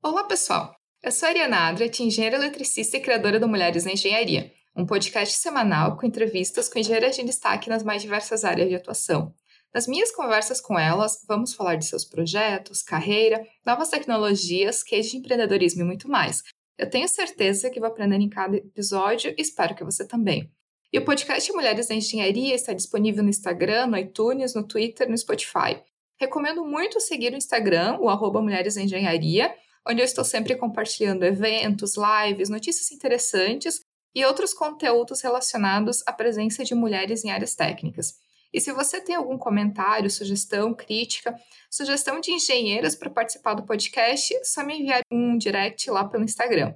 Olá, 0.00 0.22
pessoal! 0.22 0.76
Eu 1.02 1.10
sou 1.10 1.26
a 1.26 1.30
Ariana 1.30 1.68
Adret, 1.68 2.00
engenheira 2.00 2.36
eletricista 2.36 2.96
e 2.96 3.00
criadora 3.00 3.40
do 3.40 3.48
Mulheres 3.48 3.84
na 3.84 3.90
Engenharia, 3.90 4.52
um 4.76 4.86
podcast 4.86 5.34
semanal 5.36 5.96
com 5.96 6.06
entrevistas 6.06 6.68
com 6.68 6.78
engenheiras 6.78 7.16
de 7.16 7.24
destaque 7.24 7.68
nas 7.68 7.82
mais 7.82 8.00
diversas 8.00 8.44
áreas 8.44 8.68
de 8.68 8.76
atuação. 8.76 9.34
Nas 9.74 9.88
minhas 9.88 10.12
conversas 10.12 10.60
com 10.60 10.78
elas, 10.78 11.24
vamos 11.26 11.52
falar 11.52 11.74
de 11.74 11.84
seus 11.84 12.04
projetos, 12.04 12.80
carreira, 12.80 13.44
novas 13.66 13.88
tecnologias, 13.88 14.84
case 14.84 15.10
de 15.10 15.16
empreendedorismo 15.16 15.82
e 15.82 15.84
muito 15.84 16.08
mais. 16.08 16.44
Eu 16.78 16.88
tenho 16.88 17.08
certeza 17.08 17.68
que 17.68 17.80
vou 17.80 17.88
aprender 17.88 18.20
em 18.20 18.28
cada 18.28 18.56
episódio 18.56 19.34
e 19.36 19.42
espero 19.42 19.74
que 19.74 19.82
você 19.82 20.06
também. 20.06 20.48
E 20.92 20.98
o 21.00 21.04
podcast 21.04 21.52
Mulheres 21.52 21.88
na 21.88 21.96
Engenharia 21.96 22.54
está 22.54 22.72
disponível 22.72 23.24
no 23.24 23.30
Instagram, 23.30 23.88
no 23.88 23.98
iTunes, 23.98 24.54
no 24.54 24.62
Twitter 24.62 25.10
no 25.10 25.18
Spotify. 25.18 25.82
Recomendo 26.20 26.64
muito 26.64 27.00
seguir 27.00 27.32
o 27.32 27.36
Instagram, 27.36 27.98
o 28.00 28.08
arroba 28.08 28.40
Mulheres 28.40 28.76
Engenharia, 28.76 29.52
onde 29.88 30.00
eu 30.00 30.04
estou 30.04 30.24
sempre 30.24 30.54
compartilhando 30.54 31.24
eventos, 31.24 31.94
lives, 31.96 32.50
notícias 32.50 32.92
interessantes 32.92 33.80
e 34.14 34.24
outros 34.24 34.52
conteúdos 34.52 35.22
relacionados 35.22 36.02
à 36.06 36.12
presença 36.12 36.62
de 36.62 36.74
mulheres 36.74 37.24
em 37.24 37.30
áreas 37.30 37.54
técnicas. 37.54 38.14
E 38.52 38.60
se 38.60 38.72
você 38.72 39.00
tem 39.00 39.14
algum 39.14 39.38
comentário, 39.38 40.10
sugestão, 40.10 40.74
crítica, 40.74 41.34
sugestão 41.70 42.20
de 42.20 42.32
engenheiras 42.32 42.94
para 42.94 43.10
participar 43.10 43.54
do 43.54 43.64
podcast, 43.64 44.34
é 44.34 44.44
só 44.44 44.64
me 44.64 44.78
enviar 44.78 45.00
um 45.10 45.36
direct 45.36 45.90
lá 45.90 46.06
pelo 46.06 46.24
Instagram. 46.24 46.74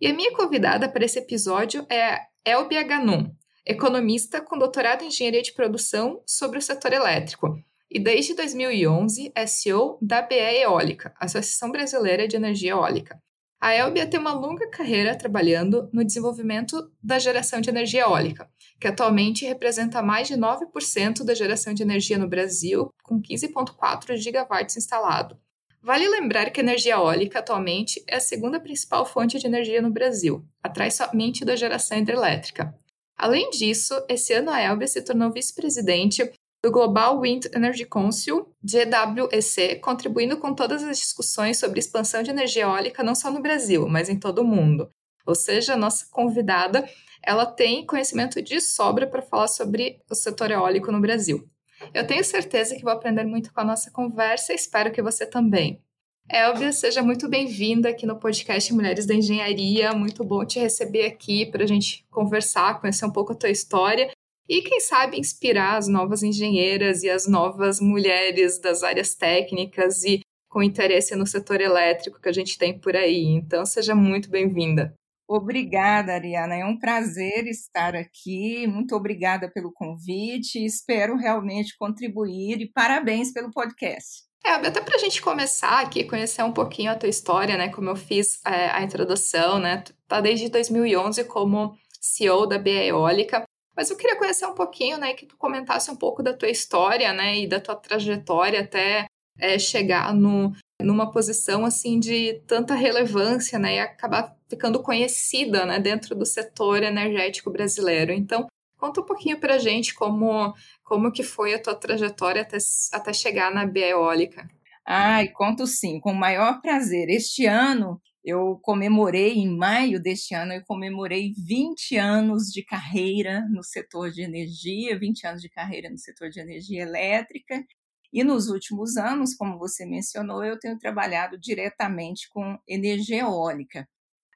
E 0.00 0.06
a 0.08 0.14
minha 0.14 0.32
convidada 0.32 0.88
para 0.88 1.04
esse 1.04 1.18
episódio 1.18 1.86
é 1.88 2.18
Elbia 2.44 2.82
Ganum, 2.82 3.32
economista 3.64 4.40
com 4.40 4.58
doutorado 4.58 5.02
em 5.02 5.08
engenharia 5.08 5.42
de 5.42 5.52
produção 5.52 6.22
sobre 6.26 6.58
o 6.58 6.62
setor 6.62 6.92
elétrico 6.92 7.56
e 7.94 7.98
desde 7.98 8.34
2011 8.34 9.30
é 9.34 9.46
CEO 9.46 9.98
da 10.00 10.22
BE 10.22 10.34
Eólica, 10.34 11.14
Associação 11.20 11.70
Brasileira 11.70 12.26
de 12.26 12.36
Energia 12.36 12.70
Eólica. 12.70 13.20
A 13.60 13.72
Elbia 13.74 14.06
tem 14.08 14.18
uma 14.18 14.32
longa 14.32 14.66
carreira 14.68 15.14
trabalhando 15.14 15.88
no 15.92 16.04
desenvolvimento 16.04 16.90
da 17.00 17.18
geração 17.18 17.60
de 17.60 17.70
energia 17.70 18.00
eólica, 18.00 18.50
que 18.80 18.88
atualmente 18.88 19.44
representa 19.44 20.02
mais 20.02 20.26
de 20.26 20.34
9% 20.34 21.22
da 21.22 21.32
geração 21.32 21.72
de 21.72 21.82
energia 21.82 22.18
no 22.18 22.26
Brasil, 22.26 22.88
com 23.04 23.22
15,4 23.22 24.16
gigawatts 24.16 24.76
instalado. 24.76 25.38
Vale 25.80 26.08
lembrar 26.08 26.50
que 26.50 26.60
a 26.60 26.62
energia 26.64 26.94
eólica 26.94 27.38
atualmente 27.38 28.02
é 28.08 28.16
a 28.16 28.20
segunda 28.20 28.58
principal 28.58 29.06
fonte 29.06 29.38
de 29.38 29.46
energia 29.46 29.80
no 29.80 29.92
Brasil, 29.92 30.44
atrás 30.60 30.94
somente 30.94 31.44
da 31.44 31.54
geração 31.54 31.98
hidrelétrica. 31.98 32.74
Além 33.16 33.50
disso, 33.50 33.94
esse 34.08 34.32
ano 34.32 34.50
a 34.50 34.60
Elbia 34.60 34.88
se 34.88 35.02
tornou 35.02 35.32
vice-presidente 35.32 36.32
do 36.62 36.70
Global 36.70 37.20
Wind 37.20 37.46
Energy 37.52 37.84
Council, 37.84 38.48
GWEC, 38.62 39.80
contribuindo 39.80 40.36
com 40.36 40.54
todas 40.54 40.84
as 40.84 40.96
discussões 40.96 41.58
sobre 41.58 41.80
expansão 41.80 42.22
de 42.22 42.30
energia 42.30 42.62
eólica 42.62 43.02
não 43.02 43.16
só 43.16 43.32
no 43.32 43.42
Brasil, 43.42 43.88
mas 43.88 44.08
em 44.08 44.16
todo 44.16 44.42
o 44.42 44.44
mundo. 44.44 44.88
Ou 45.26 45.34
seja, 45.34 45.74
a 45.74 45.76
nossa 45.76 46.06
convidada, 46.08 46.88
ela 47.20 47.46
tem 47.46 47.84
conhecimento 47.84 48.40
de 48.40 48.60
sobra 48.60 49.08
para 49.08 49.22
falar 49.22 49.48
sobre 49.48 50.00
o 50.08 50.14
setor 50.14 50.52
eólico 50.52 50.92
no 50.92 51.00
Brasil. 51.00 51.48
Eu 51.92 52.06
tenho 52.06 52.22
certeza 52.22 52.76
que 52.76 52.84
vou 52.84 52.92
aprender 52.92 53.24
muito 53.24 53.52
com 53.52 53.60
a 53.60 53.64
nossa 53.64 53.90
conversa 53.90 54.52
e 54.52 54.56
espero 54.56 54.92
que 54.92 55.02
você 55.02 55.26
também. 55.26 55.82
Elvia, 56.30 56.72
seja 56.72 57.02
muito 57.02 57.28
bem-vinda 57.28 57.88
aqui 57.88 58.06
no 58.06 58.20
podcast 58.20 58.72
Mulheres 58.72 59.04
da 59.04 59.14
Engenharia. 59.14 59.92
Muito 59.92 60.22
bom 60.22 60.44
te 60.44 60.60
receber 60.60 61.06
aqui 61.06 61.44
para 61.44 61.64
a 61.64 61.66
gente 61.66 62.06
conversar, 62.08 62.80
conhecer 62.80 63.04
um 63.04 63.10
pouco 63.10 63.32
a 63.32 63.36
tua 63.36 63.50
história 63.50 64.11
e, 64.48 64.62
quem 64.62 64.80
sabe, 64.80 65.18
inspirar 65.18 65.76
as 65.76 65.88
novas 65.88 66.22
engenheiras 66.22 67.02
e 67.02 67.10
as 67.10 67.26
novas 67.26 67.80
mulheres 67.80 68.58
das 68.58 68.82
áreas 68.82 69.14
técnicas 69.14 70.04
e 70.04 70.20
com 70.48 70.62
interesse 70.62 71.16
no 71.16 71.26
setor 71.26 71.60
elétrico 71.60 72.20
que 72.20 72.28
a 72.28 72.32
gente 72.32 72.58
tem 72.58 72.78
por 72.78 72.94
aí. 72.94 73.24
Então, 73.24 73.64
seja 73.64 73.94
muito 73.94 74.28
bem-vinda. 74.28 74.94
Obrigada, 75.26 76.12
Ariana. 76.12 76.56
É 76.56 76.64
um 76.64 76.78
prazer 76.78 77.46
estar 77.46 77.94
aqui. 77.94 78.66
Muito 78.66 78.94
obrigada 78.94 79.50
pelo 79.50 79.72
convite. 79.72 80.62
Espero 80.62 81.16
realmente 81.16 81.74
contribuir 81.78 82.60
e 82.60 82.70
parabéns 82.70 83.32
pelo 83.32 83.50
podcast. 83.50 84.24
É, 84.44 84.50
até 84.50 84.80
para 84.80 84.96
a 84.96 84.98
gente 84.98 85.22
começar 85.22 85.80
aqui, 85.80 86.04
conhecer 86.04 86.42
um 86.42 86.52
pouquinho 86.52 86.90
a 86.90 86.96
tua 86.96 87.08
história, 87.08 87.56
né? 87.56 87.68
Como 87.70 87.88
eu 87.88 87.96
fiz 87.96 88.40
é, 88.44 88.70
a 88.70 88.82
introdução, 88.82 89.58
né? 89.58 89.78
Tu 89.78 89.94
tá 90.06 90.20
desde 90.20 90.50
2011 90.50 91.24
como 91.24 91.74
CEO 92.00 92.46
da 92.46 92.58
BE 92.58 92.88
Eólica. 92.88 93.44
Mas 93.76 93.90
eu 93.90 93.96
queria 93.96 94.18
conhecer 94.18 94.46
um 94.46 94.54
pouquinho, 94.54 94.98
né, 94.98 95.14
que 95.14 95.26
tu 95.26 95.36
comentasse 95.36 95.90
um 95.90 95.96
pouco 95.96 96.22
da 96.22 96.34
tua 96.34 96.48
história, 96.48 97.12
né, 97.12 97.38
e 97.38 97.46
da 97.46 97.60
tua 97.60 97.74
trajetória 97.74 98.60
até 98.60 99.06
é, 99.38 99.58
chegar 99.58 100.14
no, 100.14 100.52
numa 100.80 101.10
posição 101.10 101.64
assim 101.64 101.98
de 101.98 102.42
tanta 102.46 102.74
relevância, 102.74 103.58
né, 103.58 103.76
e 103.76 103.80
acabar 103.80 104.36
ficando 104.48 104.82
conhecida, 104.82 105.64
né, 105.64 105.78
dentro 105.78 106.14
do 106.14 106.26
setor 106.26 106.82
energético 106.82 107.50
brasileiro. 107.50 108.12
Então, 108.12 108.46
conta 108.76 109.00
um 109.00 109.04
pouquinho 109.04 109.38
para 109.40 109.58
gente 109.58 109.94
como 109.94 110.54
como 110.82 111.10
que 111.10 111.22
foi 111.22 111.54
a 111.54 111.62
tua 111.62 111.74
trajetória 111.74 112.42
até, 112.42 112.58
até 112.92 113.12
chegar 113.14 113.50
na 113.50 113.64
Bioeólica. 113.64 114.46
Ai, 114.84 115.28
conto 115.28 115.66
sim, 115.66 115.98
com 116.00 116.12
o 116.12 116.14
maior 116.14 116.60
prazer. 116.60 117.08
Este 117.08 117.46
ano 117.46 117.98
eu 118.24 118.58
comemorei, 118.62 119.34
em 119.34 119.56
maio 119.56 120.00
deste 120.00 120.34
ano, 120.34 120.52
eu 120.52 120.62
comemorei 120.64 121.32
20 121.36 121.96
anos 121.96 122.52
de 122.52 122.64
carreira 122.64 123.46
no 123.48 123.64
setor 123.64 124.10
de 124.10 124.22
energia, 124.22 124.98
20 124.98 125.26
anos 125.26 125.42
de 125.42 125.48
carreira 125.48 125.90
no 125.90 125.98
setor 125.98 126.30
de 126.30 126.40
energia 126.40 126.82
elétrica. 126.82 127.64
E 128.12 128.22
nos 128.22 128.48
últimos 128.48 128.96
anos, 128.96 129.34
como 129.34 129.58
você 129.58 129.84
mencionou, 129.84 130.44
eu 130.44 130.58
tenho 130.58 130.78
trabalhado 130.78 131.38
diretamente 131.38 132.28
com 132.30 132.58
energia 132.68 133.22
eólica. 133.22 133.88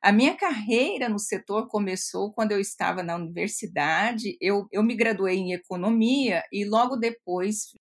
A 0.02 0.12
minha 0.12 0.36
carreira 0.36 1.08
no 1.08 1.19
setor 1.19 1.69
começou 1.69 2.32
quando 2.32 2.52
eu 2.52 2.60
estava 2.60 3.02
na 3.02 3.16
universidade. 3.16 4.36
Eu, 4.41 4.66
eu 4.72 4.82
me 4.82 4.96
graduei 4.96 5.36
em 5.36 5.52
economia 5.52 6.42
e 6.52 6.64
logo 6.64 6.96
depois 6.96 7.72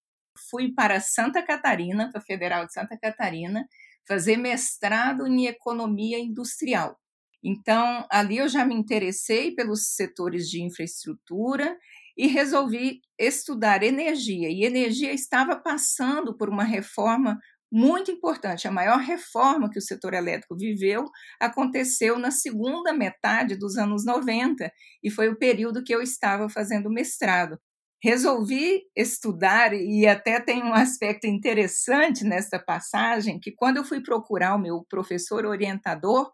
fui 0.50 0.74
para 0.74 1.00
Santa 1.00 1.42
Catarina, 1.42 2.12
para 2.12 2.20
a 2.20 2.24
Federal 2.24 2.66
de 2.66 2.74
Santa 2.74 2.98
Catarina, 2.98 3.68
fazer 4.08 4.38
mestrado 4.38 5.28
em 5.28 5.48
economia 5.48 6.20
industrial. 6.20 6.98
Então, 7.44 8.06
ali 8.12 8.38
eu 8.38 8.50
já 8.50 8.66
me 8.66 8.74
interessei 8.74 9.54
pelos 9.54 9.94
setores 9.94 10.50
de 10.50 10.64
infraestrutura 10.64 11.78
e 12.18 12.28
resolvi 12.28 13.02
estudar 13.20 13.84
energia. 13.84 14.50
E 14.50 14.64
energia 14.64 15.14
estava 15.14 15.56
passando 15.56 16.36
por 16.36 16.50
uma 16.50 16.64
reforma 16.64 17.38
muito 17.72 18.10
importante. 18.10 18.68
A 18.68 18.72
maior 18.72 19.00
reforma 19.00 19.70
que 19.70 19.78
o 19.78 19.82
setor 19.82 20.14
elétrico 20.14 20.56
viveu 20.56 21.06
aconteceu 21.40 22.18
na 22.18 22.32
segunda 22.32 22.94
metade 22.94 23.56
dos 23.56 23.78
anos 23.78 24.06
90 24.06 24.72
e 25.04 25.12
foi 25.12 25.30
o 25.30 25.38
período 25.38 25.84
que 25.84 25.94
eu 25.94 26.02
estava 26.02 26.50
fazendo 26.50 26.90
mestrado 26.90 27.60
resolvi 28.04 28.84
estudar 28.96 29.74
e 29.74 30.06
até 30.06 30.40
tem 30.40 30.64
um 30.64 30.74
aspecto 30.74 31.26
interessante 31.26 32.24
nessa 32.24 32.60
passagem 32.60 33.40
que 33.40 33.52
quando 33.52 33.78
eu 33.78 33.84
fui 33.84 34.02
procurar 34.02 34.56
o 34.56 34.62
meu 34.62 34.86
professor 34.90 35.46
orientador, 35.46 36.32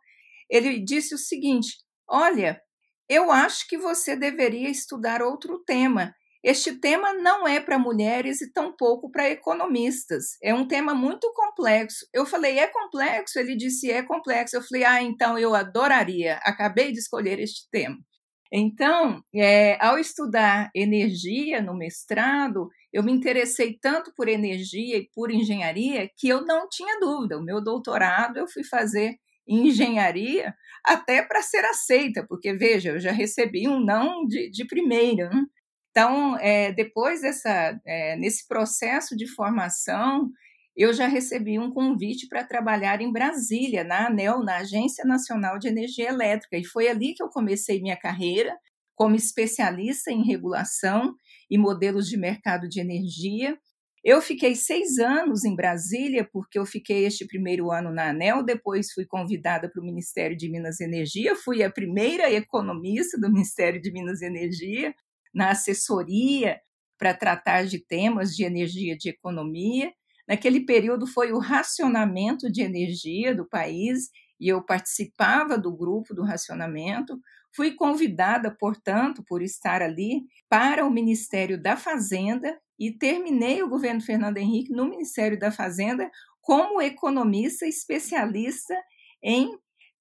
ele 0.50 0.84
disse 0.84 1.16
o 1.16 1.18
seguinte: 1.18 1.78
"Olha, 2.10 2.62
eu 3.10 3.30
acho 3.30 3.68
que 3.68 3.78
você 3.78 4.16
deveria 4.16 4.70
estudar 4.70 5.22
outro 5.22 5.62
tema. 5.66 6.14
Este 6.44 6.80
tema 6.80 7.14
não 7.14 7.48
é 7.48 7.60
para 7.60 7.78
mulheres 7.78 8.42
e 8.42 8.52
tampouco 8.52 9.12
para 9.12 9.30
economistas. 9.30 10.38
É 10.42 10.54
um 10.54 10.68
tema 10.68 10.96
muito 10.96 11.32
complexo. 11.36 12.08
Eu 12.12 12.26
falei, 12.26 12.58
é 12.58 12.68
complexo? 12.68 13.38
Ele 13.38 13.56
disse, 13.56 13.92
é 13.92 14.02
complexo. 14.02 14.56
Eu 14.56 14.64
falei, 14.64 14.84
ah, 14.84 15.04
então 15.04 15.38
eu 15.38 15.54
adoraria. 15.54 16.38
Acabei 16.38 16.92
de 16.92 17.00
escolher 17.00 17.38
este 17.40 17.70
tema. 17.70 17.98
Então, 18.52 19.24
é, 19.34 19.78
ao 19.84 19.98
estudar 19.98 20.70
energia 20.76 21.62
no 21.62 21.74
mestrado, 21.74 22.70
eu 22.92 23.02
me 23.02 23.12
interessei 23.12 23.78
tanto 23.82 24.14
por 24.14 24.28
energia 24.28 24.98
e 24.98 25.10
por 25.16 25.32
engenharia 25.32 26.10
que 26.18 26.28
eu 26.28 26.46
não 26.46 26.68
tinha 26.68 27.00
dúvida. 27.00 27.38
O 27.38 27.44
meu 27.44 27.64
doutorado 27.64 28.38
eu 28.38 28.48
fui 28.48 28.64
fazer 28.66 29.16
em 29.48 29.68
engenharia 29.68 30.54
até 30.86 31.24
para 31.24 31.42
ser 31.42 31.64
aceita, 31.66 32.26
porque 32.28 32.54
veja, 32.54 32.90
eu 32.90 33.00
já 33.00 33.12
recebi 33.12 33.68
um 33.68 33.80
não 33.80 34.26
de, 34.26 34.50
de 34.50 34.66
primeira. 34.66 35.30
Né? 35.30 35.44
Então, 35.92 36.38
é, 36.40 36.74
depois 36.74 37.22
dessa, 37.22 37.80
é, 37.86 38.18
nesse 38.18 38.48
processo 38.48 39.16
de 39.16 39.28
formação, 39.28 40.30
eu 40.76 40.94
já 40.94 41.08
recebi 41.08 41.60
um 41.60 41.72
convite 41.72 42.28
para 42.28 42.44
trabalhar 42.44 43.02
em 43.02 43.12
Brasília, 43.12 43.84
na 43.84 44.08
ANEL, 44.08 44.44
na 44.44 44.58
Agência 44.58 45.04
Nacional 45.06 45.60
de 45.60 45.68
Energia 45.68 46.10
Elétrica, 46.10 46.58
e 46.58 46.66
foi 46.66 46.88
ali 46.88 47.14
que 47.14 47.22
eu 47.22 47.30
comecei 47.30 47.82
minha 47.82 47.98
carreira 47.98 48.58
como 48.96 49.16
especialista 49.16 50.12
em 50.12 50.24
regulação 50.24 51.16
e 51.50 51.58
modelos 51.58 52.08
de 52.08 52.18
mercado 52.18 52.70
de 52.70 52.80
energia. 52.80 53.58
Eu 54.04 54.22
fiquei 54.22 54.56
seis 54.56 54.98
anos 54.98 55.44
em 55.44 55.56
Brasília, 55.56 56.28
porque 56.32 56.58
eu 56.58 56.66
fiquei 56.66 57.06
este 57.06 57.26
primeiro 57.26 57.72
ano 57.72 57.92
na 57.92 58.10
ANEL, 58.10 58.44
depois 58.44 58.92
fui 58.94 59.06
convidada 59.06 59.70
para 59.70 59.82
o 59.82 59.86
Ministério 59.86 60.36
de 60.36 60.50
Minas 60.50 60.80
e 60.80 60.84
Energia, 60.84 61.36
fui 61.36 61.64
a 61.64 61.72
primeira 61.72 62.32
economista 62.32 63.20
do 63.20 63.32
Ministério 63.32 63.82
de 63.82 63.92
Minas 63.92 64.22
e 64.22 64.26
Energia, 64.26 64.94
na 65.34 65.52
assessoria 65.52 66.60
para 66.98 67.14
tratar 67.14 67.66
de 67.66 67.80
temas 67.80 68.36
de 68.36 68.44
energia 68.44 68.94
e 68.94 68.98
de 68.98 69.10
economia. 69.10 69.92
Naquele 70.32 70.62
período 70.62 71.06
foi 71.06 71.34
o 71.34 71.40
racionamento 71.40 72.50
de 72.50 72.62
energia 72.62 73.36
do 73.36 73.46
país 73.46 74.10
e 74.40 74.48
eu 74.48 74.64
participava 74.64 75.58
do 75.58 75.76
grupo 75.76 76.14
do 76.14 76.24
racionamento. 76.24 77.20
Fui 77.54 77.72
convidada, 77.72 78.56
portanto, 78.58 79.22
por 79.28 79.42
estar 79.42 79.82
ali, 79.82 80.22
para 80.48 80.86
o 80.86 80.90
Ministério 80.90 81.62
da 81.62 81.76
Fazenda 81.76 82.58
e 82.80 82.98
terminei 82.98 83.62
o 83.62 83.68
governo 83.68 84.00
Fernando 84.00 84.38
Henrique 84.38 84.72
no 84.72 84.90
Ministério 84.90 85.38
da 85.38 85.52
Fazenda 85.52 86.10
como 86.40 86.82
economista 86.82 87.66
especialista 87.66 88.74
em 89.22 89.60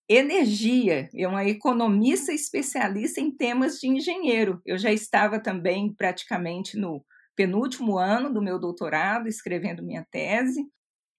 energia, 0.08 1.08
é 1.12 1.26
uma 1.26 1.44
economista 1.44 2.32
especialista 2.32 3.20
em 3.20 3.32
temas 3.32 3.80
de 3.80 3.88
engenheiro. 3.88 4.62
Eu 4.64 4.78
já 4.78 4.92
estava 4.92 5.40
também 5.40 5.92
praticamente 5.92 6.76
no 6.76 7.04
penúltimo 7.40 7.96
ano 7.96 8.30
do 8.30 8.42
meu 8.42 8.58
doutorado, 8.58 9.26
escrevendo 9.26 9.82
minha 9.82 10.06
tese. 10.10 10.62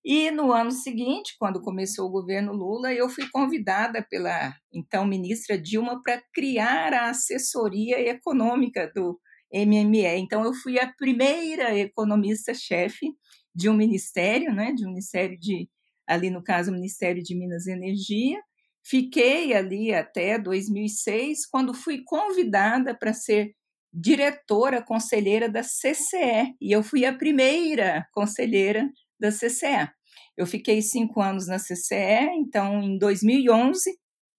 E 0.06 0.30
no 0.30 0.52
ano 0.52 0.70
seguinte, 0.70 1.36
quando 1.40 1.60
começou 1.60 2.08
o 2.08 2.12
governo 2.12 2.54
Lula, 2.54 2.94
eu 2.94 3.10
fui 3.10 3.28
convidada 3.32 4.06
pela 4.08 4.54
então 4.72 5.04
ministra 5.04 5.60
Dilma 5.60 6.00
para 6.04 6.22
criar 6.32 6.94
a 6.94 7.10
assessoria 7.10 8.00
econômica 8.00 8.92
do 8.94 9.20
MME. 9.52 10.06
Então, 10.18 10.44
eu 10.44 10.54
fui 10.54 10.80
a 10.80 10.94
primeira 10.94 11.76
economista-chefe 11.76 13.08
de 13.54 13.68
um 13.68 13.74
ministério, 13.74 14.54
né, 14.54 14.74
de 14.74 14.86
um 14.86 14.90
ministério 14.90 15.36
de, 15.40 15.68
ali 16.08 16.30
no 16.30 16.44
caso, 16.44 16.70
o 16.70 16.74
Ministério 16.74 17.24
de 17.24 17.36
Minas 17.36 17.66
e 17.66 17.72
Energia, 17.72 18.40
Fiquei 18.84 19.54
ali 19.54 19.94
até 19.94 20.40
2006, 20.40 21.46
quando 21.46 21.74
fui 21.74 22.04
convidada 22.04 22.98
para 22.98 23.14
ser 23.14 23.54
diretora 23.94 24.82
conselheira 24.82 25.50
da 25.50 25.62
CCE, 25.62 26.56
e 26.62 26.72
eu 26.72 26.82
fui 26.84 27.06
a 27.06 27.14
primeira 27.14 28.08
conselheira 28.14 28.90
da 29.20 29.30
CCE. 29.30 29.90
Eu 30.38 30.46
fiquei 30.46 30.82
cinco 30.82 31.22
anos 31.22 31.48
na 31.48 31.58
CCE, 31.58 32.30
então, 32.38 32.82
em 32.82 32.98
2011, 32.98 33.92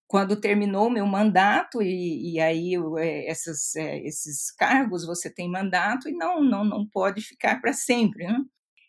quando 0.07 0.41
terminou 0.41 0.91
meu 0.91 1.07
mandato, 1.07 1.83
e, 1.83 2.35
e 2.35 2.41
aí 2.41 2.75
é, 2.99 3.29
é, 3.29 4.07
esses 4.07 4.55
cargos 4.57 5.07
você 5.07 5.33
tem 5.33 5.51
mandato 5.51 6.09
e 6.09 6.13
não, 6.13 6.43
não, 6.43 6.65
não 6.65 6.87
pode 6.89 7.21
ficar 7.23 7.61
para 7.61 7.73
sempre. 7.73 8.27
Né? 8.27 8.39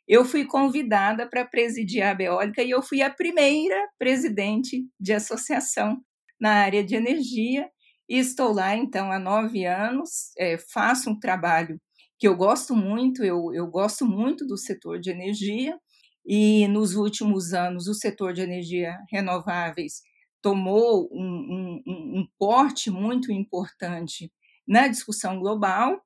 eu 0.08 0.26
fui 0.26 0.46
convidada 0.46 1.28
para 1.28 1.46
presidir 1.46 2.04
a 2.04 2.14
Beólica 2.14 2.62
e 2.62 2.70
eu 2.70 2.82
fui 2.82 3.02
a 3.02 3.10
primeira 3.10 3.76
presidente 3.98 4.86
de 5.00 5.14
associação 5.14 5.98
na 6.40 6.56
área 6.56 6.84
de 6.84 6.96
energia 6.96 7.70
e 8.08 8.18
estou 8.18 8.54
lá 8.54 8.76
então 8.76 9.12
há 9.12 9.20
nove 9.20 9.66
anos, 9.66 10.32
é, 10.38 10.58
faço 10.58 11.10
um 11.10 11.20
trabalho 11.20 11.80
que 12.20 12.28
eu 12.28 12.36
gosto 12.36 12.76
muito, 12.76 13.24
eu, 13.24 13.54
eu 13.54 13.68
gosto 13.68 14.06
muito 14.06 14.46
do 14.46 14.58
setor 14.58 15.00
de 15.00 15.10
energia 15.10 15.78
e 16.26 16.68
nos 16.68 16.96
últimos 16.96 17.54
anos 17.54 17.88
o 17.88 17.94
setor 17.94 18.34
de 18.34 18.42
energia 18.42 18.98
renováveis 19.12 20.02
tomou 20.42 21.10
um, 21.12 21.82
um, 21.86 22.20
um 22.20 22.28
porte 22.38 22.90
muito 22.92 23.32
importante 23.32 24.32
na 24.68 24.88
discussão 24.88 25.40
global 25.40 26.02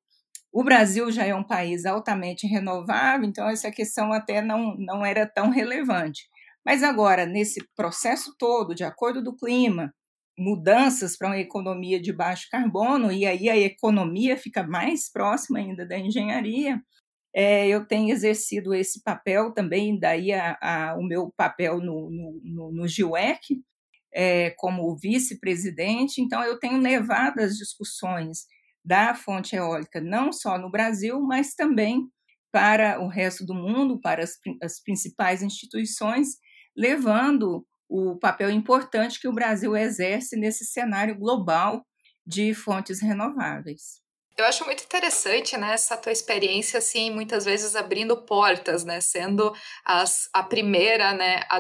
o 0.52 0.64
Brasil 0.64 1.12
já 1.12 1.24
é 1.24 1.36
um 1.36 1.44
país 1.44 1.86
altamente 1.86 2.48
renovável, 2.48 3.28
então 3.28 3.48
essa 3.48 3.72
questão 3.72 4.12
até 4.12 4.42
não, 4.42 4.76
não 4.78 5.06
era 5.06 5.28
tão 5.28 5.50
relevante. 5.52 6.28
Mas 6.66 6.82
agora, 6.82 7.26
nesse 7.26 7.64
processo 7.76 8.36
todo 8.40 8.74
de 8.74 8.84
acordo 8.84 9.22
do 9.22 9.36
clima, 9.36 9.94
mudanças 10.38 11.18
para 11.18 11.30
uma 11.30 11.40
economia 11.40 12.00
de 12.00 12.14
baixo 12.14 12.48
carbono, 12.52 13.12
e 13.12 13.26
aí 13.26 13.50
a 13.50 13.58
economia 13.58 14.38
fica 14.38 14.64
mais 14.64 15.12
próxima 15.12 15.60
ainda 15.60 15.86
da 15.86 15.98
engenharia, 15.98 16.82
é, 17.36 17.68
eu 17.68 17.86
tenho 17.86 18.12
exercido 18.12 18.74
esse 18.74 19.04
papel 19.04 19.54
também, 19.54 20.00
daí 20.00 20.32
a, 20.32 20.58
a, 20.62 20.96
o 20.98 21.04
meu 21.04 21.32
papel 21.36 21.80
no, 21.80 22.10
no, 22.10 22.42
no, 22.44 22.72
no 22.72 22.88
GIUEC, 22.88 23.62
é, 24.14 24.52
como 24.58 24.96
vice-presidente, 24.98 26.22
então 26.22 26.44
eu 26.44 26.60
tenho 26.60 26.80
levado 26.80 27.40
as 27.40 27.56
discussões 27.56 28.46
da 28.84 29.14
fonte 29.14 29.56
eólica, 29.56 30.00
não 30.00 30.32
só 30.32 30.58
no 30.58 30.72
Brasil, 30.72 31.20
mas 31.22 31.54
também 31.54 32.08
para 32.52 33.00
o 33.02 33.08
resto 33.08 33.46
do 33.46 33.54
mundo, 33.54 34.00
para 34.00 34.24
as, 34.24 34.32
as 34.64 34.82
principais 34.82 35.44
instituições, 35.44 36.38
levando 36.76 37.66
o 37.90 38.18
papel 38.18 38.50
importante 38.50 39.20
que 39.20 39.28
o 39.28 39.34
Brasil 39.34 39.76
exerce 39.76 40.36
nesse 40.36 40.66
cenário 40.66 41.18
global 41.18 41.86
de 42.26 42.54
fontes 42.54 43.02
renováveis. 43.02 44.02
Eu 44.38 44.46
acho 44.46 44.66
muito 44.66 44.84
interessante, 44.84 45.58
né, 45.58 45.74
essa 45.74 45.98
tua 45.98 46.12
experiência, 46.12 46.78
assim, 46.78 47.10
muitas 47.10 47.44
vezes 47.44 47.76
abrindo 47.76 48.24
portas, 48.24 48.84
né, 48.84 49.02
sendo 49.02 49.52
as, 49.84 50.30
a 50.32 50.44
primeira, 50.44 51.12
né, 51.14 51.42
a, 51.50 51.58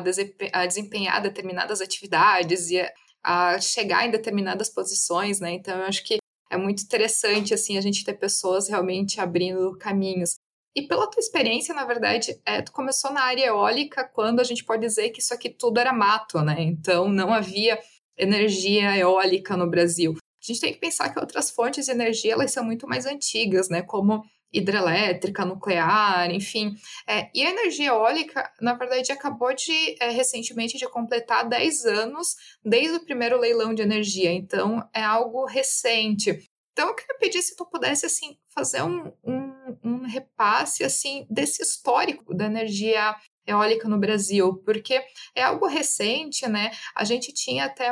a 0.54 0.66
desempenhar 0.68 1.20
determinadas 1.20 1.82
atividades 1.82 2.70
e 2.70 2.88
a, 3.24 3.60
chegar 3.60 4.06
em 4.06 4.12
determinadas 4.12 4.70
posições, 4.70 5.40
né, 5.40 5.54
então 5.54 5.76
eu 5.76 5.86
acho 5.86 6.04
que 6.04 6.18
é 6.52 6.58
muito 6.58 6.84
interessante, 6.84 7.52
assim, 7.52 7.80
a 7.80 7.82
gente 7.82 8.06
ter 8.06 8.14
pessoas 8.14 8.70
realmente 8.70 9.20
abrindo 9.20 9.76
caminhos. 9.80 10.36
E 10.78 10.88
pela 10.88 11.10
tua 11.10 11.20
experiência, 11.20 11.74
na 11.74 11.86
verdade, 11.86 12.40
é, 12.46 12.62
tu 12.62 12.72
começou 12.72 13.12
na 13.12 13.24
área 13.24 13.48
eólica 13.48 14.04
quando 14.04 14.40
a 14.40 14.44
gente 14.44 14.64
pode 14.64 14.86
dizer 14.86 15.10
que 15.10 15.20
isso 15.20 15.34
aqui 15.34 15.50
tudo 15.50 15.80
era 15.80 15.92
mato, 15.92 16.40
né? 16.42 16.58
Então 16.60 17.10
não 17.10 17.34
havia 17.34 17.80
energia 18.16 18.96
eólica 18.96 19.58
no 19.58 19.68
Brasil. 19.68 20.14
A 20.14 20.46
gente 20.46 20.62
tem 20.62 20.72
que 20.72 20.80
pensar 20.80 21.10
que 21.12 21.20
outras 21.20 21.50
fontes 21.50 21.88
de 21.88 21.92
energia 21.92 22.34
elas 22.34 22.52
são 22.52 22.64
muito 22.64 22.88
mais 22.88 23.08
antigas, 23.08 23.70
né? 23.70 23.82
Como 23.82 24.24
hidrelétrica, 24.54 25.44
nuclear, 25.44 26.30
enfim. 26.30 26.76
É, 27.08 27.28
e 27.34 27.44
a 27.44 27.50
energia 27.50 27.88
eólica, 27.88 28.48
na 28.62 28.76
verdade, 28.76 29.12
acabou 29.12 29.56
de 29.56 29.96
é, 30.00 30.12
recentemente 30.12 30.78
de 30.78 30.88
completar 30.88 31.50
10 31.50 31.86
anos 31.86 32.36
desde 32.64 32.98
o 32.98 33.04
primeiro 33.04 33.40
leilão 33.40 33.74
de 33.74 33.82
energia, 33.82 34.32
então 34.32 34.88
é 34.94 35.02
algo 35.02 35.44
recente. 35.48 36.48
Então 36.78 36.90
eu 36.90 36.94
queria 36.94 37.18
pedir 37.18 37.42
se 37.42 37.56
tu 37.56 37.66
pudesse 37.66 38.06
assim 38.06 38.38
fazer 38.54 38.84
um, 38.84 39.12
um, 39.24 39.78
um 39.84 40.06
repasse 40.06 40.84
assim 40.84 41.26
desse 41.28 41.64
histórico 41.64 42.36
da 42.36 42.46
energia 42.46 43.16
eólica 43.48 43.90
no 43.90 43.98
Brasil, 43.98 44.62
porque 44.64 45.04
é 45.34 45.42
algo 45.42 45.66
recente, 45.66 46.48
né? 46.48 46.70
A 46.94 47.04
gente 47.04 47.34
tinha 47.34 47.66
até 47.66 47.92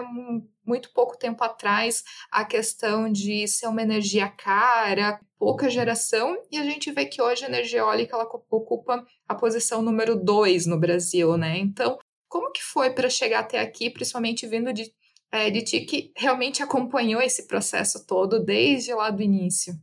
muito 0.64 0.94
pouco 0.94 1.18
tempo 1.18 1.44
atrás 1.44 2.04
a 2.30 2.46
questão 2.46 3.12
de 3.12 3.48
ser 3.48 3.66
uma 3.66 3.82
energia 3.82 4.30
cara, 4.30 5.20
pouca 5.40 5.68
geração, 5.68 6.38
e 6.52 6.58
a 6.60 6.64
gente 6.64 6.92
vê 6.92 7.08
que 7.08 7.20
hoje 7.20 7.44
a 7.44 7.48
energia 7.48 7.80
eólica 7.80 8.16
ela 8.16 8.30
ocupa 8.52 9.04
a 9.28 9.34
posição 9.34 9.82
número 9.82 10.16
dois 10.16 10.68
no 10.68 10.80
Brasil, 10.80 11.36
né? 11.38 11.58
Então, 11.58 11.98
como 12.28 12.52
que 12.52 12.62
foi 12.62 12.92
para 12.92 13.10
chegar 13.10 13.40
até 13.40 13.60
aqui, 13.60 13.90
principalmente 13.90 14.46
vindo 14.46 14.72
de, 14.72 14.94
é, 15.36 15.50
de 15.50 15.62
que 15.62 16.12
realmente 16.16 16.64
acompanhou 16.64 17.22
esse 17.22 17.48
processo 17.48 18.06
todo 18.08 18.44
desde 18.44 18.94
lá 18.94 19.10
do 19.10 19.22
início? 19.22 19.74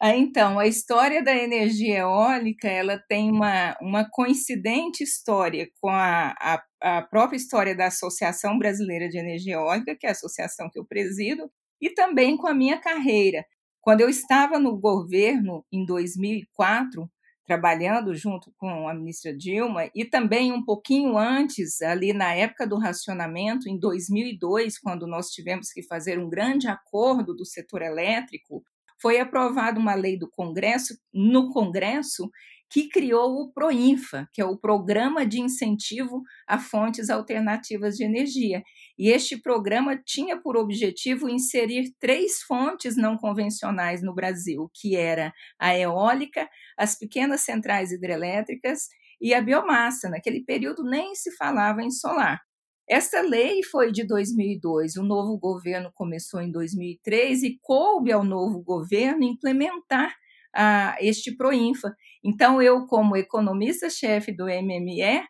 Ah, 0.00 0.16
então, 0.16 0.58
a 0.58 0.66
história 0.66 1.22
da 1.22 1.32
energia 1.32 1.98
eólica 1.98 2.68
ela 2.68 2.98
tem 2.98 3.30
uma, 3.30 3.76
uma 3.80 4.04
coincidente 4.10 5.04
história 5.04 5.68
com 5.80 5.88
a, 5.88 6.34
a, 6.40 6.62
a 6.80 7.02
própria 7.02 7.36
história 7.36 7.74
da 7.74 7.86
Associação 7.86 8.58
Brasileira 8.58 9.08
de 9.08 9.18
Energia 9.18 9.54
Eólica, 9.54 9.94
que 9.94 10.06
é 10.06 10.08
a 10.08 10.12
associação 10.12 10.68
que 10.68 10.78
eu 10.78 10.84
presido, 10.84 11.48
e 11.80 11.90
também 11.90 12.36
com 12.36 12.48
a 12.48 12.54
minha 12.54 12.78
carreira. 12.78 13.44
Quando 13.80 14.00
eu 14.00 14.08
estava 14.08 14.58
no 14.58 14.76
governo 14.76 15.64
em 15.70 15.84
2004, 15.84 17.08
trabalhando 17.46 18.14
junto 18.14 18.52
com 18.56 18.88
a 18.88 18.94
ministra 18.94 19.36
Dilma, 19.36 19.90
e 19.94 20.04
também 20.04 20.52
um 20.52 20.64
pouquinho 20.64 21.18
antes, 21.18 21.82
ali 21.82 22.12
na 22.12 22.34
época 22.34 22.66
do 22.66 22.78
racionamento, 22.78 23.68
em 23.68 23.78
2002, 23.78 24.78
quando 24.78 25.06
nós 25.06 25.28
tivemos 25.28 25.72
que 25.72 25.82
fazer 25.82 26.18
um 26.18 26.28
grande 26.28 26.68
acordo 26.68 27.34
do 27.34 27.44
setor 27.44 27.82
elétrico, 27.82 28.62
foi 29.00 29.18
aprovada 29.18 29.80
uma 29.80 29.94
lei 29.94 30.16
do 30.16 30.30
Congresso, 30.30 30.96
no 31.12 31.50
Congresso, 31.50 32.30
que 32.72 32.88
criou 32.88 33.42
o 33.42 33.52
PROINFA, 33.52 34.26
que 34.32 34.40
é 34.40 34.44
o 34.46 34.56
Programa 34.56 35.26
de 35.26 35.38
Incentivo 35.38 36.22
a 36.48 36.58
Fontes 36.58 37.10
Alternativas 37.10 37.96
de 37.96 38.04
Energia. 38.04 38.62
E 38.98 39.10
este 39.10 39.36
programa 39.36 39.94
tinha 40.02 40.40
por 40.40 40.56
objetivo 40.56 41.28
inserir 41.28 41.92
três 42.00 42.40
fontes 42.40 42.96
não 42.96 43.18
convencionais 43.18 44.02
no 44.02 44.14
Brasil, 44.14 44.70
que 44.72 44.96
era 44.96 45.34
a 45.58 45.76
eólica, 45.76 46.48
as 46.78 46.98
pequenas 46.98 47.42
centrais 47.42 47.92
hidrelétricas 47.92 48.88
e 49.20 49.34
a 49.34 49.42
biomassa. 49.42 50.08
Naquele 50.08 50.42
período 50.42 50.82
nem 50.82 51.14
se 51.14 51.30
falava 51.36 51.82
em 51.82 51.90
solar. 51.90 52.40
Essa 52.88 53.20
lei 53.20 53.62
foi 53.62 53.92
de 53.92 54.06
2002, 54.06 54.96
o 54.96 55.02
novo 55.02 55.38
governo 55.38 55.92
começou 55.94 56.40
em 56.40 56.50
2003 56.50 57.42
e 57.42 57.58
coube 57.60 58.10
ao 58.10 58.24
novo 58.24 58.62
governo 58.62 59.24
implementar 59.24 60.14
a, 60.54 60.96
este 61.00 61.36
Proinfa. 61.36 61.94
Então, 62.24 62.62
eu, 62.62 62.86
como 62.86 63.16
economista-chefe 63.16 64.32
do 64.32 64.46
MME, 64.46 65.22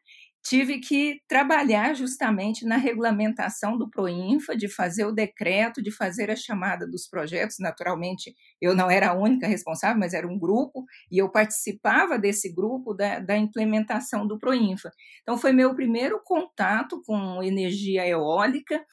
tive 0.45 0.81
que 0.81 1.21
trabalhar 1.29 1.95
justamente 1.95 2.67
na 2.67 2.77
regulamentação 2.77 3.79
do 3.79 3.89
Proinfa, 3.89 4.57
de 4.57 4.69
fazer 4.69 5.05
o 5.05 5.13
decreto, 5.13 5.81
de 5.81 5.91
fazer 5.91 6.31
a 6.31 6.37
chamada 6.37 6.87
dos 6.87 7.07
projetos. 7.09 7.57
Naturalmente, 7.61 8.35
eu 8.61 8.75
não 8.75 8.91
era 8.91 9.11
a 9.11 9.15
única 9.15 9.47
responsável, 9.47 9.99
mas 9.99 10.13
era 10.13 10.27
um 10.27 10.39
grupo, 10.39 10.85
e 11.11 11.19
eu 11.19 11.31
participava 11.31 12.19
desse 12.19 12.53
grupo 12.53 12.93
da, 12.93 13.21
da 13.21 13.37
implementação 13.37 14.27
do 14.27 14.39
Proinfa. 14.39 14.91
Então, 15.23 15.39
foi 15.39 15.53
meu 15.53 15.75
primeiro 15.75 16.21
contato 16.25 17.01
com 17.07 17.43
energia 17.43 18.07
eólica, 18.07 18.85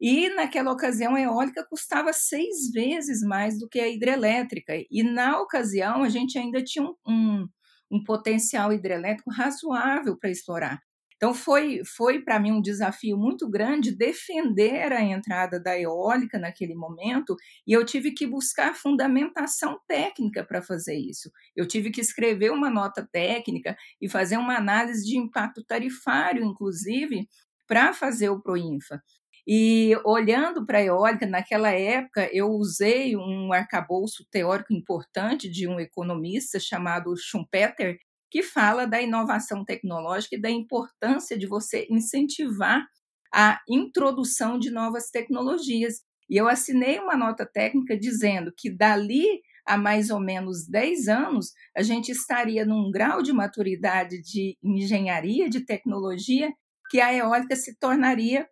e 0.00 0.28
naquela 0.30 0.72
ocasião 0.72 1.14
a 1.14 1.20
eólica 1.20 1.66
custava 1.68 2.12
seis 2.12 2.70
vezes 2.72 3.22
mais 3.22 3.58
do 3.58 3.68
que 3.68 3.80
a 3.80 3.88
hidrelétrica. 3.88 4.74
E 4.90 5.02
na 5.02 5.40
ocasião 5.40 6.02
a 6.02 6.08
gente 6.08 6.38
ainda 6.38 6.62
tinha 6.62 6.84
um, 6.84 6.94
um, 7.06 7.48
um 7.90 8.04
potencial 8.04 8.72
hidrelétrico 8.72 9.30
razoável 9.30 10.16
para 10.18 10.30
explorar. 10.30 10.80
Então, 11.18 11.34
foi, 11.34 11.82
foi 11.84 12.22
para 12.22 12.38
mim 12.38 12.52
um 12.52 12.62
desafio 12.62 13.18
muito 13.18 13.50
grande 13.50 13.90
defender 13.90 14.92
a 14.92 15.02
entrada 15.02 15.60
da 15.60 15.76
eólica 15.76 16.38
naquele 16.38 16.76
momento, 16.76 17.34
e 17.66 17.72
eu 17.72 17.84
tive 17.84 18.12
que 18.12 18.24
buscar 18.24 18.76
fundamentação 18.76 19.80
técnica 19.88 20.44
para 20.44 20.62
fazer 20.62 20.96
isso. 20.96 21.28
Eu 21.56 21.66
tive 21.66 21.90
que 21.90 22.00
escrever 22.00 22.52
uma 22.52 22.70
nota 22.70 23.06
técnica 23.10 23.76
e 24.00 24.08
fazer 24.08 24.36
uma 24.36 24.56
análise 24.56 25.04
de 25.04 25.18
impacto 25.18 25.64
tarifário, 25.64 26.44
inclusive, 26.44 27.26
para 27.66 27.92
fazer 27.92 28.30
o 28.30 28.40
Proinfa. 28.40 29.02
E 29.50 29.96
olhando 30.04 30.66
para 30.66 30.76
a 30.76 30.84
eólica, 30.84 31.26
naquela 31.26 31.70
época, 31.70 32.28
eu 32.34 32.50
usei 32.50 33.16
um 33.16 33.50
arcabouço 33.50 34.26
teórico 34.30 34.74
importante 34.74 35.50
de 35.50 35.66
um 35.66 35.80
economista 35.80 36.60
chamado 36.60 37.16
Schumpeter, 37.16 37.96
que 38.30 38.42
fala 38.42 38.86
da 38.86 39.00
inovação 39.00 39.64
tecnológica 39.64 40.36
e 40.36 40.40
da 40.40 40.50
importância 40.50 41.38
de 41.38 41.46
você 41.46 41.86
incentivar 41.88 42.86
a 43.32 43.58
introdução 43.66 44.58
de 44.58 44.70
novas 44.70 45.08
tecnologias. 45.10 46.02
E 46.28 46.36
eu 46.36 46.46
assinei 46.46 46.98
uma 46.98 47.16
nota 47.16 47.46
técnica 47.46 47.98
dizendo 47.98 48.52
que 48.54 48.68
dali 48.70 49.40
a 49.64 49.78
mais 49.78 50.10
ou 50.10 50.20
menos 50.20 50.66
10 50.68 51.08
anos, 51.08 51.52
a 51.74 51.82
gente 51.82 52.10
estaria 52.10 52.66
num 52.66 52.90
grau 52.90 53.22
de 53.22 53.32
maturidade 53.32 54.20
de 54.20 54.58
engenharia, 54.62 55.48
de 55.48 55.64
tecnologia, 55.64 56.52
que 56.90 57.00
a 57.00 57.14
eólica 57.14 57.56
se 57.56 57.78
tornaria 57.78 58.46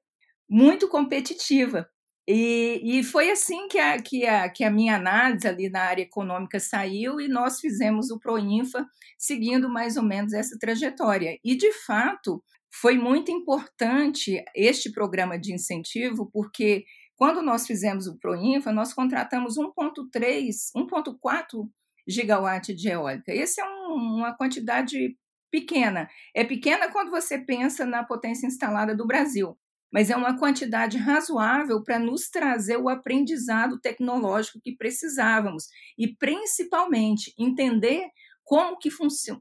muito 0.49 0.89
competitiva. 0.89 1.89
E, 2.29 2.81
e 2.83 3.05
foi 3.05 3.31
assim 3.31 3.69
que 3.69 3.79
a, 3.79 4.03
que, 4.03 4.27
a, 4.27 4.49
que 4.49 4.65
a 4.65 4.71
minha 4.71 4.97
análise 4.97 5.47
ali 5.47 5.71
na 5.71 5.83
área 5.83 6.03
econômica 6.03 6.59
saiu 6.59 7.21
e 7.21 7.29
nós 7.29 7.61
fizemos 7.61 8.11
o 8.11 8.19
Proinfa 8.19 8.85
seguindo 9.17 9.69
mais 9.69 9.97
ou 9.97 10.03
menos 10.03 10.33
essa 10.33 10.59
trajetória. 10.59 11.39
E, 11.45 11.57
de 11.57 11.73
fato, 11.73 12.43
foi 12.81 12.99
muito 12.99 13.31
importante 13.31 14.43
este 14.57 14.91
programa 14.91 15.39
de 15.39 15.55
incentivo, 15.55 16.29
porque 16.33 16.85
quando 17.15 17.41
nós 17.43 17.65
fizemos 17.65 18.09
o 18.09 18.19
Proinfa, 18.19 18.73
nós 18.73 18.93
contratamos 18.93 19.57
1,3, 19.57 20.49
1,4 20.77 21.69
gigawatt 22.09 22.75
de 22.75 22.89
eólica. 22.89 23.33
Essa 23.33 23.63
é 23.63 23.65
um, 23.65 24.17
uma 24.17 24.37
quantidade 24.37 25.17
pequena. 25.49 26.09
É 26.35 26.45
pequena 26.45 26.91
quando 26.91 27.11
você 27.11 27.39
pensa 27.39 27.87
na 27.87 28.03
potência 28.03 28.49
instalada 28.49 28.97
do 28.97 29.07
Brasil 29.07 29.57
mas 29.93 30.11
é 30.11 30.17
uma 30.17 30.39
quantidade 30.39 30.97
razoável 30.99 31.83
para 31.83 31.99
nos 31.99 32.29
trazer 32.29 32.77
o 32.77 32.89
aprendizado 32.89 33.81
tecnológico 33.81 34.61
que 34.63 34.77
precisávamos 34.77 35.65
e 35.99 36.15
principalmente 36.17 37.33
entender 37.39 38.07
como 38.45 38.79
que 38.79 38.91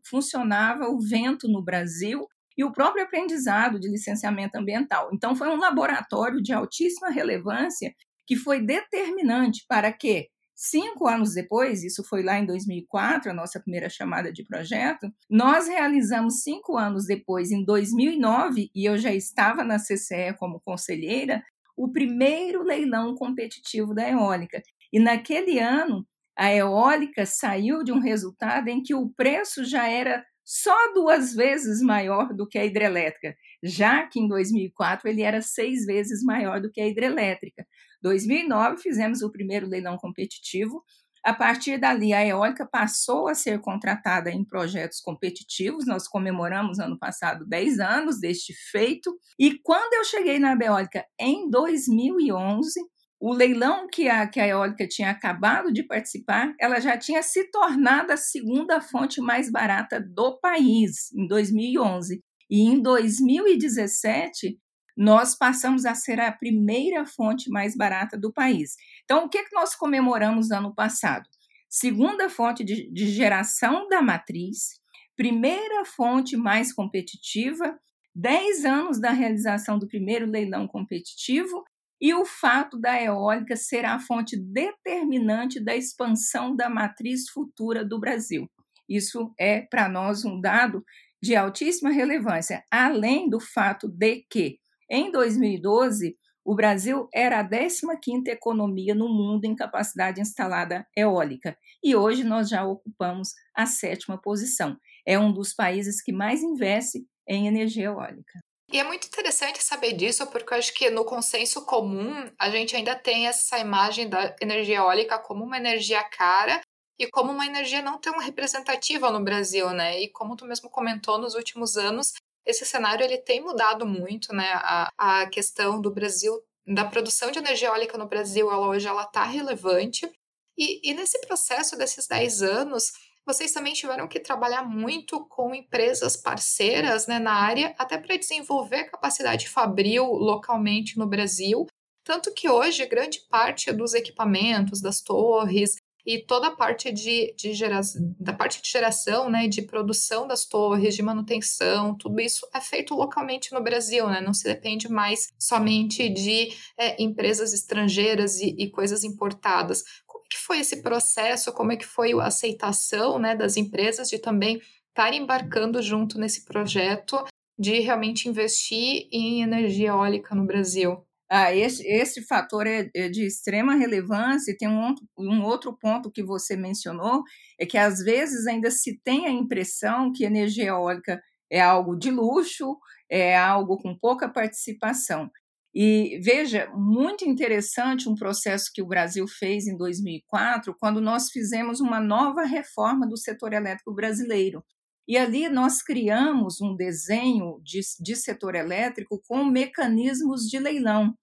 funcionava 0.09 0.87
o 0.87 0.99
vento 0.99 1.47
no 1.47 1.63
Brasil 1.63 2.27
e 2.57 2.63
o 2.63 2.71
próprio 2.71 3.03
aprendizado 3.03 3.79
de 3.79 3.89
licenciamento 3.89 4.57
ambiental. 4.57 5.09
Então 5.13 5.35
foi 5.35 5.49
um 5.49 5.57
laboratório 5.57 6.41
de 6.41 6.53
altíssima 6.53 7.09
relevância 7.09 7.93
que 8.25 8.35
foi 8.35 8.65
determinante 8.65 9.63
para 9.67 9.91
que 9.91 10.27
Cinco 10.55 11.05
anos 11.05 11.33
depois, 11.33 11.83
isso 11.83 12.01
foi 12.01 12.24
lá 12.24 12.39
em 12.39 12.45
2004, 12.45 13.29
a 13.29 13.33
nossa 13.33 13.59
primeira 13.59 13.89
chamada 13.89 14.31
de 14.31 14.45
projeto, 14.45 15.12
nós 15.29 15.67
realizamos 15.67 16.41
cinco 16.43 16.77
anos 16.77 17.05
depois, 17.05 17.51
em 17.51 17.65
2009, 17.65 18.71
e 18.74 18.85
eu 18.85 18.97
já 18.97 19.13
estava 19.13 19.65
na 19.65 19.77
CCE 19.77 20.33
como 20.39 20.62
conselheira, 20.62 21.43
o 21.75 21.91
primeiro 21.91 22.63
leilão 22.63 23.15
competitivo 23.15 23.93
da 23.93 24.09
eólica. 24.09 24.63
E 24.93 24.97
naquele 24.97 25.59
ano, 25.59 26.07
a 26.38 26.53
eólica 26.53 27.25
saiu 27.25 27.83
de 27.83 27.91
um 27.91 28.00
resultado 28.00 28.69
em 28.69 28.81
que 28.81 28.95
o 28.95 29.09
preço 29.09 29.65
já 29.65 29.89
era 29.89 30.25
só 30.45 30.93
duas 30.93 31.33
vezes 31.33 31.81
maior 31.81 32.33
do 32.33 32.47
que 32.47 32.57
a 32.57 32.63
hidrelétrica, 32.63 33.35
já 33.63 34.07
que 34.07 34.19
em 34.19 34.27
2004 34.27 35.09
ele 35.09 35.24
era 35.24 35.41
seis 35.41 35.85
vezes 35.85 36.24
maior 36.24 36.62
do 36.62 36.71
que 36.71 36.79
a 36.79 36.88
hidrelétrica. 36.88 37.65
2009 38.05 38.77
fizemos 38.77 39.24
o 39.24 39.31
primeiro 39.31 39.67
leilão 39.67 39.97
competitivo. 39.97 40.83
A 41.24 41.33
partir 41.33 41.79
dali, 41.79 42.13
a 42.13 42.24
eólica 42.24 42.63
passou 42.63 43.27
a 43.27 43.33
ser 43.33 43.59
contratada 43.59 44.29
em 44.29 44.45
projetos 44.45 45.01
competitivos. 45.01 45.88
Nós 45.88 46.07
comemoramos 46.07 46.77
ano 46.77 47.00
passado 47.00 47.47
10 47.47 47.79
anos 47.79 48.19
deste 48.19 48.53
feito. 48.69 49.12
E 49.39 49.57
quando 49.57 49.91
eu 49.95 50.03
cheguei 50.03 50.38
na 50.38 50.55
eólica 50.55 51.03
em 51.19 51.50
2011, 51.50 52.79
o 53.19 53.33
leilão 53.33 53.88
que 53.88 54.07
a, 54.07 54.27
que 54.27 54.39
a 54.39 54.47
eólica 54.47 54.88
tinha 54.88 55.09
acabado 55.09 55.74
de 55.74 55.81
participar, 55.81 56.53
ela 56.59 56.79
já 56.79 56.95
tinha 56.95 57.24
se 57.24 57.50
tornado 57.50 58.12
a 58.12 58.17
segunda 58.17 58.79
fonte 58.79 59.19
mais 59.19 59.51
barata 59.51 60.00
do 60.00 60.39
país 60.39 61.12
em 61.12 61.25
2011. 61.25 62.21
E 62.51 62.62
em 62.62 62.79
2017, 62.79 64.59
nós 64.95 65.35
passamos 65.35 65.85
a 65.85 65.93
ser 65.93 66.19
a 66.19 66.31
primeira 66.31 67.05
fonte 67.05 67.49
mais 67.49 67.75
barata 67.75 68.17
do 68.17 68.31
país. 68.31 68.75
Então, 69.03 69.25
o 69.25 69.29
que, 69.29 69.43
que 69.43 69.55
nós 69.55 69.75
comemoramos 69.75 70.51
ano 70.51 70.73
passado? 70.73 71.29
Segunda 71.69 72.29
fonte 72.29 72.63
de, 72.63 72.89
de 72.91 73.07
geração 73.07 73.87
da 73.89 74.01
matriz, 74.01 74.79
primeira 75.17 75.83
fonte 75.83 76.37
mais 76.37 76.71
competitiva, 76.73 77.77
10 78.15 78.63
anos 78.63 78.99
da 78.99 79.11
realização 79.11 79.77
do 79.77 79.87
primeiro 79.87 80.25
leilão 80.25 80.67
competitivo 80.67 81.63
e 81.99 82.13
o 82.13 82.25
fato 82.25 82.79
da 82.79 83.01
eólica 83.01 83.55
ser 83.55 83.83
a 83.83 83.99
fonte 83.99 84.37
determinante 84.37 85.59
da 85.59 85.75
expansão 85.75 86.55
da 86.55 86.69
matriz 86.69 87.29
futura 87.29 87.83
do 87.83 87.99
Brasil. 87.99 88.49
Isso 88.87 89.33
é 89.37 89.61
para 89.61 89.89
nós 89.89 90.23
um 90.23 90.39
dado 90.39 90.83
de 91.21 91.35
altíssima 91.35 91.89
relevância, 91.89 92.63
além 92.71 93.29
do 93.29 93.39
fato 93.39 93.87
de 93.89 94.23
que 94.29 94.59
em 94.89 95.12
2012, 95.12 96.18
o 96.46 96.54
Brasil 96.54 97.10
era 97.12 97.39
a 97.39 97.44
15ª 97.44 98.27
economia 98.27 98.94
no 98.94 99.10
mundo 99.10 99.46
em 99.46 99.56
capacidade 99.56 100.22
instalada 100.22 100.88
eólica 100.96 101.58
e 101.84 101.96
hoje 101.96 102.24
nós 102.24 102.48
já 102.48 102.63
ocupamos 102.63 103.30
a 103.56 103.65
sétima 103.65 104.22
posição. 104.22 104.77
É 105.08 105.18
um 105.18 105.34
dos 105.34 105.54
países 105.54 106.01
que 106.04 106.12
mais 106.12 106.44
investe 106.44 107.04
em 107.27 107.48
energia 107.48 107.86
eólica. 107.86 108.39
E 108.72 108.80
é 108.80 108.84
muito 108.84 109.08
interessante 109.08 109.63
saber 109.63 109.94
disso, 109.94 110.25
porque 110.27 110.54
eu 110.54 110.58
acho 110.58 110.74
que 110.74 110.89
no 110.89 111.06
consenso 111.06 111.65
comum 111.65 112.30
a 112.39 112.50
gente 112.50 112.75
ainda 112.75 112.96
tem 112.96 113.27
essa 113.27 113.58
imagem 113.60 114.10
da 114.10 114.36
energia 114.42 114.77
eólica 114.77 115.18
como 115.20 115.44
uma 115.44 115.58
energia 115.58 116.04
cara 116.04 116.62
e 117.00 117.08
como 117.08 117.32
uma 117.32 117.46
energia 117.46 117.82
não 117.82 118.00
tão 118.00 118.18
representativa 118.20 119.12
no 119.12 119.24
Brasil, 119.24 119.70
né? 119.72 120.01
E 120.01 120.10
como 120.12 120.36
tu 120.36 120.46
mesmo 120.46 120.70
comentou 120.70 121.18
nos 121.18 121.36
últimos 121.36 121.77
anos, 121.77 122.13
esse 122.45 122.65
cenário 122.65 123.03
ele 123.03 123.17
tem 123.17 123.41
mudado 123.41 123.85
muito, 123.85 124.33
né? 124.33 124.51
A, 124.55 124.91
a 124.97 125.29
questão 125.29 125.81
do 125.81 125.91
Brasil, 125.91 126.39
da 126.65 126.85
produção 126.85 127.31
de 127.31 127.39
energia 127.39 127.69
eólica 127.69 127.97
no 127.97 128.07
Brasil, 128.07 128.51
ela 128.51 128.67
hoje 128.67 128.87
ela 128.87 129.03
está 129.03 129.23
relevante. 129.23 130.09
E, 130.57 130.89
e 130.89 130.93
nesse 130.93 131.19
processo 131.21 131.77
desses 131.77 132.07
10 132.07 132.41
anos, 132.41 132.93
vocês 133.25 133.51
também 133.51 133.73
tiveram 133.73 134.07
que 134.07 134.19
trabalhar 134.19 134.63
muito 134.63 135.25
com 135.25 135.55
empresas 135.55 136.15
parceiras 136.15 137.07
né, 137.07 137.17
na 137.17 137.33
área, 137.33 137.73
até 137.77 137.97
para 137.97 138.15
desenvolver 138.15 138.85
capacidade 138.85 139.49
fabril 139.49 140.05
localmente 140.05 140.97
no 140.97 141.07
Brasil. 141.07 141.65
Tanto 142.03 142.31
que 142.31 142.47
hoje, 142.47 142.85
grande 142.85 143.21
parte 143.27 143.71
dos 143.71 143.95
equipamentos, 143.95 144.79
das 144.79 145.01
torres, 145.01 145.75
e 146.05 146.19
toda 146.19 146.47
a 146.47 146.55
parte 146.55 146.91
de, 146.91 147.33
de 147.35 147.53
geração, 147.53 148.15
da 148.19 148.31
parte 148.31 148.62
de 148.62 148.69
geração, 148.69 149.29
né, 149.29 149.47
de 149.47 149.63
produção 149.63 150.27
das 150.27 150.45
torres, 150.45 150.95
de 150.95 151.01
manutenção, 151.01 151.95
tudo 151.97 152.21
isso 152.21 152.47
é 152.53 152.62
feito 152.62 152.93
localmente 152.93 153.51
no 153.53 153.63
Brasil, 153.63 154.07
né, 154.07 154.21
não 154.21 154.33
se 154.33 154.43
depende 154.43 154.88
mais 154.88 155.33
somente 155.39 156.07
de 156.07 156.53
é, 156.77 157.01
empresas 157.01 157.53
estrangeiras 157.53 158.39
e, 158.39 158.55
e 158.57 158.69
coisas 158.69 159.03
importadas. 159.03 159.83
Como 160.05 160.24
é 160.24 160.27
que 160.29 160.38
foi 160.38 160.59
esse 160.59 160.81
processo? 160.83 161.51
Como 161.51 161.71
é 161.71 161.77
que 161.77 161.85
foi 161.85 162.13
a 162.13 162.25
aceitação, 162.25 163.17
né, 163.17 163.35
das 163.35 163.57
empresas 163.57 164.07
de 164.09 164.19
também 164.19 164.62
estar 164.89 165.13
embarcando 165.13 165.81
junto 165.81 166.19
nesse 166.19 166.45
projeto 166.45 167.24
de 167.57 167.79
realmente 167.79 168.29
investir 168.29 169.07
em 169.12 169.41
energia 169.41 169.89
eólica 169.89 170.35
no 170.35 170.45
Brasil? 170.45 171.03
Ah, 171.29 171.53
esse, 171.53 171.86
esse 171.88 172.22
fator 172.24 172.67
é, 172.67 172.89
é, 172.96 173.10
de 173.10 173.25
extrema 173.25 173.74
relevância 173.75 174.51
e 174.51 174.58
tem 174.58 174.67
um, 174.70 174.94
um 175.17 175.41
outro 175.44 175.75
ponto 175.75 176.12
que 176.12 176.24
você 176.24 176.55
mencionou, 176.55 177.24
é 177.60 177.65
que 177.65 177.77
às 177.77 178.00
vezes 178.00 178.46
ainda 178.46 178.70
se 178.70 179.00
tem 179.03 179.25
a 179.25 179.32
impressão 179.32 180.12
que 180.13 180.24
energia 180.24 180.65
eólica 180.67 181.20
é 181.51 181.60
algo 181.62 181.96
de 181.96 182.12
luxo, 182.12 182.77
é 183.10 183.36
algo 183.38 183.77
com 183.77 183.98
pouca 183.98 184.29
participação. 184.29 185.29
E 185.74 186.20
veja, 186.24 186.72
muito 186.74 187.25
interessante 187.25 188.08
um 188.08 188.15
processo 188.15 188.72
que 188.74 188.82
o 188.82 188.88
Brasil 188.88 189.27
fez 189.27 189.67
em 189.67 189.75
2004, 189.75 190.75
quando 190.79 191.01
nós 191.01 191.29
fizemos 191.32 191.82
uma 191.82 192.00
nova 192.00 192.44
reforma 192.46 193.05
do 193.08 193.17
setor 193.17 193.51
elétrico 193.51 193.94
brasileiro. 193.94 194.63
E 195.07 195.17
ali 195.17 195.47
nós 195.50 195.83
criamos 195.83 196.59
um 196.62 196.75
desenho 196.75 197.59
de, 197.63 197.79
de 198.00 198.15
setor 198.15 198.55
elétrico 198.55 199.21
com 199.27 199.45
mecanismos 199.45 200.50
de 200.50 200.57
leilão. 200.57 201.13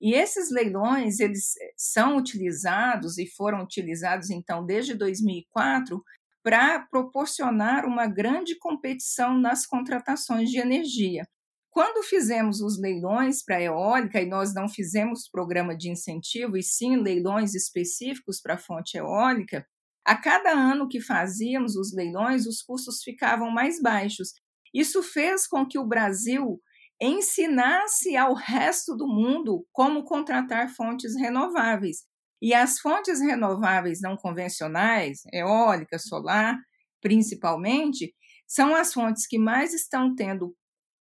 E 0.00 0.14
esses 0.14 0.50
leilões, 0.50 1.20
eles 1.20 1.54
são 1.76 2.16
utilizados 2.16 3.18
e 3.18 3.26
foram 3.26 3.62
utilizados, 3.62 4.30
então, 4.30 4.66
desde 4.66 4.94
2004, 4.94 6.02
para 6.42 6.80
proporcionar 6.80 7.86
uma 7.86 8.06
grande 8.06 8.58
competição 8.58 9.38
nas 9.38 9.64
contratações 9.64 10.50
de 10.50 10.58
energia. 10.58 11.24
Quando 11.70 12.02
fizemos 12.02 12.60
os 12.60 12.78
leilões 12.78 13.42
para 13.44 13.56
a 13.56 13.62
eólica, 13.62 14.20
e 14.20 14.26
nós 14.26 14.52
não 14.52 14.68
fizemos 14.68 15.28
programa 15.28 15.74
de 15.76 15.88
incentivo, 15.88 16.56
e 16.56 16.62
sim 16.62 16.96
leilões 16.96 17.54
específicos 17.54 18.40
para 18.40 18.54
a 18.54 18.58
fonte 18.58 18.98
eólica, 18.98 19.64
a 20.04 20.16
cada 20.16 20.50
ano 20.50 20.88
que 20.88 21.00
fazíamos 21.00 21.76
os 21.76 21.94
leilões, 21.94 22.46
os 22.46 22.62
custos 22.62 23.02
ficavam 23.02 23.50
mais 23.50 23.80
baixos. 23.80 24.32
Isso 24.74 25.02
fez 25.02 25.46
com 25.46 25.66
que 25.66 25.78
o 25.78 25.86
Brasil 25.86 26.60
ensinasse 27.00 28.16
ao 28.16 28.34
resto 28.34 28.96
do 28.96 29.06
mundo 29.06 29.66
como 29.72 30.04
contratar 30.04 30.68
fontes 30.74 31.16
renováveis. 31.16 32.04
E 32.40 32.54
as 32.54 32.78
fontes 32.80 33.20
renováveis 33.20 34.00
não 34.00 34.16
convencionais, 34.16 35.20
eólica, 35.32 35.98
solar, 35.98 36.58
principalmente, 37.00 38.14
são 38.46 38.74
as 38.74 38.92
fontes 38.92 39.26
que 39.26 39.38
mais 39.38 39.72
estão 39.72 40.14
tendo 40.14 40.54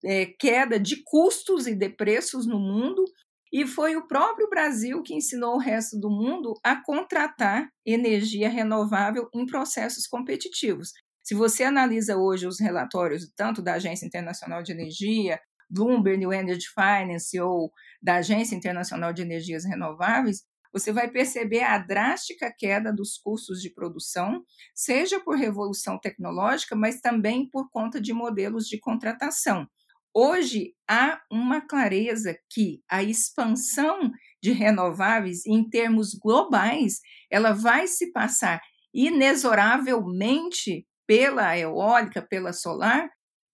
é, 0.03 0.25
queda 0.25 0.79
de 0.79 1.03
custos 1.03 1.67
e 1.67 1.75
de 1.75 1.89
preços 1.89 2.47
no 2.47 2.59
mundo, 2.59 3.03
e 3.51 3.67
foi 3.67 3.95
o 3.95 4.07
próprio 4.07 4.49
Brasil 4.49 5.01
que 5.03 5.13
ensinou 5.13 5.55
o 5.55 5.59
resto 5.59 5.99
do 5.99 6.09
mundo 6.09 6.53
a 6.63 6.75
contratar 6.75 7.69
energia 7.85 8.49
renovável 8.49 9.29
em 9.33 9.45
processos 9.45 10.07
competitivos. 10.07 10.91
Se 11.23 11.35
você 11.35 11.63
analisa 11.63 12.17
hoje 12.17 12.47
os 12.47 12.59
relatórios 12.59 13.31
tanto 13.35 13.61
da 13.61 13.73
Agência 13.73 14.05
Internacional 14.05 14.63
de 14.63 14.71
Energia, 14.71 15.39
Bloomberg 15.69 16.19
New 16.19 16.33
Energy 16.33 16.67
Finance 16.67 17.39
ou 17.39 17.71
da 18.01 18.15
Agência 18.15 18.55
Internacional 18.55 19.13
de 19.13 19.21
Energias 19.21 19.65
Renováveis, 19.65 20.43
você 20.73 20.91
vai 20.91 21.09
perceber 21.09 21.63
a 21.63 21.77
drástica 21.77 22.53
queda 22.57 22.93
dos 22.93 23.17
custos 23.17 23.61
de 23.61 23.69
produção, 23.73 24.41
seja 24.73 25.19
por 25.19 25.35
revolução 25.35 25.99
tecnológica, 25.99 26.75
mas 26.75 27.01
também 27.01 27.49
por 27.49 27.69
conta 27.69 27.99
de 27.99 28.13
modelos 28.13 28.65
de 28.67 28.79
contratação. 28.79 29.67
Hoje 30.13 30.73
há 30.89 31.21
uma 31.31 31.61
clareza 31.61 32.37
que 32.49 32.81
a 32.89 33.01
expansão 33.01 34.11
de 34.43 34.51
renováveis 34.51 35.45
em 35.45 35.69
termos 35.69 36.13
globais, 36.13 36.99
ela 37.31 37.53
vai 37.53 37.87
se 37.87 38.11
passar 38.11 38.59
inexoravelmente 38.93 40.85
pela 41.07 41.57
eólica, 41.57 42.21
pela 42.21 42.51
solar, 42.51 43.09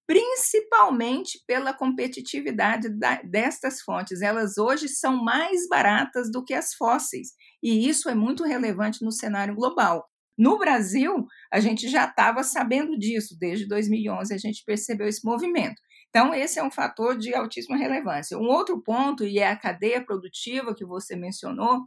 principalmente 0.08 1.40
pela 1.46 1.74
competitividade 1.74 2.90
da, 2.90 3.22
destas 3.22 3.82
fontes. 3.82 4.22
Elas 4.22 4.58
hoje 4.58 4.88
são 4.88 5.24
mais 5.24 5.68
baratas 5.68 6.32
do 6.32 6.44
que 6.44 6.56
as 6.56 6.74
fósseis, 6.74 7.30
e 7.62 7.88
isso 7.88 8.10
é 8.10 8.16
muito 8.16 8.44
relevante 8.44 9.04
no 9.04 9.12
cenário 9.12 9.54
global. 9.54 10.08
No 10.38 10.58
Brasil, 10.58 11.26
a 11.52 11.60
gente 11.60 11.90
já 11.90 12.06
estava 12.06 12.44
sabendo 12.44 12.98
disso, 12.98 13.36
desde 13.40 13.68
2011 13.68 14.34
a 14.34 14.38
gente 14.38 14.64
percebeu 14.66 15.08
esse 15.08 15.26
movimento. 15.26 15.82
Então, 16.18 16.34
esse 16.34 16.58
é 16.58 16.64
um 16.64 16.72
fator 16.72 17.16
de 17.16 17.36
altíssima 17.36 17.78
relevância. 17.78 18.40
Um 18.40 18.48
outro 18.48 18.82
ponto, 18.82 19.24
e 19.24 19.38
é 19.38 19.50
a 19.50 19.56
cadeia 19.56 20.04
produtiva 20.04 20.74
que 20.74 20.84
você 20.84 21.16
mencionou, 21.16 21.84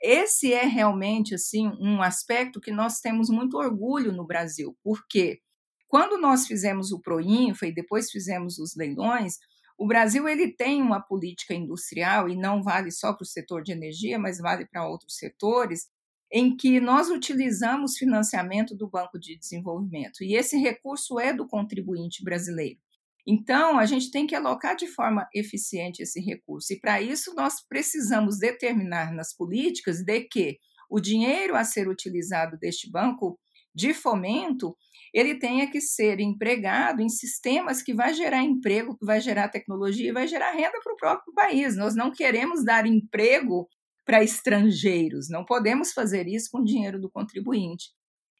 esse 0.00 0.52
é 0.52 0.64
realmente 0.64 1.34
assim 1.34 1.66
um 1.80 2.00
aspecto 2.00 2.60
que 2.60 2.70
nós 2.70 3.00
temos 3.00 3.28
muito 3.28 3.56
orgulho 3.56 4.12
no 4.12 4.24
Brasil, 4.24 4.78
porque 4.84 5.40
quando 5.88 6.16
nós 6.16 6.46
fizemos 6.46 6.92
o 6.92 7.00
Proinfa 7.00 7.66
e 7.66 7.74
depois 7.74 8.08
fizemos 8.08 8.56
os 8.60 8.76
leilões, 8.76 9.38
o 9.76 9.84
Brasil 9.84 10.28
ele 10.28 10.52
tem 10.52 10.80
uma 10.80 11.00
política 11.00 11.52
industrial 11.52 12.28
e 12.28 12.36
não 12.36 12.62
vale 12.62 12.92
só 12.92 13.12
para 13.12 13.24
o 13.24 13.26
setor 13.26 13.64
de 13.64 13.72
energia, 13.72 14.16
mas 14.16 14.38
vale 14.38 14.64
para 14.64 14.86
outros 14.86 15.16
setores, 15.16 15.88
em 16.30 16.56
que 16.56 16.78
nós 16.78 17.10
utilizamos 17.10 17.98
financiamento 17.98 18.76
do 18.76 18.88
Banco 18.88 19.18
de 19.18 19.36
Desenvolvimento 19.36 20.22
e 20.22 20.36
esse 20.36 20.56
recurso 20.56 21.18
é 21.18 21.32
do 21.32 21.48
contribuinte 21.48 22.22
brasileiro. 22.22 22.78
Então, 23.26 23.78
a 23.78 23.86
gente 23.86 24.10
tem 24.10 24.26
que 24.26 24.34
alocar 24.34 24.74
de 24.76 24.86
forma 24.86 25.26
eficiente 25.34 26.02
esse 26.02 26.20
recurso. 26.20 26.72
E 26.72 26.80
para 26.80 27.00
isso, 27.00 27.34
nós 27.34 27.64
precisamos 27.68 28.38
determinar 28.38 29.12
nas 29.12 29.34
políticas 29.34 30.02
de 30.04 30.20
que 30.22 30.58
o 30.90 31.00
dinheiro 31.00 31.54
a 31.54 31.64
ser 31.64 31.88
utilizado 31.88 32.58
deste 32.58 32.90
banco 32.90 33.38
de 33.74 33.94
fomento, 33.94 34.76
ele 35.14 35.38
tenha 35.38 35.70
que 35.70 35.80
ser 35.80 36.20
empregado 36.20 37.00
em 37.00 37.08
sistemas 37.08 37.82
que 37.82 37.94
vai 37.94 38.12
gerar 38.12 38.42
emprego, 38.42 38.96
que 38.98 39.06
vai 39.06 39.20
gerar 39.20 39.48
tecnologia 39.48 40.08
e 40.08 40.12
vai 40.12 40.26
gerar 40.26 40.52
renda 40.52 40.78
para 40.82 40.92
o 40.92 40.96
próprio 40.96 41.32
país. 41.32 41.76
Nós 41.76 41.94
não 41.94 42.10
queremos 42.10 42.64
dar 42.64 42.86
emprego 42.86 43.68
para 44.04 44.22
estrangeiros, 44.22 45.28
não 45.30 45.44
podemos 45.44 45.92
fazer 45.92 46.26
isso 46.26 46.48
com 46.50 46.58
o 46.58 46.64
dinheiro 46.64 47.00
do 47.00 47.10
contribuinte. 47.10 47.90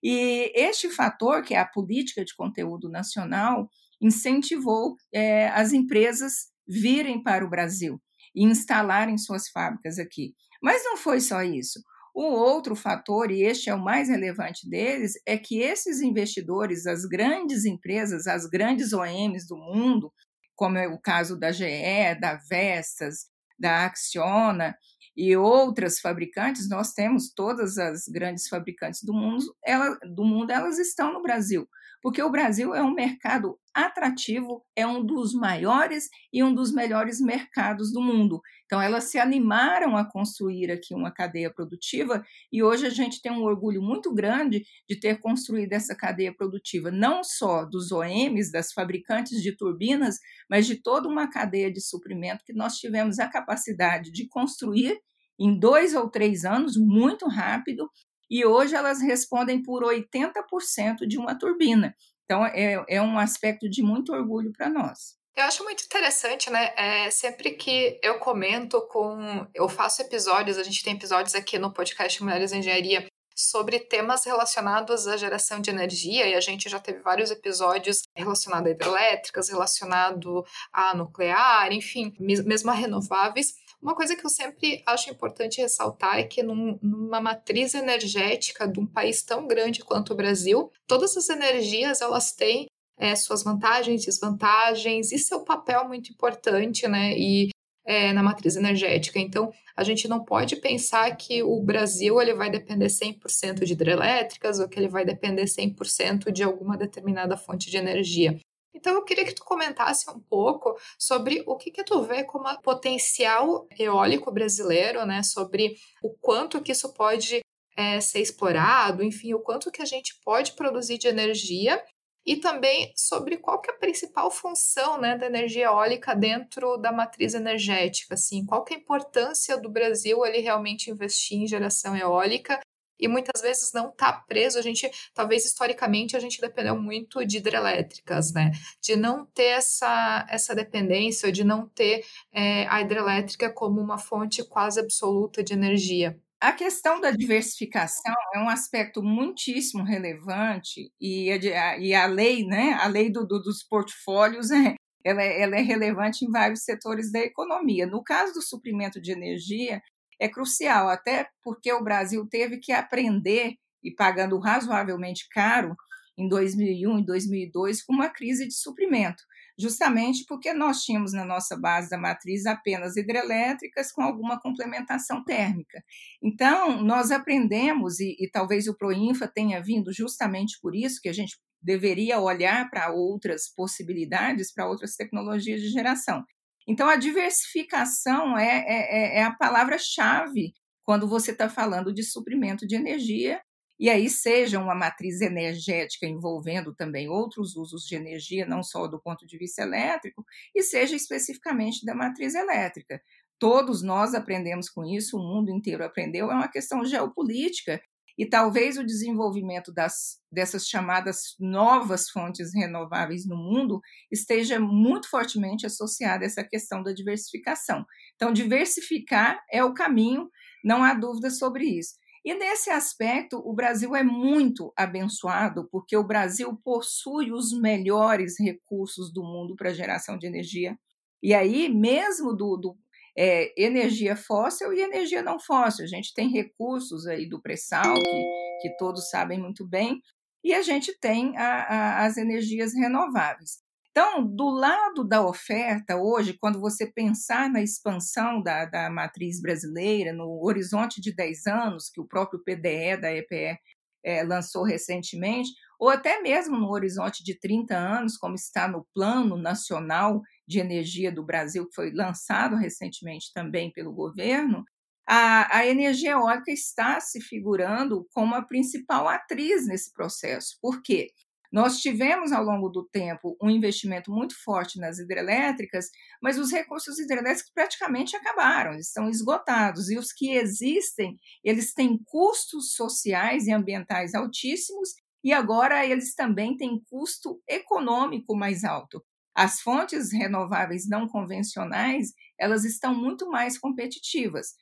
E 0.02 0.52
este 0.54 0.90
fator, 0.90 1.42
que 1.42 1.54
é 1.54 1.58
a 1.58 1.68
política 1.68 2.24
de 2.24 2.34
conteúdo 2.34 2.88
nacional, 2.90 3.70
incentivou 4.02 4.96
é, 5.14 5.48
as 5.50 5.72
empresas 5.72 6.50
virem 6.66 7.22
para 7.22 7.44
o 7.44 7.48
Brasil 7.48 8.00
e 8.34 8.44
instalarem 8.44 9.16
suas 9.16 9.48
fábricas 9.48 9.98
aqui. 9.98 10.34
Mas 10.62 10.82
não 10.84 10.96
foi 10.96 11.20
só 11.20 11.42
isso. 11.42 11.80
O 12.14 12.24
outro 12.24 12.76
fator, 12.76 13.30
e 13.30 13.42
este 13.42 13.70
é 13.70 13.74
o 13.74 13.82
mais 13.82 14.08
relevante 14.08 14.68
deles, 14.68 15.14
é 15.26 15.38
que 15.38 15.60
esses 15.60 16.02
investidores, 16.02 16.86
as 16.86 17.06
grandes 17.06 17.64
empresas, 17.64 18.26
as 18.26 18.46
grandes 18.46 18.92
OEMs 18.92 19.46
do 19.46 19.56
mundo, 19.56 20.12
como 20.54 20.76
é 20.76 20.86
o 20.86 21.00
caso 21.00 21.38
da 21.38 21.50
GE, 21.50 22.18
da 22.20 22.38
Vestas, 22.50 23.30
da 23.58 23.86
Acciona 23.86 24.76
e 25.16 25.36
outras 25.36 26.00
fabricantes, 26.00 26.68
nós 26.68 26.92
temos 26.92 27.32
todas 27.34 27.78
as 27.78 28.04
grandes 28.08 28.46
fabricantes 28.48 29.02
do 29.02 29.14
mundo, 29.14 29.44
ela, 29.64 29.98
do 30.14 30.24
mundo, 30.24 30.50
elas 30.50 30.78
estão 30.78 31.12
no 31.12 31.22
Brasil 31.22 31.66
porque 32.02 32.20
o 32.20 32.30
Brasil 32.30 32.74
é 32.74 32.82
um 32.82 32.92
mercado 32.92 33.56
atrativo, 33.72 34.62
é 34.76 34.86
um 34.86 35.04
dos 35.04 35.32
maiores 35.32 36.08
e 36.32 36.42
um 36.42 36.52
dos 36.52 36.72
melhores 36.72 37.20
mercados 37.20 37.92
do 37.92 38.02
mundo. 38.02 38.40
Então, 38.66 38.82
elas 38.82 39.04
se 39.04 39.18
animaram 39.18 39.96
a 39.96 40.04
construir 40.04 40.70
aqui 40.70 40.94
uma 40.94 41.10
cadeia 41.10 41.50
produtiva 41.50 42.22
e 42.52 42.62
hoje 42.62 42.86
a 42.86 42.90
gente 42.90 43.22
tem 43.22 43.30
um 43.30 43.44
orgulho 43.44 43.80
muito 43.80 44.12
grande 44.12 44.64
de 44.88 44.98
ter 44.98 45.20
construído 45.20 45.72
essa 45.72 45.94
cadeia 45.94 46.34
produtiva, 46.34 46.90
não 46.90 47.22
só 47.22 47.64
dos 47.64 47.92
OEMs, 47.92 48.50
das 48.50 48.72
fabricantes 48.72 49.40
de 49.40 49.56
turbinas, 49.56 50.18
mas 50.50 50.66
de 50.66 50.82
toda 50.82 51.08
uma 51.08 51.30
cadeia 51.30 51.72
de 51.72 51.80
suprimento 51.80 52.44
que 52.44 52.52
nós 52.52 52.76
tivemos 52.76 53.18
a 53.18 53.28
capacidade 53.28 54.10
de 54.10 54.26
construir 54.28 54.98
em 55.38 55.58
dois 55.58 55.94
ou 55.94 56.10
três 56.10 56.44
anos, 56.44 56.76
muito 56.76 57.26
rápido, 57.26 57.88
e 58.30 58.44
hoje 58.44 58.74
elas 58.74 59.00
respondem 59.00 59.62
por 59.62 59.82
80% 59.82 61.06
de 61.06 61.18
uma 61.18 61.38
turbina. 61.38 61.94
Então, 62.24 62.46
é, 62.46 62.84
é 62.88 63.02
um 63.02 63.18
aspecto 63.18 63.68
de 63.68 63.82
muito 63.82 64.12
orgulho 64.12 64.52
para 64.52 64.68
nós. 64.68 65.16
Eu 65.34 65.44
acho 65.44 65.64
muito 65.64 65.84
interessante, 65.84 66.50
né? 66.50 66.72
É, 66.76 67.10
sempre 67.10 67.52
que 67.52 67.98
eu 68.02 68.18
comento 68.18 68.80
com. 68.88 69.46
Eu 69.54 69.66
faço 69.68 70.02
episódios, 70.02 70.58
a 70.58 70.62
gente 70.62 70.84
tem 70.84 70.94
episódios 70.94 71.34
aqui 71.34 71.58
no 71.58 71.72
podcast 71.72 72.22
Mulheres 72.22 72.52
em 72.52 72.58
Engenharia 72.58 73.06
sobre 73.34 73.80
temas 73.80 74.24
relacionados 74.24 75.08
à 75.08 75.16
geração 75.16 75.60
de 75.60 75.70
energia, 75.70 76.26
e 76.28 76.34
a 76.34 76.40
gente 76.40 76.68
já 76.68 76.78
teve 76.78 77.00
vários 77.00 77.30
episódios 77.30 78.02
relacionados 78.14 78.68
a 78.68 78.70
hidrelétricas, 78.70 79.48
relacionado 79.48 80.44
a 80.72 80.94
nuclear, 80.94 81.72
enfim, 81.72 82.14
mesmo 82.18 82.70
a 82.70 82.74
renováveis. 82.74 83.54
Uma 83.82 83.96
coisa 83.96 84.14
que 84.14 84.24
eu 84.24 84.30
sempre 84.30 84.80
acho 84.86 85.10
importante 85.10 85.60
ressaltar 85.60 86.20
é 86.20 86.22
que 86.22 86.40
num, 86.40 86.78
numa 86.80 87.20
matriz 87.20 87.74
energética 87.74 88.68
de 88.68 88.78
um 88.78 88.86
país 88.86 89.22
tão 89.22 89.48
grande 89.48 89.84
quanto 89.84 90.12
o 90.12 90.16
Brasil, 90.16 90.70
todas 90.86 91.16
as 91.16 91.28
energias 91.28 92.00
elas 92.00 92.32
têm 92.32 92.66
é, 92.96 93.16
suas 93.16 93.42
vantagens, 93.42 94.04
desvantagens 94.04 95.10
e 95.10 95.18
seu 95.18 95.40
papel 95.40 95.88
muito 95.88 96.12
importante, 96.12 96.86
né? 96.86 97.18
E 97.18 97.48
é, 97.84 98.12
na 98.12 98.22
matriz 98.22 98.54
energética. 98.54 99.18
Então, 99.18 99.52
a 99.76 99.82
gente 99.82 100.06
não 100.06 100.24
pode 100.24 100.56
pensar 100.56 101.10
que 101.16 101.42
o 101.42 101.60
Brasil 101.60 102.20
ele 102.20 102.34
vai 102.34 102.50
depender 102.50 102.86
100% 102.86 103.64
de 103.64 103.72
hidrelétricas 103.72 104.60
ou 104.60 104.68
que 104.68 104.78
ele 104.78 104.88
vai 104.88 105.04
depender 105.04 105.44
100% 105.44 106.30
de 106.30 106.44
alguma 106.44 106.76
determinada 106.76 107.36
fonte 107.36 107.68
de 107.68 107.76
energia. 107.76 108.38
Então 108.74 108.94
eu 108.94 109.04
queria 109.04 109.24
que 109.24 109.34
tu 109.34 109.44
comentasse 109.44 110.10
um 110.10 110.18
pouco 110.18 110.76
sobre 110.98 111.42
o 111.46 111.56
que, 111.56 111.70
que 111.70 111.84
tu 111.84 112.02
vê 112.02 112.24
como 112.24 112.60
potencial 112.62 113.66
eólico 113.78 114.32
brasileiro, 114.32 115.04
né? 115.04 115.22
Sobre 115.22 115.76
o 116.02 116.10
quanto 116.20 116.62
que 116.62 116.72
isso 116.72 116.92
pode 116.92 117.40
é, 117.76 118.00
ser 118.00 118.20
explorado, 118.20 119.02
enfim, 119.02 119.34
o 119.34 119.40
quanto 119.40 119.70
que 119.70 119.82
a 119.82 119.86
gente 119.86 120.18
pode 120.24 120.52
produzir 120.52 120.98
de 120.98 121.08
energia 121.08 121.82
e 122.24 122.36
também 122.36 122.92
sobre 122.96 123.36
qual 123.36 123.60
que 123.60 123.70
é 123.70 123.74
a 123.74 123.78
principal 123.78 124.30
função 124.30 124.98
né, 125.00 125.18
da 125.18 125.26
energia 125.26 125.64
eólica 125.64 126.14
dentro 126.14 126.76
da 126.76 126.92
matriz 126.92 127.34
energética, 127.34 128.14
assim, 128.14 128.46
qual 128.46 128.62
que 128.62 128.74
é 128.74 128.76
a 128.76 128.80
importância 128.80 129.56
do 129.60 129.68
Brasil 129.68 130.24
ele 130.24 130.38
realmente 130.38 130.90
investir 130.90 131.38
em 131.38 131.48
geração 131.48 131.96
eólica 131.96 132.60
e 133.02 133.08
muitas 133.08 133.42
vezes 133.42 133.72
não 133.72 133.90
está 133.90 134.12
preso. 134.12 134.58
A 134.58 134.62
gente, 134.62 134.88
talvez 135.12 135.44
historicamente, 135.44 136.16
a 136.16 136.20
gente 136.20 136.40
dependeu 136.40 136.80
muito 136.80 137.26
de 137.26 137.38
hidrelétricas, 137.38 138.32
né? 138.32 138.52
De 138.80 138.94
não 138.94 139.26
ter 139.26 139.58
essa, 139.58 140.24
essa 140.30 140.54
dependência, 140.54 141.32
de 141.32 141.42
não 141.42 141.68
ter 141.68 142.04
é, 142.32 142.66
a 142.68 142.80
hidrelétrica 142.80 143.50
como 143.50 143.80
uma 143.80 143.98
fonte 143.98 144.44
quase 144.44 144.78
absoluta 144.78 145.42
de 145.42 145.52
energia. 145.52 146.16
A 146.40 146.52
questão 146.52 147.00
da 147.00 147.10
diversificação 147.12 148.14
é 148.34 148.38
um 148.38 148.48
aspecto 148.48 149.02
muitíssimo 149.02 149.84
relevante 149.84 150.92
e 151.00 151.30
a, 151.30 151.78
e 151.78 151.94
a 151.94 152.06
lei, 152.06 152.44
né, 152.44 152.76
a 152.80 152.88
lei 152.88 153.10
do, 153.10 153.24
do, 153.24 153.40
dos 153.40 153.62
portfólios, 153.62 154.50
é, 154.50 154.74
ela, 155.04 155.22
é, 155.22 155.42
ela 155.42 155.56
é 155.56 155.60
relevante 155.60 156.24
em 156.24 156.30
vários 156.30 156.64
setores 156.64 157.12
da 157.12 157.20
economia. 157.20 157.86
No 157.86 158.02
caso 158.02 158.34
do 158.34 158.42
suprimento 158.42 159.00
de 159.00 159.12
energia, 159.12 159.80
é 160.22 160.28
crucial, 160.28 160.88
até 160.88 161.28
porque 161.42 161.72
o 161.72 161.82
Brasil 161.82 162.26
teve 162.30 162.58
que 162.58 162.72
aprender, 162.72 163.54
e 163.82 163.90
pagando 163.90 164.38
razoavelmente 164.38 165.26
caro, 165.30 165.74
em 166.16 166.28
2001 166.28 166.98
e 166.98 167.06
2002, 167.06 167.82
com 167.82 167.92
uma 167.92 168.08
crise 168.08 168.46
de 168.46 168.54
suprimento 168.54 169.22
justamente 169.58 170.24
porque 170.26 170.52
nós 170.52 170.82
tínhamos 170.82 171.12
na 171.12 171.24
nossa 171.24 171.56
base 171.56 171.90
da 171.90 171.98
matriz 171.98 172.46
apenas 172.46 172.96
hidrelétricas 172.96 173.92
com 173.92 174.02
alguma 174.02 174.40
complementação 174.40 175.24
térmica. 175.24 175.82
Então, 176.22 176.82
nós 176.82 177.10
aprendemos, 177.10 178.00
e, 178.00 178.16
e 178.18 178.28
talvez 178.30 178.66
o 178.66 178.76
Proinfa 178.76 179.28
tenha 179.28 179.62
vindo 179.62 179.92
justamente 179.92 180.58
por 180.60 180.74
isso, 180.74 181.00
que 181.00 181.08
a 181.08 181.12
gente 181.12 181.38
deveria 181.60 182.18
olhar 182.18 182.68
para 182.70 182.90
outras 182.90 183.48
possibilidades, 183.54 184.52
para 184.52 184.68
outras 184.68 184.96
tecnologias 184.96 185.60
de 185.60 185.68
geração. 185.68 186.24
Então, 186.66 186.88
a 186.88 186.96
diversificação 186.96 188.36
é, 188.38 188.64
é, 188.66 189.16
é, 189.16 189.18
é 189.18 189.22
a 189.24 189.32
palavra-chave 189.32 190.52
quando 190.84 191.08
você 191.08 191.32
está 191.32 191.48
falando 191.48 191.92
de 191.92 192.02
suprimento 192.02 192.66
de 192.66 192.74
energia 192.74 193.40
e 193.78 193.90
aí 193.90 194.08
seja 194.08 194.60
uma 194.60 194.74
matriz 194.74 195.20
energética 195.20 196.06
envolvendo 196.06 196.72
também 196.74 197.08
outros 197.08 197.56
usos 197.56 197.84
de 197.84 197.96
energia, 197.96 198.46
não 198.46 198.62
só 198.62 198.86
do 198.86 199.00
ponto 199.00 199.26
de 199.26 199.36
vista 199.36 199.62
elétrico, 199.62 200.24
e 200.54 200.62
seja 200.62 200.94
especificamente 200.94 201.84
da 201.84 201.94
matriz 201.94 202.34
elétrica. 202.34 203.02
Todos 203.40 203.82
nós 203.82 204.14
aprendemos 204.14 204.68
com 204.68 204.84
isso, 204.84 205.16
o 205.16 205.20
mundo 205.20 205.50
inteiro 205.50 205.84
aprendeu, 205.84 206.30
é 206.30 206.34
uma 206.34 206.46
questão 206.46 206.84
geopolítica 206.84 207.82
e 208.18 208.26
talvez 208.26 208.78
o 208.78 208.84
desenvolvimento 208.84 209.72
das, 209.72 210.18
dessas 210.30 210.66
chamadas 210.66 211.34
novas 211.38 212.08
fontes 212.10 212.54
renováveis 212.54 213.26
no 213.26 213.36
mundo 213.36 213.80
esteja 214.10 214.60
muito 214.60 215.08
fortemente 215.08 215.66
associado 215.66 216.24
a 216.24 216.26
essa 216.26 216.44
questão 216.44 216.82
da 216.82 216.92
diversificação. 216.92 217.84
Então, 218.14 218.32
diversificar 218.32 219.42
é 219.50 219.64
o 219.64 219.74
caminho, 219.74 220.28
não 220.64 220.82
há 220.82 220.94
dúvida 220.94 221.30
sobre 221.30 221.64
isso. 221.64 221.94
E 222.24 222.34
nesse 222.34 222.70
aspecto, 222.70 223.42
o 223.44 223.52
Brasil 223.52 223.96
é 223.96 224.04
muito 224.04 224.72
abençoado, 224.76 225.68
porque 225.72 225.96
o 225.96 226.06
Brasil 226.06 226.56
possui 226.62 227.32
os 227.32 227.52
melhores 227.52 228.38
recursos 228.38 229.12
do 229.12 229.24
mundo 229.24 229.56
para 229.56 229.74
geração 229.74 230.16
de 230.16 230.26
energia. 230.28 230.78
E 231.20 231.34
aí, 231.34 231.68
mesmo 231.68 232.32
do, 232.32 232.56
do 232.56 232.76
é, 233.16 233.52
energia 233.62 234.16
fóssil 234.16 234.72
e 234.72 234.80
energia 234.80 235.22
não 235.22 235.38
fóssil, 235.38 235.84
a 235.84 235.88
gente 235.88 236.14
tem 236.14 236.30
recursos 236.30 237.06
aí 237.06 237.28
do 237.28 237.40
pré-sal, 237.40 237.94
que, 237.94 238.24
que 238.62 238.76
todos 238.78 239.10
sabem 239.10 239.38
muito 239.38 239.66
bem, 239.66 240.00
e 240.44 240.54
a 240.54 240.62
gente 240.62 240.98
tem 240.98 241.36
a, 241.36 241.62
a, 241.62 242.04
as 242.06 242.16
energias 242.16 242.74
renováveis. 242.74 243.62
Então, 243.90 244.26
do 244.26 244.48
lado 244.48 245.04
da 245.04 245.22
oferta, 245.22 245.96
hoje, 245.96 246.36
quando 246.40 246.58
você 246.58 246.90
pensar 246.90 247.50
na 247.50 247.62
expansão 247.62 248.42
da, 248.42 248.64
da 248.64 248.88
matriz 248.88 249.38
brasileira, 249.38 250.14
no 250.14 250.42
horizonte 250.42 250.98
de 250.98 251.14
10 251.14 251.46
anos, 251.46 251.90
que 251.90 252.00
o 252.00 252.08
próprio 252.08 252.42
PDE 252.42 252.96
da 252.98 253.12
EPE 253.12 253.58
é, 254.02 254.22
lançou 254.24 254.64
recentemente, 254.64 255.50
ou 255.78 255.90
até 255.90 256.22
mesmo 256.22 256.56
no 256.56 256.70
horizonte 256.70 257.22
de 257.22 257.38
30 257.38 257.76
anos, 257.76 258.16
como 258.16 258.34
está 258.34 258.66
no 258.66 258.86
Plano 258.94 259.36
Nacional 259.36 260.22
de 260.52 260.60
Energia 260.60 261.10
do 261.10 261.24
Brasil, 261.24 261.66
que 261.66 261.74
foi 261.74 261.90
lançado 261.92 262.56
recentemente 262.56 263.32
também 263.34 263.72
pelo 263.72 263.92
governo, 263.92 264.64
a, 265.06 265.58
a 265.58 265.66
energia 265.66 266.12
eólica 266.12 266.52
está 266.52 267.00
se 267.00 267.20
figurando 267.20 268.06
como 268.12 268.34
a 268.34 268.42
principal 268.42 269.08
atriz 269.08 269.66
nesse 269.66 269.92
processo. 269.92 270.56
Por 270.60 270.80
quê? 270.82 271.10
Nós 271.52 271.80
tivemos 271.80 272.32
ao 272.32 272.42
longo 272.42 272.70
do 272.70 272.88
tempo 272.88 273.36
um 273.42 273.50
investimento 273.50 274.10
muito 274.10 274.34
forte 274.42 274.78
nas 274.78 274.98
hidrelétricas, 274.98 275.90
mas 276.22 276.38
os 276.38 276.50
recursos 276.50 276.98
hidrelétricos 276.98 277.52
praticamente 277.52 278.16
acabaram, 278.16 278.74
estão 278.76 279.10
esgotados 279.10 279.90
e 279.90 279.98
os 279.98 280.12
que 280.12 280.32
existem, 280.32 281.18
eles 281.44 281.74
têm 281.74 282.00
custos 282.06 282.72
sociais 282.72 283.46
e 283.46 283.52
ambientais 283.52 284.14
altíssimos 284.14 284.94
e 285.22 285.32
agora 285.32 285.86
eles 285.86 286.14
também 286.14 286.56
têm 286.56 286.82
custo 286.88 287.40
econômico 287.46 288.34
mais 288.34 288.64
alto. 288.64 289.04
As 289.34 289.60
fontes 289.60 290.12
renováveis 290.12 290.88
não 290.88 291.08
convencionais, 291.08 292.12
elas 292.38 292.64
estão 292.64 292.94
muito 292.94 293.28
mais 293.30 293.58
competitivas. 293.58 294.54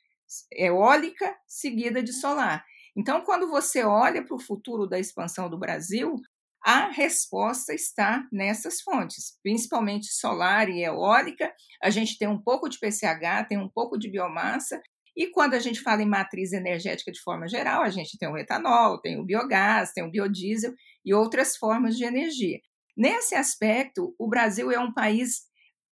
Eólica 0.51 1.35
seguida 1.47 2.01
de 2.01 2.13
solar. 2.13 2.63
Então, 2.95 3.21
quando 3.21 3.49
você 3.49 3.83
olha 3.83 4.23
para 4.25 4.35
o 4.35 4.41
futuro 4.41 4.87
da 4.87 4.99
expansão 4.99 5.49
do 5.49 5.57
Brasil, 5.57 6.15
a 6.63 6.89
resposta 6.89 7.73
está 7.73 8.27
nessas 8.31 8.81
fontes, 8.81 9.37
principalmente 9.41 10.13
solar 10.13 10.69
e 10.69 10.83
eólica. 10.83 11.51
A 11.81 11.89
gente 11.89 12.17
tem 12.17 12.27
um 12.27 12.41
pouco 12.41 12.69
de 12.69 12.77
PCH, 12.79 13.47
tem 13.49 13.57
um 13.57 13.69
pouco 13.69 13.97
de 13.97 14.09
biomassa, 14.09 14.79
e 15.15 15.27
quando 15.27 15.55
a 15.55 15.59
gente 15.59 15.81
fala 15.81 16.01
em 16.01 16.07
matriz 16.07 16.53
energética 16.53 17.11
de 17.11 17.19
forma 17.21 17.47
geral, 17.47 17.81
a 17.81 17.89
gente 17.89 18.17
tem 18.17 18.29
o 18.29 18.37
etanol, 18.37 19.01
tem 19.01 19.19
o 19.19 19.25
biogás, 19.25 19.91
tem 19.91 20.03
o 20.03 20.09
biodiesel 20.09 20.73
e 21.03 21.13
outras 21.13 21.57
formas 21.57 21.97
de 21.97 22.05
energia. 22.05 22.59
Nesse 22.95 23.35
aspecto, 23.35 24.15
o 24.17 24.27
Brasil 24.27 24.71
é 24.71 24.79
um 24.79 24.93
país 24.93 25.41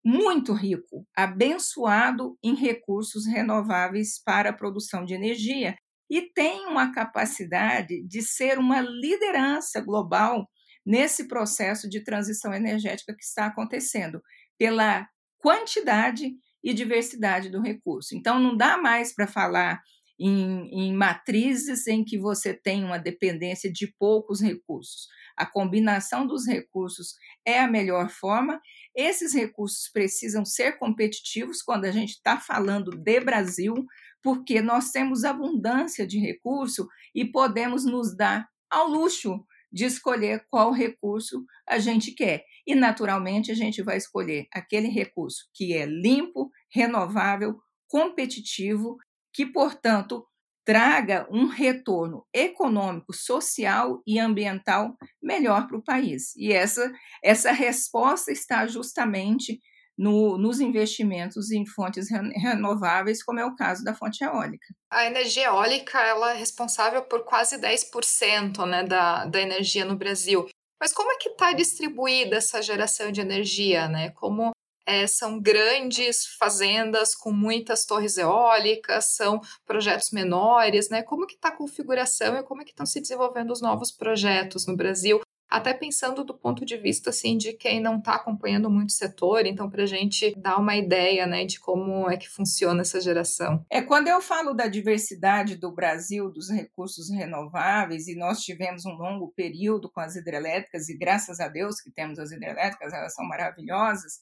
muito 0.03 0.53
rico, 0.53 1.05
abençoado 1.15 2.37
em 2.43 2.55
recursos 2.55 3.25
renováveis 3.27 4.21
para 4.23 4.49
a 4.49 4.53
produção 4.53 5.03
de 5.03 5.13
energia 5.13 5.75
e 6.09 6.21
tem 6.33 6.65
uma 6.65 6.91
capacidade 6.91 8.01
de 8.07 8.21
ser 8.21 8.57
uma 8.57 8.81
liderança 8.81 9.79
global 9.81 10.49
nesse 10.85 11.27
processo 11.27 11.87
de 11.87 12.03
transição 12.03 12.53
energética 12.53 13.15
que 13.15 13.23
está 13.23 13.45
acontecendo, 13.45 14.21
pela 14.57 15.07
quantidade 15.37 16.31
e 16.63 16.73
diversidade 16.73 17.49
do 17.49 17.61
recurso. 17.61 18.15
Então, 18.15 18.39
não 18.39 18.57
dá 18.57 18.77
mais 18.77 19.13
para 19.13 19.27
falar 19.27 19.79
em, 20.19 20.67
em, 20.71 20.93
matrizes 20.93 21.87
em 21.87 22.03
que 22.03 22.17
você 22.17 22.53
tem 22.53 22.83
uma 22.83 22.97
dependência 22.97 23.71
de 23.71 23.87
poucos 23.97 24.41
recursos. 24.41 25.07
A 25.37 25.45
combinação 25.45 26.27
dos 26.27 26.45
recursos 26.45 27.15
é 27.45 27.59
a 27.59 27.67
melhor 27.67 28.09
forma. 28.09 28.59
Esses 28.95 29.33
recursos 29.33 29.89
precisam 29.91 30.43
ser 30.43 30.77
competitivos 30.77 31.61
quando 31.61 31.85
a 31.85 31.91
gente 31.91 32.11
está 32.11 32.37
falando 32.37 32.91
de 32.91 33.19
Brasil, 33.21 33.73
porque 34.21 34.61
nós 34.61 34.91
temos 34.91 35.23
abundância 35.23 36.05
de 36.05 36.19
recurso 36.19 36.87
e 37.15 37.23
podemos 37.23 37.85
nos 37.85 38.15
dar 38.15 38.47
ao 38.69 38.87
luxo 38.87 39.45
de 39.71 39.85
escolher 39.85 40.45
qual 40.49 40.71
recurso 40.71 41.45
a 41.67 41.79
gente 41.79 42.11
quer. 42.11 42.43
E, 42.65 42.75
naturalmente, 42.75 43.51
a 43.51 43.55
gente 43.55 43.81
vai 43.81 43.97
escolher 43.97 44.47
aquele 44.53 44.87
recurso 44.87 45.49
que 45.53 45.73
é 45.73 45.85
limpo, 45.85 46.51
renovável, 46.73 47.59
competitivo, 47.87 48.97
que, 49.33 49.45
portanto, 49.45 50.25
traga 50.65 51.27
um 51.31 51.47
retorno 51.47 52.25
econômico, 52.33 53.11
social 53.11 54.03
e 54.05 54.19
ambiental 54.19 54.95
melhor 55.21 55.67
para 55.67 55.77
o 55.77 55.83
país. 55.83 56.35
E 56.35 56.53
essa, 56.53 56.91
essa 57.23 57.51
resposta 57.51 58.31
está 58.31 58.67
justamente 58.67 59.59
no, 59.97 60.37
nos 60.37 60.61
investimentos 60.61 61.51
em 61.51 61.65
fontes 61.65 62.07
renováveis, 62.09 63.23
como 63.23 63.39
é 63.39 63.45
o 63.45 63.55
caso 63.55 63.83
da 63.83 63.93
fonte 63.93 64.23
eólica. 64.23 64.67
A 64.91 65.05
energia 65.05 65.47
eólica 65.47 65.99
ela 65.99 66.33
é 66.33 66.37
responsável 66.37 67.01
por 67.03 67.25
quase 67.25 67.57
10% 67.57 68.65
né, 68.65 68.83
da, 68.83 69.25
da 69.25 69.41
energia 69.41 69.83
no 69.83 69.97
Brasil. 69.97 70.47
Mas 70.79 70.93
como 70.93 71.11
é 71.11 71.17
que 71.17 71.29
está 71.29 71.51
distribuída 71.51 72.37
essa 72.37 72.61
geração 72.61 73.11
de 73.11 73.19
energia? 73.19 73.89
Né? 73.89 74.11
Como 74.11 74.51
é, 74.89 75.05
são 75.05 75.39
grandes 75.39 76.25
fazendas 76.39 77.13
com 77.13 77.31
muitas 77.31 77.85
torres 77.85 78.17
eólicas, 78.17 79.15
são 79.15 79.39
projetos 79.63 80.09
menores, 80.09 80.89
né? 80.89 81.03
Como 81.03 81.27
que 81.27 81.35
está 81.35 81.49
a 81.49 81.55
configuração 81.55 82.35
e 82.35 82.43
como 82.43 82.63
é 82.63 82.65
que 82.65 82.71
estão 82.71 82.87
se 82.87 82.99
desenvolvendo 82.99 83.51
os 83.51 83.61
novos 83.61 83.91
projetos 83.91 84.65
no 84.65 84.75
Brasil? 84.75 85.21
até 85.49 85.73
pensando 85.73 86.23
do 86.23 86.37
ponto 86.37 86.63
de 86.63 86.77
vista 86.77 87.09
assim 87.09 87.35
de 87.35 87.53
quem 87.53 87.81
não 87.81 87.97
está 87.97 88.13
acompanhando 88.15 88.69
muito 88.69 88.89
o 88.89 88.93
setor, 88.93 89.47
então 89.47 89.67
para 89.67 89.81
a 89.81 89.87
gente 89.87 90.33
dar 90.39 90.57
uma 90.57 90.75
ideia, 90.75 91.25
né, 91.25 91.43
de 91.43 91.59
como 91.59 92.07
é 92.09 92.15
que 92.15 92.29
funciona 92.29 92.81
essa 92.81 93.01
geração. 93.01 93.65
É 93.69 93.81
quando 93.81 94.07
eu 94.07 94.21
falo 94.21 94.53
da 94.53 94.67
diversidade 94.67 95.55
do 95.55 95.73
Brasil, 95.73 96.29
dos 96.29 96.51
recursos 96.51 97.09
renováveis 97.09 98.07
e 98.07 98.15
nós 98.15 98.41
tivemos 98.41 98.85
um 98.85 98.93
longo 98.93 99.33
período 99.35 99.89
com 99.91 99.99
as 99.99 100.15
hidrelétricas 100.15 100.87
e 100.87 100.95
graças 100.95 101.39
a 101.39 101.47
Deus 101.47 101.81
que 101.81 101.91
temos 101.91 102.19
as 102.19 102.31
hidrelétricas, 102.31 102.93
elas 102.93 103.15
são 103.15 103.27
maravilhosas. 103.27 104.19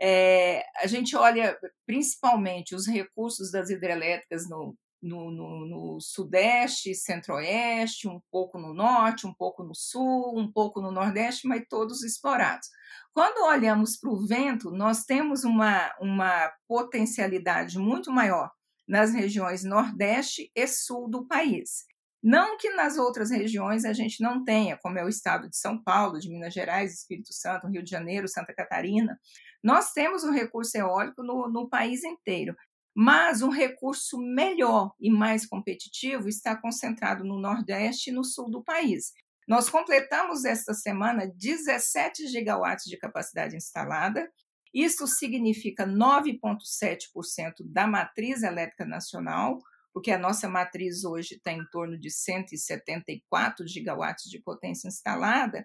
É, 0.00 0.62
a 0.82 0.86
gente 0.86 1.16
olha 1.16 1.56
principalmente 1.86 2.74
os 2.74 2.86
recursos 2.86 3.50
das 3.50 3.70
hidrelétricas 3.70 4.48
no, 4.48 4.76
no, 5.04 5.30
no, 5.30 5.66
no 5.66 6.00
sudeste, 6.00 6.94
centro-oeste, 6.94 8.08
um 8.08 8.20
pouco 8.30 8.58
no 8.58 8.72
norte, 8.72 9.26
um 9.26 9.34
pouco 9.34 9.62
no 9.62 9.74
sul, 9.74 10.38
um 10.38 10.50
pouco 10.50 10.80
no 10.80 10.90
nordeste, 10.90 11.46
mas 11.46 11.64
todos 11.68 12.02
explorados. 12.02 12.68
Quando 13.12 13.46
olhamos 13.46 13.96
para 13.96 14.10
o 14.10 14.26
vento, 14.26 14.70
nós 14.70 15.04
temos 15.04 15.44
uma, 15.44 15.94
uma 16.00 16.50
potencialidade 16.66 17.78
muito 17.78 18.10
maior 18.10 18.50
nas 18.88 19.12
regiões 19.12 19.62
nordeste 19.62 20.50
e 20.54 20.66
sul 20.66 21.08
do 21.08 21.26
país. 21.26 21.84
Não 22.24 22.56
que 22.56 22.70
nas 22.70 22.96
outras 22.96 23.30
regiões 23.30 23.84
a 23.84 23.92
gente 23.92 24.22
não 24.22 24.42
tenha, 24.42 24.78
como 24.78 24.98
é 24.98 25.04
o 25.04 25.10
estado 25.10 25.46
de 25.46 25.58
São 25.58 25.76
Paulo, 25.82 26.18
de 26.18 26.30
Minas 26.30 26.54
Gerais, 26.54 26.94
Espírito 26.94 27.34
Santo, 27.34 27.68
Rio 27.68 27.82
de 27.82 27.90
Janeiro, 27.90 28.26
Santa 28.26 28.54
Catarina. 28.54 29.20
Nós 29.62 29.92
temos 29.92 30.24
um 30.24 30.30
recurso 30.30 30.74
eólico 30.78 31.22
no, 31.22 31.50
no 31.50 31.68
país 31.68 32.02
inteiro. 32.02 32.56
Mas 32.96 33.42
um 33.42 33.50
recurso 33.50 34.16
melhor 34.16 34.94
e 34.98 35.10
mais 35.10 35.44
competitivo 35.44 36.26
está 36.26 36.56
concentrado 36.56 37.24
no 37.24 37.38
Nordeste 37.38 38.08
e 38.08 38.12
no 38.12 38.24
Sul 38.24 38.48
do 38.48 38.64
país. 38.64 39.12
Nós 39.46 39.68
completamos 39.68 40.46
esta 40.46 40.72
semana 40.72 41.30
17 41.36 42.26
gigawatts 42.28 42.86
de 42.86 42.96
capacidade 42.96 43.54
instalada. 43.54 44.32
Isso 44.72 45.06
significa 45.06 45.86
9,7% 45.86 47.52
da 47.66 47.86
matriz 47.86 48.42
elétrica 48.42 48.86
nacional, 48.86 49.58
porque 49.94 50.10
a 50.10 50.18
nossa 50.18 50.48
matriz 50.48 51.04
hoje 51.04 51.36
está 51.36 51.52
em 51.52 51.64
torno 51.70 51.96
de 51.96 52.10
174 52.10 53.66
gigawatts 53.66 54.28
de 54.28 54.42
potência 54.42 54.88
instalada, 54.88 55.64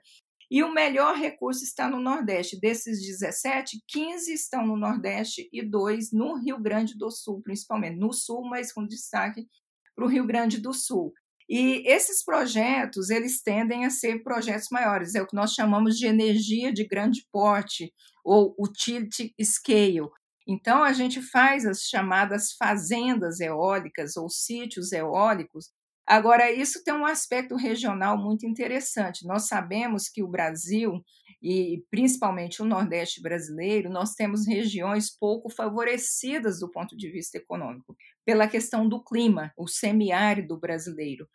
e 0.52 0.64
o 0.64 0.74
melhor 0.74 1.16
recurso 1.16 1.64
está 1.64 1.88
no 1.88 2.00
Nordeste. 2.00 2.60
Desses 2.60 3.06
17, 3.06 3.84
15 3.88 4.34
estão 4.34 4.66
no 4.66 4.78
Nordeste 4.78 5.48
e 5.54 5.62
dois 5.64 6.12
no 6.12 6.36
Rio 6.36 6.60
Grande 6.60 6.98
do 6.98 7.12
Sul, 7.12 7.42
principalmente. 7.44 8.00
No 8.00 8.12
Sul, 8.12 8.48
mas 8.50 8.72
com 8.72 8.86
destaque 8.86 9.48
para 9.96 10.06
o 10.06 10.08
Rio 10.08 10.26
Grande 10.26 10.60
do 10.60 10.74
Sul. 10.74 11.14
E 11.48 11.84
esses 11.88 12.24
projetos, 12.24 13.10
eles 13.10 13.42
tendem 13.42 13.86
a 13.86 13.90
ser 13.90 14.24
projetos 14.24 14.68
maiores, 14.72 15.16
é 15.16 15.22
o 15.22 15.28
que 15.28 15.36
nós 15.36 15.54
chamamos 15.54 15.98
de 15.98 16.06
energia 16.06 16.72
de 16.72 16.86
grande 16.88 17.26
porte, 17.32 17.92
ou 18.24 18.56
utility 18.60 19.34
scale. 19.44 20.10
Então, 20.50 20.84
a 20.84 20.94
gente 20.94 21.22
faz 21.22 21.66
as 21.66 21.82
chamadas 21.84 22.54
fazendas 22.54 23.40
eólicas 23.40 24.18
ou 24.18 24.30
sítios 24.30 24.92
eólicos, 24.92 25.72
Agora, 26.10 26.52
isso 26.52 26.84
tem 26.84 26.92
um 26.92 27.06
aspecto 27.06 27.56
regional 27.56 28.18
muito 28.18 28.44
interessante. 28.44 29.28
Nós 29.28 29.48
sabemos 29.48 30.10
que 30.10 30.24
o 30.24 30.28
Brasil, 30.28 31.04
e 31.40 31.84
principalmente 31.92 32.64
o 32.64 32.66
Nordeste 32.66 33.22
brasileiro, 33.22 33.92
nós 33.92 34.16
temos 34.16 34.48
regiões 34.48 35.16
pouco 35.16 35.52
favorecidas 35.52 36.60
do 36.60 36.72
ponto 36.72 36.98
de 36.98 37.12
vista 37.12 37.38
econômico, 37.38 37.96
pela 38.26 38.48
questão 38.48 38.90
do 38.90 39.04
clima, 39.04 39.54
o 39.56 39.68
semiárido 39.68 40.60
brasileiro. 40.60 41.28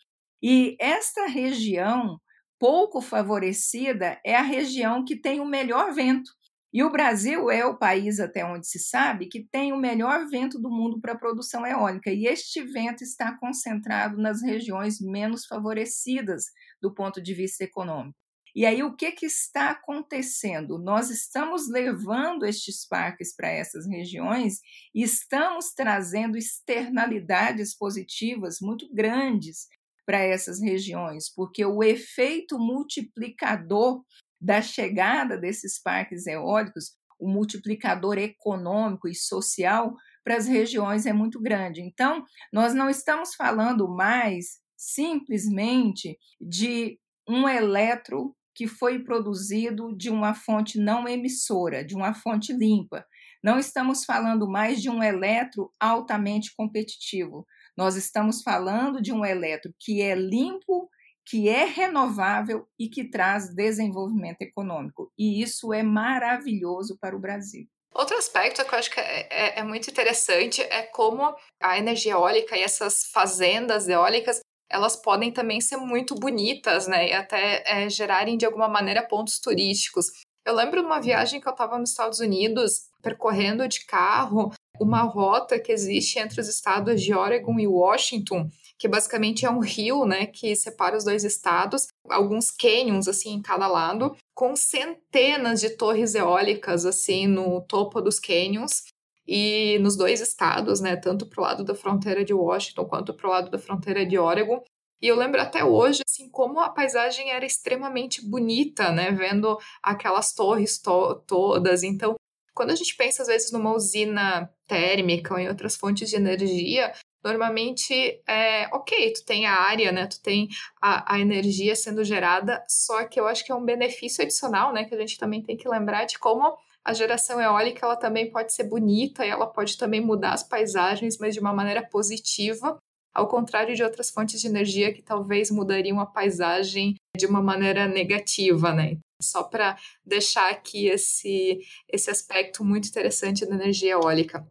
E 0.43 0.77
esta 0.81 1.27
região 1.29 2.19
pouco 2.59 3.01
favorecida 3.01 4.21
é 4.27 4.35
a 4.35 4.43
região 4.43 5.05
que 5.05 5.15
tem 5.15 5.39
o 5.39 5.47
melhor 5.47 5.95
vento. 5.95 6.33
E 6.75 6.83
o 6.83 6.91
Brasil 6.91 7.53
é 7.53 7.65
o 7.65 7.79
país, 7.79 8.19
até 8.19 8.45
onde 8.45 8.67
se 8.67 8.81
sabe, 8.81 9.29
que 9.29 9.47
tem 9.47 9.73
o 9.73 9.79
melhor 9.79 10.27
vento 10.27 10.61
do 10.61 10.69
mundo 10.69 11.01
para 11.01 11.13
a 11.13 11.19
produção 11.19 11.65
eólica. 11.65 12.11
E 12.11 12.27
este 12.27 12.65
vento 12.65 13.05
está 13.05 13.39
concentrado 13.39 14.21
nas 14.21 14.43
regiões 14.43 15.01
menos 15.01 15.47
favorecidas 15.47 16.47
do 16.83 16.93
ponto 16.93 17.23
de 17.23 17.33
vista 17.33 17.63
econômico. 17.63 18.19
E 18.57 18.67
aí, 18.67 18.83
o 18.83 18.97
que, 18.97 19.13
que 19.13 19.27
está 19.27 19.71
acontecendo? 19.71 20.77
Nós 20.77 21.11
estamos 21.11 21.69
levando 21.69 22.45
estes 22.45 22.85
parques 22.85 23.35
para 23.37 23.49
essas 23.49 23.87
regiões 23.87 24.59
e 24.93 25.05
estamos 25.05 25.73
trazendo 25.75 26.37
externalidades 26.37 27.77
positivas 27.77 28.59
muito 28.61 28.93
grandes 28.93 29.69
para 30.05 30.19
essas 30.19 30.61
regiões, 30.61 31.33
porque 31.33 31.65
o 31.65 31.83
efeito 31.83 32.59
multiplicador 32.59 34.03
da 34.45 34.61
chegada 34.61 35.39
desses 35.39 35.81
parques 35.81 36.27
eólicos, 36.27 36.93
o 37.19 37.27
multiplicador 37.27 38.19
econômico 38.19 39.09
e 39.09 39.15
social 39.15 39.95
para 40.23 40.37
as 40.37 40.47
regiões 40.47 41.07
é 41.07 41.13
muito 41.15 41.41
grande. 41.41 41.81
Então, 41.81 42.23
nós 42.53 42.75
não 42.75 42.91
estamos 42.91 43.35
falando 43.35 43.89
mais 43.89 44.59
simplesmente 44.77 46.19
de 46.39 46.99
um 47.27 47.49
eletro 47.49 48.37
que 48.55 48.67
foi 48.67 49.03
produzido 49.03 49.97
de 49.97 50.11
uma 50.11 50.35
fonte 50.35 50.79
não 50.79 51.09
emissora, 51.09 51.83
de 51.83 51.95
uma 51.95 52.13
fonte 52.13 52.53
limpa. 52.53 53.05
Não 53.43 53.59
estamos 53.59 54.05
falando 54.05 54.47
mais 54.47 54.81
de 54.81 54.91
um 54.91 55.03
eletro 55.03 55.71
altamente 55.81 56.55
competitivo. 56.55 57.47
Nós 57.77 57.97
estamos 57.97 58.43
falando 58.43 59.01
de 59.01 59.13
um 59.13 59.25
eletro 59.25 59.75
que 59.81 60.03
é 60.03 60.15
limpo 60.15 60.89
que 61.27 61.49
é 61.49 61.65
renovável 61.65 62.67
e 62.79 62.89
que 62.89 63.05
traz 63.05 63.55
desenvolvimento 63.55 64.43
econômico. 64.43 65.11
E 65.19 65.43
isso 65.43 65.73
é 65.73 65.83
maravilhoso 65.83 66.99
para 67.01 67.17
o 67.17 67.21
Brasil. 67.21 67.67
Outro 67.95 68.17
aspecto 68.17 68.65
que 68.65 68.75
eu 68.75 68.79
acho 68.79 68.91
que 68.91 69.01
é, 69.01 69.29
é, 69.31 69.59
é, 69.61 69.63
muito 69.63 69.89
interessante 69.89 70.61
é 70.63 70.83
como 70.83 71.35
a 71.63 71.79
energia 71.79 72.13
eólica 72.13 72.57
e 72.57 72.63
essas 72.63 73.05
fazendas 73.13 73.89
eólicas 73.89 74.41
elas 74.69 74.97
podem 74.97 75.31
também 75.31 75.61
ser 75.61 75.77
muito 75.77 76.17
bonitas, 76.17 76.89
né? 76.89 77.11
E 77.11 77.13
até 77.13 77.63
é, 77.65 77.89
gerarem 77.89 78.37
de 78.37 78.45
alguma 78.45 78.67
maneira 78.67 79.07
pontos 79.07 79.39
turísticos. 79.39 80.07
Eu 80.45 80.55
lembro 80.55 80.81
de 80.81 80.87
uma 80.87 81.01
viagem 81.01 81.41
que 81.41 81.47
eu 81.47 81.53
estava 81.53 81.79
nos 81.79 81.91
Estados 81.91 82.19
Unidos, 82.19 82.89
percorrendo 83.01 83.69
de 83.69 83.87
carro 83.87 84.53
uma 84.81 85.03
rota 85.03 85.61
que 85.61 85.71
existe 85.71 86.19
entre 86.19 86.41
os 86.41 86.49
estados 86.49 87.01
de 87.01 87.15
Oregon 87.15 87.59
e 87.61 87.67
Washington, 87.67 88.51
que 88.79 88.89
basicamente 88.89 89.47
é 89.47 89.51
um 89.51 89.61
rio, 89.61 90.05
né, 90.05 90.27
que 90.27 90.55
separa 90.57 90.97
os 90.97 91.05
dois 91.05 91.25
estados, 91.25 91.87
alguns 92.09 92.51
canyons 92.51 93.09
assim 93.09 93.35
em 93.35 93.43
cada 93.43 93.67
lado, 93.67 94.17
com 94.35 94.57
centenas 94.57 95.61
de 95.61 95.71
torres 95.71 96.15
eólicas 96.15 96.85
assim 96.85 97.27
no 97.27 97.61
topo 97.63 98.01
dos 98.01 98.19
canyons 98.19 98.85
e 99.27 99.79
nos 99.81 99.97
dois 99.97 100.21
estados, 100.21 100.81
né, 100.81 100.97
tanto 100.97 101.27
pro 101.27 101.43
lado 101.43 101.65
da 101.65 101.75
fronteira 101.75 102.25
de 102.25 102.35
Washington 102.35 102.85
quanto 102.85 103.15
pro 103.15 103.31
lado 103.31 103.51
da 103.51 103.59
fronteira 103.59 104.05
de 104.05 104.19
Oregon. 104.19 104.63
E 105.01 105.09
eu 105.09 105.17
lembro 105.17 105.41
até 105.41 105.65
hoje, 105.65 106.03
assim, 106.09 106.29
como 106.31 106.61
a 106.61 106.71
paisagem 106.71 107.31
era 107.31 107.45
extremamente 107.45 108.25
bonita, 108.27 108.91
né, 108.91 109.11
vendo 109.11 109.59
aquelas 109.83 110.33
torres 110.33 110.79
to 110.79 111.17
todas. 111.27 111.83
Então, 111.83 112.15
quando 112.55 112.71
a 112.71 112.75
gente 112.75 112.97
pensa, 112.97 113.23
às 113.23 113.29
vezes, 113.29 113.53
numa 113.53 113.75
usina 113.75 114.51
térmica 114.67 115.35
ou 115.35 115.41
em 115.41 115.49
outras 115.49 115.77
fontes 115.77 116.09
de 116.09 116.17
energia, 116.17 116.93
normalmente 117.25 118.21
é 118.29 118.69
ok, 118.73 119.13
tu 119.15 119.25
tem 119.25 119.47
a 119.47 119.55
área, 119.55 119.91
né? 119.91 120.07
Tu 120.07 120.21
tem 120.21 120.49
a, 120.81 121.15
a, 121.15 121.19
energia 121.19 121.75
sendo 121.75 122.05
gerada, 122.05 122.63
só 122.69 123.05
que 123.05 123.19
eu 123.19 123.27
acho 123.27 123.45
que 123.45 123.51
é 123.51 123.55
um 123.55 123.65
benefício 123.65 124.23
adicional, 124.23 124.73
né? 124.73 124.85
Que 124.85 124.95
a 124.95 124.99
gente 124.99 125.19
também 125.19 125.43
tem 125.43 125.57
que 125.57 125.69
lembrar 125.69 126.05
de 126.05 126.19
como 126.19 126.57
a 126.85 126.93
geração 126.93 127.41
eólica 127.41 127.87
ela 127.87 127.97
também 127.97 128.31
pode 128.31 128.53
ser 128.53 128.65
bonita 128.65 129.25
e 129.25 129.31
ela 129.31 129.47
pode 129.47 129.79
também 129.79 130.03
mudar 130.03 130.35
as 130.35 130.43
paisagens, 130.43 131.17
mas 131.19 131.33
de 131.33 131.41
uma 131.41 131.53
maneira 131.53 131.83
positiva, 131.83 132.77
ao 133.15 133.27
contrário 133.27 133.75
de 133.75 133.83
outras 133.83 134.11
fontes 134.11 134.39
de 134.41 134.47
energia 134.47 134.93
que 134.93 135.01
talvez 135.01 135.51
mudariam 135.51 135.99
a 135.99 136.05
paisagem 136.05 136.95
de 137.17 137.25
uma 137.25 137.41
maneira 137.41 137.89
negativa, 137.89 138.75
né? 138.75 138.99
Só 139.23 139.45
para 139.45 139.79
deixar 140.05 140.51
aqui 140.51 140.89
esse, 140.89 141.61
esse 141.89 142.11
aspecto 142.11 142.63
muito 142.63 142.89
interessante 142.89 143.47
da 143.47 143.55
energia 143.55 143.93
eólica. 143.93 144.47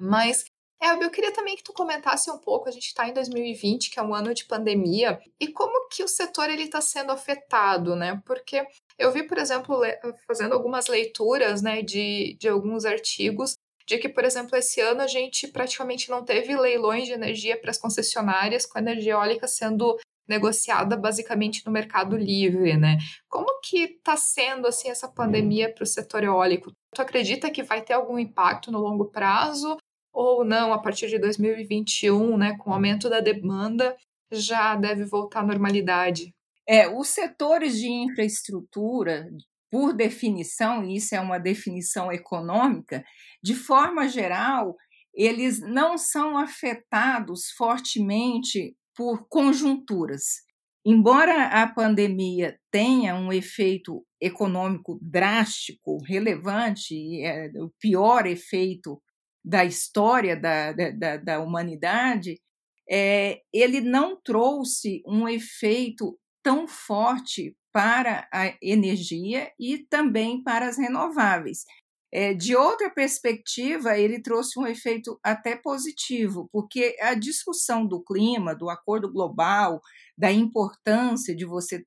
Mas 0.00 0.45
é, 0.80 0.92
eu 0.92 1.10
queria 1.10 1.32
também 1.32 1.56
que 1.56 1.62
tu 1.62 1.72
comentasse 1.72 2.30
um 2.30 2.38
pouco, 2.38 2.68
a 2.68 2.72
gente 2.72 2.86
está 2.86 3.08
em 3.08 3.12
2020, 3.12 3.90
que 3.90 3.98
é 3.98 4.02
um 4.02 4.14
ano 4.14 4.34
de 4.34 4.44
pandemia, 4.44 5.18
e 5.40 5.48
como 5.48 5.88
que 5.88 6.04
o 6.04 6.08
setor 6.08 6.50
ele 6.50 6.64
está 6.64 6.80
sendo 6.80 7.12
afetado, 7.12 7.96
né? 7.96 8.20
Porque 8.26 8.64
eu 8.98 9.10
vi, 9.10 9.22
por 9.22 9.38
exemplo, 9.38 9.80
fazendo 10.26 10.54
algumas 10.54 10.86
leituras, 10.86 11.62
né, 11.62 11.82
de, 11.82 12.36
de 12.38 12.48
alguns 12.48 12.84
artigos, 12.84 13.56
de 13.86 13.98
que, 13.98 14.08
por 14.08 14.24
exemplo, 14.24 14.56
esse 14.56 14.80
ano 14.80 15.00
a 15.00 15.06
gente 15.06 15.48
praticamente 15.48 16.10
não 16.10 16.24
teve 16.24 16.56
leilões 16.56 17.06
de 17.06 17.12
energia 17.12 17.58
para 17.58 17.70
as 17.70 17.78
concessionárias, 17.78 18.66
com 18.66 18.78
a 18.78 18.80
energia 18.80 19.12
eólica 19.12 19.46
sendo 19.46 19.96
negociada 20.28 20.96
basicamente 20.96 21.64
no 21.64 21.72
mercado 21.72 22.16
livre, 22.16 22.76
né? 22.76 22.98
Como 23.28 23.60
que 23.60 23.84
está 23.84 24.16
sendo 24.16 24.66
assim 24.66 24.90
essa 24.90 25.08
pandemia 25.08 25.72
para 25.72 25.84
o 25.84 25.86
setor 25.86 26.24
eólico? 26.24 26.72
Tu 26.94 27.00
acredita 27.00 27.50
que 27.50 27.62
vai 27.62 27.80
ter 27.80 27.92
algum 27.92 28.18
impacto 28.18 28.72
no 28.72 28.80
longo 28.80 29.06
prazo 29.06 29.76
ou 30.16 30.46
não, 30.46 30.72
a 30.72 30.78
partir 30.78 31.08
de 31.08 31.18
2021, 31.18 32.38
né, 32.38 32.56
com 32.56 32.70
o 32.70 32.72
aumento 32.72 33.10
da 33.10 33.20
demanda, 33.20 33.94
já 34.32 34.74
deve 34.74 35.04
voltar 35.04 35.40
à 35.40 35.46
normalidade? 35.46 36.34
É, 36.66 36.88
os 36.88 37.08
setores 37.08 37.78
de 37.78 37.86
infraestrutura, 37.86 39.28
por 39.70 39.92
definição, 39.92 40.82
e 40.82 40.96
isso 40.96 41.14
é 41.14 41.20
uma 41.20 41.38
definição 41.38 42.10
econômica, 42.10 43.04
de 43.42 43.54
forma 43.54 44.08
geral, 44.08 44.74
eles 45.14 45.60
não 45.60 45.98
são 45.98 46.38
afetados 46.38 47.50
fortemente 47.50 48.74
por 48.96 49.28
conjunturas. 49.28 50.46
Embora 50.82 51.62
a 51.62 51.66
pandemia 51.70 52.58
tenha 52.70 53.14
um 53.14 53.30
efeito 53.30 54.02
econômico 54.18 54.98
drástico, 55.02 55.98
relevante, 56.02 57.20
é 57.22 57.50
o 57.58 57.70
pior 57.78 58.26
efeito 58.26 58.98
da 59.46 59.64
história 59.64 60.36
da, 60.36 60.72
da, 60.72 61.16
da 61.18 61.40
humanidade, 61.40 62.40
é, 62.90 63.42
ele 63.52 63.80
não 63.80 64.20
trouxe 64.20 65.02
um 65.06 65.28
efeito 65.28 66.18
tão 66.42 66.66
forte 66.66 67.56
para 67.72 68.28
a 68.32 68.52
energia 68.60 69.52
e 69.58 69.78
também 69.78 70.42
para 70.42 70.66
as 70.66 70.76
renováveis. 70.76 71.64
É, 72.12 72.34
de 72.34 72.56
outra 72.56 72.90
perspectiva, 72.90 73.96
ele 73.96 74.20
trouxe 74.20 74.58
um 74.58 74.66
efeito 74.66 75.18
até 75.22 75.54
positivo, 75.54 76.48
porque 76.50 76.96
a 77.00 77.14
discussão 77.14 77.86
do 77.86 78.02
clima, 78.02 78.54
do 78.54 78.68
acordo 78.68 79.12
global, 79.12 79.80
da 80.16 80.32
importância 80.32 81.36
de 81.36 81.44
você 81.44 81.84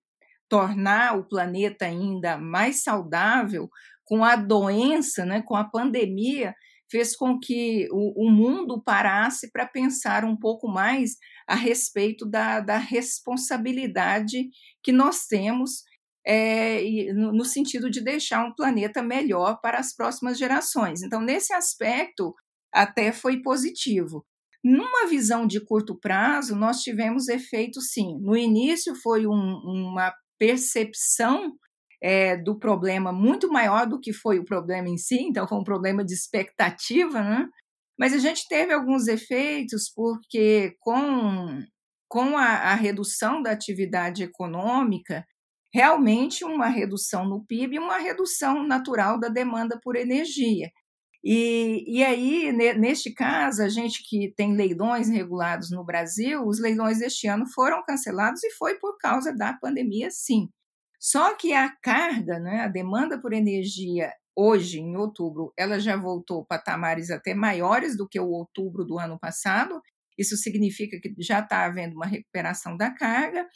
tornar 0.48 1.17
o 1.17 1.28
planeta 1.28 1.86
ainda 1.86 2.38
mais 2.38 2.84
saudável, 2.84 3.69
com 4.06 4.24
a 4.24 4.36
doença, 4.36 5.26
né, 5.26 5.41
com 5.41 5.56
a 5.56 5.63
pandemia, 5.63 6.54
fez 6.89 7.15
com 7.15 7.39
que 7.39 7.88
o, 7.91 8.28
o 8.28 8.32
mundo 8.32 8.82
parasse 8.82 9.52
para 9.52 9.67
pensar 9.67 10.25
um 10.25 10.36
pouco 10.36 10.67
mais 10.67 11.17
a 11.47 11.56
respeito 11.56 12.25
da, 12.25 12.60
da 12.60 12.78
responsabilidade 12.78 14.49
que 14.84 14.91
nós 14.91 15.25
temos 15.25 15.84
é, 16.25 17.12
no, 17.13 17.43
sentido 17.45 17.89
de 17.89 18.02
deixar 18.02 18.45
um 18.45 18.54
planeta 18.54 19.02
melhor 19.02 19.60
para 19.62 19.80
as 19.80 19.95
próximas 19.95 20.38
gerações. 20.38 21.02
Então, 21.02 21.21
nesse 21.21 21.54
aspecto, 21.54 22.36
até 22.71 23.12
foi 23.12 23.41
positivo. 23.41 24.25
Numa 24.63 25.08
visão 25.08 25.47
de 25.47 25.60
curto 25.60 25.97
prazo, 25.99 26.56
nós 26.56 26.82
tivemos 26.82 27.30
efeitos 27.30 27.91
sim. 27.91 28.17
No 28.19 28.36
início 28.36 28.93
foi 28.95 29.25
um, 29.25 29.32
uma 29.32 30.13
percepção 30.38 31.54
é, 32.02 32.38
do 32.38 32.58
problema 32.58 33.12
muito 33.12 33.52
maior 33.52 33.86
do 33.86 34.00
que 34.00 34.14
foi 34.14 34.40
o 34.40 34.46
problema 34.46 34.88
em 34.90 34.98
si, 34.98 35.18
então 35.22 35.48
foi 35.48 35.58
um 35.58 35.64
problema 35.64 36.04
de 36.04 36.14
expectativa, 36.14 37.22
né? 37.22 37.48
Mas 37.98 38.14
a 38.14 38.18
gente 38.18 38.48
teve 38.48 38.74
alguns 38.74 39.08
efeitos 39.08 39.92
porque 39.94 40.76
com, 40.80 41.62
com 42.08 42.38
a, 42.38 42.72
a 42.72 42.76
redução 42.76 43.42
da 43.42 43.52
atividade 43.52 44.24
econômica, 44.24 45.26
realmente 45.74 46.46
uma 46.46 46.68
redução 46.68 47.28
no 47.28 47.46
PIB 47.46 47.76
e 47.76 47.80
uma 47.80 47.98
redução 47.98 48.66
natural 48.66 49.20
da 49.20 49.28
demanda 49.28 49.80
por 49.84 49.96
energia. 49.96 50.70
E, 51.24 51.84
e 51.86 52.04
aí, 52.04 52.52
neste 52.54 53.14
caso, 53.14 53.62
a 53.62 53.68
gente 53.68 54.02
que 54.08 54.34
tem 54.36 54.56
leilões 54.56 55.10
regulados 55.10 55.70
no 55.70 55.84
Brasil, 55.84 56.46
os 56.46 56.62
leilões 56.62 57.00
deste 57.00 57.28
ano 57.28 57.46
foram 57.54 57.84
cancelados 57.84 58.42
e 58.44 58.52
foi 58.52 58.80
por 58.80 58.98
causa 58.98 59.36
da 59.36 59.54
pandemia, 59.54 60.10
sim. 60.10 60.48
Só 61.00 61.36
que 61.36 61.54
a 61.54 61.74
carga, 61.82 62.40
né, 62.40 62.62
a 62.62 62.68
demanda 62.68 63.20
por 63.22 63.34
energia 63.34 64.12
hoje, 64.36 64.80
em 64.80 64.96
outubro, 64.98 65.54
ela 65.58 65.80
já 65.80 65.96
voltou 65.98 66.46
patamares 66.46 67.10
até 67.10 67.34
maiores 67.34 67.98
do 67.98 68.08
que 68.08 68.20
o 68.20 68.30
outubro 68.30 68.86
do 68.86 69.00
ano 69.00 69.18
passado. 69.20 69.82
Isso 70.18 70.36
significa 70.38 71.00
que 71.02 71.14
já 71.20 71.40
está 71.40 71.66
havendo 71.66 71.96
uma 71.96 72.06
recuperação 72.06 72.76
da 72.78 72.92
carga 72.92 73.48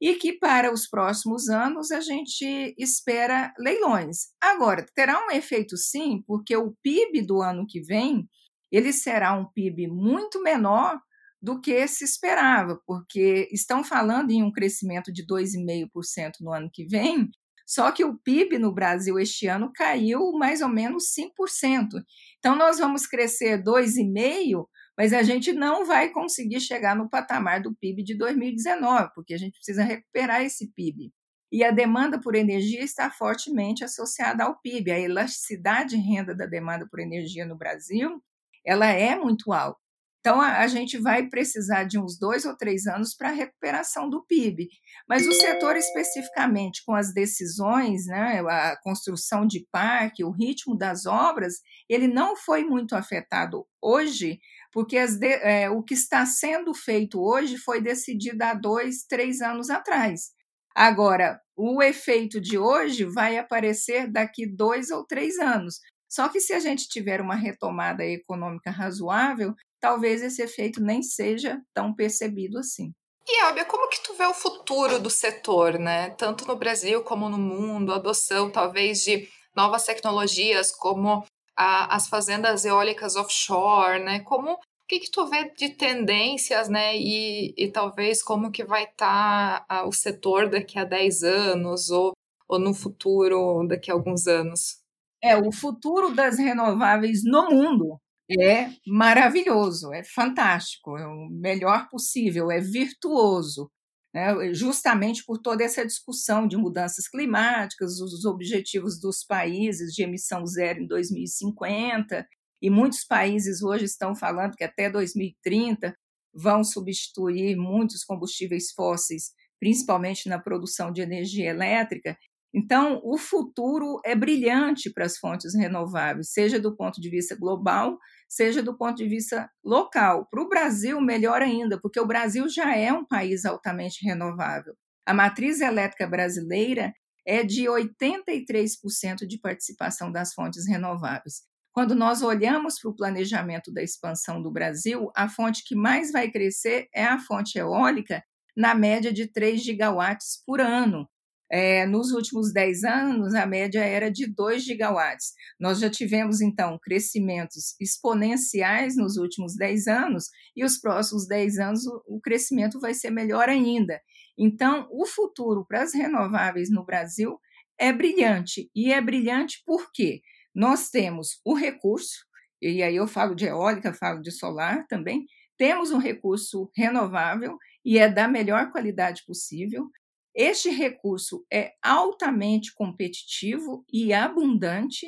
e 0.00 0.14
que 0.14 0.32
para 0.38 0.72
os 0.72 0.88
próximos 0.88 1.48
anos 1.48 1.90
a 1.90 2.00
gente 2.00 2.74
espera 2.78 3.52
leilões. 3.58 4.28
Agora, 4.40 4.84
terá 4.94 5.26
um 5.26 5.30
efeito 5.30 5.76
sim, 5.76 6.22
porque 6.26 6.56
o 6.56 6.74
PIB 6.82 7.22
do 7.22 7.42
ano 7.42 7.66
que 7.68 7.80
vem, 7.82 8.26
ele 8.72 8.92
será 8.92 9.34
um 9.34 9.44
PIB 9.44 9.88
muito 9.88 10.42
menor 10.42 10.98
do 11.42 11.60
que 11.60 11.86
se 11.88 12.04
esperava, 12.04 12.80
porque 12.86 13.48
estão 13.50 13.82
falando 13.82 14.30
em 14.30 14.42
um 14.42 14.52
crescimento 14.52 15.12
de 15.12 15.26
2,5% 15.26 16.32
no 16.40 16.52
ano 16.52 16.70
que 16.72 16.84
vem, 16.86 17.30
só 17.66 17.92
que 17.92 18.04
o 18.04 18.18
PIB 18.18 18.58
no 18.58 18.74
Brasil 18.74 19.16
este 19.16 19.46
ano 19.46 19.70
caiu 19.72 20.32
mais 20.32 20.60
ou 20.60 20.68
menos 20.68 21.04
5%. 21.16 22.02
Então 22.38 22.56
nós 22.56 22.78
vamos 22.78 23.06
crescer 23.06 23.62
2,5%, 23.62 24.66
mas 24.98 25.12
a 25.12 25.22
gente 25.22 25.52
não 25.52 25.86
vai 25.86 26.10
conseguir 26.10 26.60
chegar 26.60 26.96
no 26.96 27.08
patamar 27.08 27.62
do 27.62 27.74
PIB 27.74 28.02
de 28.02 28.18
2019, 28.18 29.10
porque 29.14 29.32
a 29.32 29.38
gente 29.38 29.54
precisa 29.54 29.84
recuperar 29.84 30.42
esse 30.42 30.72
PIB. 30.74 31.12
E 31.52 31.64
a 31.64 31.70
demanda 31.70 32.20
por 32.20 32.34
energia 32.34 32.82
está 32.82 33.08
fortemente 33.08 33.84
associada 33.84 34.44
ao 34.44 34.60
PIB. 34.60 34.90
A 34.90 35.00
elasticidade 35.00 35.90
de 35.90 35.96
renda 35.96 36.34
da 36.34 36.46
demanda 36.46 36.88
por 36.90 37.00
energia 37.00 37.46
no 37.46 37.56
Brasil, 37.56 38.20
ela 38.66 38.86
é 38.86 39.16
muito 39.16 39.52
alta. 39.52 39.78
Então, 40.20 40.38
a, 40.38 40.66
gente 40.66 40.98
vai 40.98 41.28
precisar 41.28 41.84
de 41.84 41.98
uns 41.98 42.18
dois 42.18 42.44
ou 42.44 42.54
três 42.54 42.86
anos 42.86 43.14
para 43.14 43.30
a 43.30 43.32
recuperação 43.32 44.08
do 44.08 44.22
PIB. 44.26 44.68
Mas 45.08 45.26
o 45.26 45.32
setor, 45.32 45.76
especificamente, 45.76 46.82
com 46.84 46.94
as 46.94 47.14
decisões, 47.14 48.04
né, 48.06 48.40
a 48.46 48.76
construção 48.82 49.46
de 49.46 49.66
parque, 49.72 50.22
o 50.22 50.30
ritmo 50.30 50.76
das 50.76 51.06
obras, 51.06 51.54
ele 51.88 52.06
não 52.06 52.36
foi 52.36 52.64
muito 52.64 52.94
afetado 52.94 53.66
hoje 53.82 54.38
porque 54.72 55.04
de, 55.04 55.26
é, 55.26 55.68
o 55.68 55.82
que 55.82 55.94
está 55.94 56.24
sendo 56.24 56.72
feito 56.74 57.20
hoje 57.20 57.56
foi 57.56 57.80
decidido 57.80 58.42
há 58.44 58.54
dois, 58.54 59.04
três 59.08 59.40
anos 59.40 59.68
atrás. 59.68 60.30
Agora, 60.74 61.40
o 61.56 61.82
efeito 61.82 62.40
de 62.40 62.56
hoje 62.56 63.04
vai 63.04 63.36
aparecer 63.36 64.10
daqui 64.10 64.46
dois 64.46 64.90
ou 64.90 65.04
três 65.04 65.38
anos. 65.38 65.80
Só 66.08 66.28
que 66.28 66.40
se 66.40 66.52
a 66.52 66.60
gente 66.60 66.88
tiver 66.88 67.20
uma 67.20 67.34
retomada 67.34 68.04
econômica 68.04 68.70
razoável, 68.70 69.54
talvez 69.80 70.22
esse 70.22 70.42
efeito 70.42 70.80
nem 70.80 71.02
seja 71.02 71.60
tão 71.74 71.94
percebido 71.94 72.58
assim. 72.58 72.92
E 73.26 73.40
Albia, 73.42 73.64
como 73.64 73.88
que 73.88 74.02
tu 74.02 74.14
vê 74.14 74.26
o 74.26 74.34
futuro 74.34 74.98
do 74.98 75.10
setor, 75.10 75.78
né? 75.78 76.10
Tanto 76.10 76.46
no 76.46 76.56
Brasil 76.56 77.02
como 77.04 77.28
no 77.28 77.38
mundo, 77.38 77.92
a 77.92 77.96
adoção 77.96 78.50
talvez 78.50 79.02
de 79.04 79.28
novas 79.54 79.84
tecnologias 79.84 80.72
como 80.72 81.24
a, 81.56 81.94
as 81.94 82.08
fazendas 82.08 82.64
eólicas 82.64 83.16
offshore, 83.16 84.02
né? 84.02 84.20
Como 84.20 84.52
o 84.52 84.58
que, 84.88 85.00
que 85.00 85.10
tu 85.10 85.26
vê 85.26 85.52
de 85.56 85.70
tendências, 85.70 86.68
né? 86.68 86.96
E, 86.96 87.54
e 87.56 87.70
talvez 87.70 88.22
como 88.22 88.50
que 88.50 88.64
vai 88.64 88.84
estar 88.84 89.64
tá, 89.66 89.84
o 89.84 89.92
setor 89.92 90.48
daqui 90.48 90.78
a 90.78 90.84
10 90.84 91.22
anos 91.22 91.90
ou, 91.90 92.12
ou 92.48 92.58
no 92.58 92.74
futuro 92.74 93.66
daqui 93.68 93.90
a 93.90 93.94
alguns 93.94 94.26
anos? 94.26 94.80
É, 95.22 95.36
o 95.36 95.52
futuro 95.52 96.14
das 96.14 96.38
renováveis 96.38 97.22
no 97.22 97.50
mundo 97.50 98.00
é 98.38 98.70
maravilhoso, 98.86 99.92
é 99.92 100.04
fantástico, 100.04 100.96
é 100.96 101.06
o 101.06 101.28
melhor 101.30 101.88
possível, 101.88 102.50
é 102.50 102.60
virtuoso 102.60 103.70
né, 104.12 104.52
justamente 104.52 105.24
por 105.24 105.38
toda 105.38 105.62
essa 105.62 105.86
discussão 105.86 106.46
de 106.46 106.56
mudanças 106.56 107.08
climáticas, 107.08 108.00
os 108.00 108.24
objetivos 108.24 109.00
dos 109.00 109.24
países 109.24 109.92
de 109.92 110.02
emissão 110.02 110.44
zero 110.46 110.82
em 110.82 110.86
2050, 110.86 112.26
e 112.62 112.68
muitos 112.68 113.04
países 113.04 113.62
hoje 113.62 113.84
estão 113.84 114.14
falando 114.14 114.56
que 114.56 114.64
até 114.64 114.90
2030 114.90 115.96
vão 116.34 116.62
substituir 116.62 117.56
muitos 117.56 118.04
combustíveis 118.04 118.72
fósseis, 118.72 119.30
principalmente 119.58 120.28
na 120.28 120.38
produção 120.38 120.92
de 120.92 121.00
energia 121.00 121.48
elétrica. 121.48 122.16
Então, 122.52 123.00
o 123.04 123.16
futuro 123.16 124.00
é 124.04 124.14
brilhante 124.14 124.90
para 124.92 125.06
as 125.06 125.16
fontes 125.16 125.54
renováveis, 125.54 126.32
seja 126.32 126.58
do 126.58 126.76
ponto 126.76 127.00
de 127.00 127.08
vista 127.08 127.36
global, 127.36 127.96
seja 128.30 128.62
do 128.62 128.76
ponto 128.76 128.96
de 128.96 129.08
vista 129.08 129.50
local. 129.64 130.26
Para 130.30 130.40
o 130.40 130.48
Brasil, 130.48 131.00
melhor 131.00 131.42
ainda, 131.42 131.80
porque 131.80 131.98
o 131.98 132.06
Brasil 132.06 132.48
já 132.48 132.76
é 132.76 132.92
um 132.92 133.04
país 133.04 133.44
altamente 133.44 134.06
renovável. 134.06 134.74
A 135.04 135.12
matriz 135.12 135.60
elétrica 135.60 136.06
brasileira 136.06 136.94
é 137.26 137.42
de 137.42 137.64
83% 137.64 139.26
de 139.26 139.38
participação 139.40 140.12
das 140.12 140.32
fontes 140.32 140.68
renováveis. 140.68 141.42
Quando 141.72 141.94
nós 141.94 142.22
olhamos 142.22 142.78
para 142.80 142.90
o 142.90 142.96
planejamento 142.96 143.72
da 143.72 143.82
expansão 143.82 144.40
do 144.40 144.50
Brasil, 144.50 145.10
a 145.16 145.28
fonte 145.28 145.64
que 145.64 145.74
mais 145.74 146.12
vai 146.12 146.30
crescer 146.30 146.88
é 146.94 147.04
a 147.04 147.18
fonte 147.18 147.58
eólica, 147.58 148.22
na 148.56 148.74
média 148.74 149.12
de 149.12 149.26
3 149.26 149.62
gigawatts 149.62 150.42
por 150.46 150.60
ano. 150.60 151.08
É, 151.52 151.84
nos 151.84 152.12
últimos 152.12 152.52
10 152.52 152.84
anos, 152.84 153.34
a 153.34 153.44
média 153.44 153.84
era 153.84 154.08
de 154.08 154.26
2 154.26 154.62
gigawatts. 154.62 155.32
Nós 155.58 155.80
já 155.80 155.90
tivemos, 155.90 156.40
então, 156.40 156.78
crescimentos 156.80 157.74
exponenciais 157.80 158.96
nos 158.96 159.16
últimos 159.16 159.56
10 159.56 159.88
anos, 159.88 160.26
e 160.54 160.64
os 160.64 160.78
próximos 160.78 161.26
10 161.26 161.58
anos 161.58 161.86
o, 161.86 162.02
o 162.06 162.20
crescimento 162.20 162.78
vai 162.78 162.94
ser 162.94 163.10
melhor 163.10 163.48
ainda. 163.48 164.00
Então, 164.38 164.86
o 164.92 165.04
futuro 165.04 165.66
para 165.66 165.82
as 165.82 165.92
renováveis 165.92 166.70
no 166.70 166.84
Brasil 166.84 167.38
é 167.76 167.92
brilhante. 167.92 168.70
E 168.74 168.92
é 168.92 169.00
brilhante 169.00 169.60
porque 169.66 170.22
nós 170.54 170.88
temos 170.88 171.40
o 171.44 171.54
recurso, 171.54 172.26
e 172.62 172.82
aí 172.82 172.94
eu 172.94 173.08
falo 173.08 173.34
de 173.34 173.46
eólica, 173.46 173.92
falo 173.92 174.20
de 174.20 174.30
solar 174.30 174.86
também, 174.86 175.24
temos 175.56 175.90
um 175.90 175.98
recurso 175.98 176.70
renovável 176.76 177.58
e 177.84 177.98
é 177.98 178.08
da 178.08 178.26
melhor 178.28 178.70
qualidade 178.70 179.22
possível 179.26 179.90
Este 180.34 180.70
recurso 180.70 181.44
é 181.52 181.72
altamente 181.82 182.72
competitivo 182.74 183.84
e 183.92 184.12
abundante. 184.12 185.06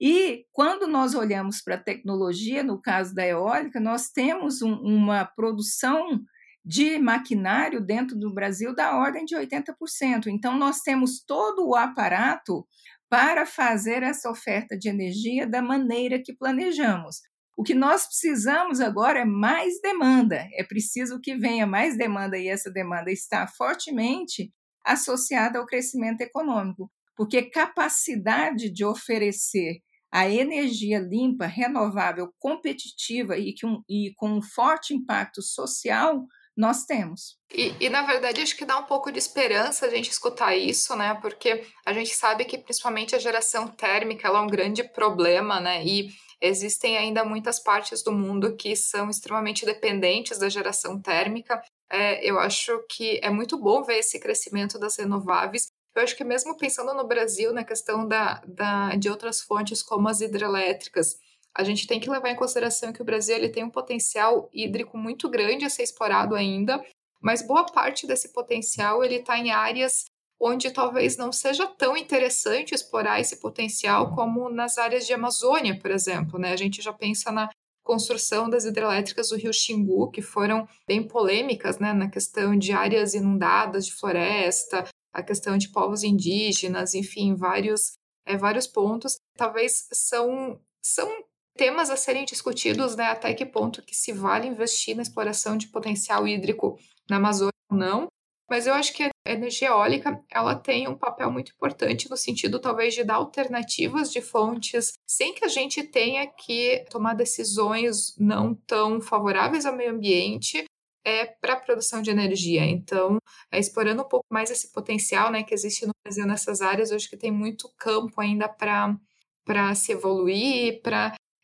E 0.00 0.44
quando 0.52 0.86
nós 0.86 1.14
olhamos 1.14 1.60
para 1.60 1.74
a 1.74 1.82
tecnologia, 1.82 2.62
no 2.62 2.80
caso 2.80 3.14
da 3.14 3.26
eólica, 3.26 3.80
nós 3.80 4.10
temos 4.10 4.62
um, 4.62 4.74
uma 4.74 5.24
produção 5.24 6.20
de 6.64 6.98
maquinário 6.98 7.80
dentro 7.80 8.16
do 8.16 8.32
Brasil 8.32 8.74
da 8.74 8.96
ordem 8.96 9.24
de 9.24 9.34
80%. 9.34 10.26
Então, 10.26 10.56
nós 10.56 10.80
temos 10.80 11.24
todo 11.24 11.66
o 11.66 11.74
aparato 11.74 12.66
para 13.08 13.46
fazer 13.46 14.02
essa 14.02 14.30
oferta 14.30 14.76
de 14.76 14.88
energia 14.88 15.46
da 15.46 15.62
maneira 15.62 16.22
que 16.22 16.36
planejamos. 16.36 17.22
O 17.56 17.64
que 17.64 17.74
nós 17.74 18.06
precisamos 18.06 18.80
agora 18.80 19.20
é 19.20 19.24
mais 19.24 19.80
demanda. 19.80 20.46
É 20.52 20.62
preciso 20.62 21.18
que 21.20 21.34
venha 21.36 21.66
mais 21.66 21.96
demanda 21.96 22.38
e 22.38 22.48
essa 22.48 22.70
demanda 22.70 23.10
está 23.10 23.46
fortemente 23.46 24.52
associada 24.88 25.58
ao 25.58 25.66
crescimento 25.66 26.20
econômico, 26.20 26.90
porque 27.16 27.42
capacidade 27.42 28.70
de 28.70 28.84
oferecer 28.84 29.80
a 30.10 30.28
energia 30.28 30.98
limpa, 30.98 31.46
renovável, 31.46 32.32
competitiva 32.38 33.36
e, 33.36 33.54
um, 33.64 33.82
e 33.88 34.12
com 34.16 34.30
um 34.30 34.42
forte 34.42 34.94
impacto 34.94 35.42
social 35.42 36.24
nós 36.56 36.84
temos. 36.84 37.36
E, 37.52 37.72
e, 37.78 37.88
na 37.88 38.02
verdade, 38.02 38.40
acho 38.40 38.56
que 38.56 38.64
dá 38.64 38.76
um 38.78 38.84
pouco 38.84 39.12
de 39.12 39.18
esperança 39.18 39.86
a 39.86 39.90
gente 39.90 40.10
escutar 40.10 40.56
isso, 40.56 40.96
né? 40.96 41.14
Porque 41.20 41.64
a 41.86 41.92
gente 41.92 42.12
sabe 42.14 42.44
que 42.44 42.58
principalmente 42.58 43.14
a 43.14 43.18
geração 43.18 43.68
térmica 43.68 44.26
é 44.26 44.32
um 44.32 44.48
grande 44.48 44.82
problema, 44.82 45.60
né? 45.60 45.84
E 45.84 46.08
existem 46.40 46.96
ainda 46.96 47.24
muitas 47.24 47.60
partes 47.60 48.02
do 48.02 48.10
mundo 48.10 48.56
que 48.56 48.74
são 48.74 49.08
extremamente 49.08 49.64
dependentes 49.64 50.36
da 50.38 50.48
geração 50.48 51.00
térmica. 51.00 51.62
É, 51.90 52.24
eu 52.24 52.38
acho 52.38 52.84
que 52.88 53.18
é 53.22 53.30
muito 53.30 53.56
bom 53.58 53.82
ver 53.82 53.98
esse 53.98 54.18
crescimento 54.20 54.78
das 54.78 54.96
renováveis. 54.96 55.68
Eu 55.94 56.02
acho 56.02 56.16
que 56.16 56.24
mesmo 56.24 56.56
pensando 56.56 56.94
no 56.94 57.06
Brasil, 57.06 57.52
na 57.52 57.64
questão 57.64 58.06
da, 58.06 58.42
da, 58.46 58.94
de 58.94 59.08
outras 59.08 59.40
fontes 59.40 59.82
como 59.82 60.08
as 60.08 60.20
hidrelétricas, 60.20 61.18
a 61.54 61.64
gente 61.64 61.86
tem 61.86 61.98
que 61.98 62.10
levar 62.10 62.30
em 62.30 62.36
consideração 62.36 62.92
que 62.92 63.02
o 63.02 63.04
Brasil 63.04 63.34
ele 63.34 63.48
tem 63.48 63.64
um 63.64 63.70
potencial 63.70 64.48
hídrico 64.52 64.96
muito 64.96 65.28
grande 65.28 65.64
a 65.64 65.70
ser 65.70 65.82
explorado 65.82 66.34
ainda, 66.34 66.84
mas 67.20 67.42
boa 67.42 67.64
parte 67.64 68.06
desse 68.06 68.32
potencial 68.32 69.02
ele 69.02 69.16
está 69.16 69.36
em 69.38 69.50
áreas 69.50 70.04
onde 70.40 70.70
talvez 70.70 71.16
não 71.16 71.32
seja 71.32 71.66
tão 71.66 71.96
interessante 71.96 72.74
explorar 72.74 73.20
esse 73.20 73.40
potencial 73.40 74.14
como 74.14 74.48
nas 74.48 74.78
áreas 74.78 75.04
de 75.04 75.12
Amazônia, 75.12 75.76
por 75.80 75.90
exemplo. 75.90 76.38
Né? 76.38 76.52
A 76.52 76.56
gente 76.56 76.80
já 76.80 76.92
pensa 76.92 77.32
na 77.32 77.50
construção 77.88 78.50
das 78.50 78.66
hidrelétricas 78.66 79.30
do 79.30 79.36
Rio 79.36 79.50
Xingu, 79.50 80.10
que 80.10 80.20
foram 80.20 80.68
bem 80.86 81.02
polêmicas 81.02 81.78
né? 81.78 81.94
na 81.94 82.10
questão 82.10 82.54
de 82.54 82.70
áreas 82.70 83.14
inundadas 83.14 83.86
de 83.86 83.94
floresta, 83.94 84.86
a 85.10 85.22
questão 85.22 85.56
de 85.56 85.70
povos 85.70 86.02
indígenas, 86.02 86.94
enfim, 86.94 87.34
vários, 87.34 87.94
é, 88.26 88.36
vários 88.36 88.66
pontos. 88.66 89.16
Talvez 89.38 89.88
são, 89.90 90.60
são 90.84 91.08
temas 91.56 91.88
a 91.88 91.96
serem 91.96 92.26
discutidos, 92.26 92.94
né, 92.94 93.06
até 93.06 93.32
que 93.32 93.46
ponto 93.46 93.82
que 93.82 93.96
se 93.96 94.12
vale 94.12 94.46
investir 94.46 94.94
na 94.94 95.02
exploração 95.02 95.56
de 95.56 95.68
potencial 95.68 96.28
hídrico 96.28 96.78
na 97.08 97.16
Amazônia 97.16 97.52
ou 97.70 97.78
não. 97.78 98.08
Mas 98.48 98.66
eu 98.66 98.74
acho 98.74 98.92
que 98.94 99.04
a 99.04 99.10
energia 99.26 99.68
eólica 99.68 100.22
ela 100.30 100.54
tem 100.54 100.88
um 100.88 100.96
papel 100.96 101.30
muito 101.30 101.52
importante 101.52 102.08
no 102.08 102.16
sentido 102.16 102.58
talvez 102.58 102.94
de 102.94 103.04
dar 103.04 103.16
alternativas 103.16 104.10
de 104.10 104.22
fontes 104.22 104.94
sem 105.06 105.34
que 105.34 105.44
a 105.44 105.48
gente 105.48 105.82
tenha 105.82 106.26
que 106.26 106.84
tomar 106.90 107.14
decisões 107.14 108.16
não 108.18 108.54
tão 108.54 109.00
favoráveis 109.00 109.66
ao 109.66 109.76
meio 109.76 109.92
ambiente 109.92 110.64
é, 111.04 111.26
para 111.26 111.54
a 111.54 111.60
produção 111.60 112.02
de 112.02 112.10
energia. 112.10 112.64
Então, 112.64 113.18
é, 113.50 113.58
explorando 113.58 114.02
um 114.02 114.08
pouco 114.08 114.26
mais 114.30 114.50
esse 114.50 114.72
potencial 114.72 115.30
né, 115.30 115.42
que 115.42 115.54
existe 115.54 115.86
no 115.86 115.92
Brasil 116.04 116.26
nessas 116.26 116.60
áreas, 116.60 116.92
acho 116.92 117.08
que 117.08 117.16
tem 117.16 117.30
muito 117.30 117.70
campo 117.78 118.20
ainda 118.20 118.48
para 118.48 119.74
se 119.74 119.92
evoluir, 119.92 120.80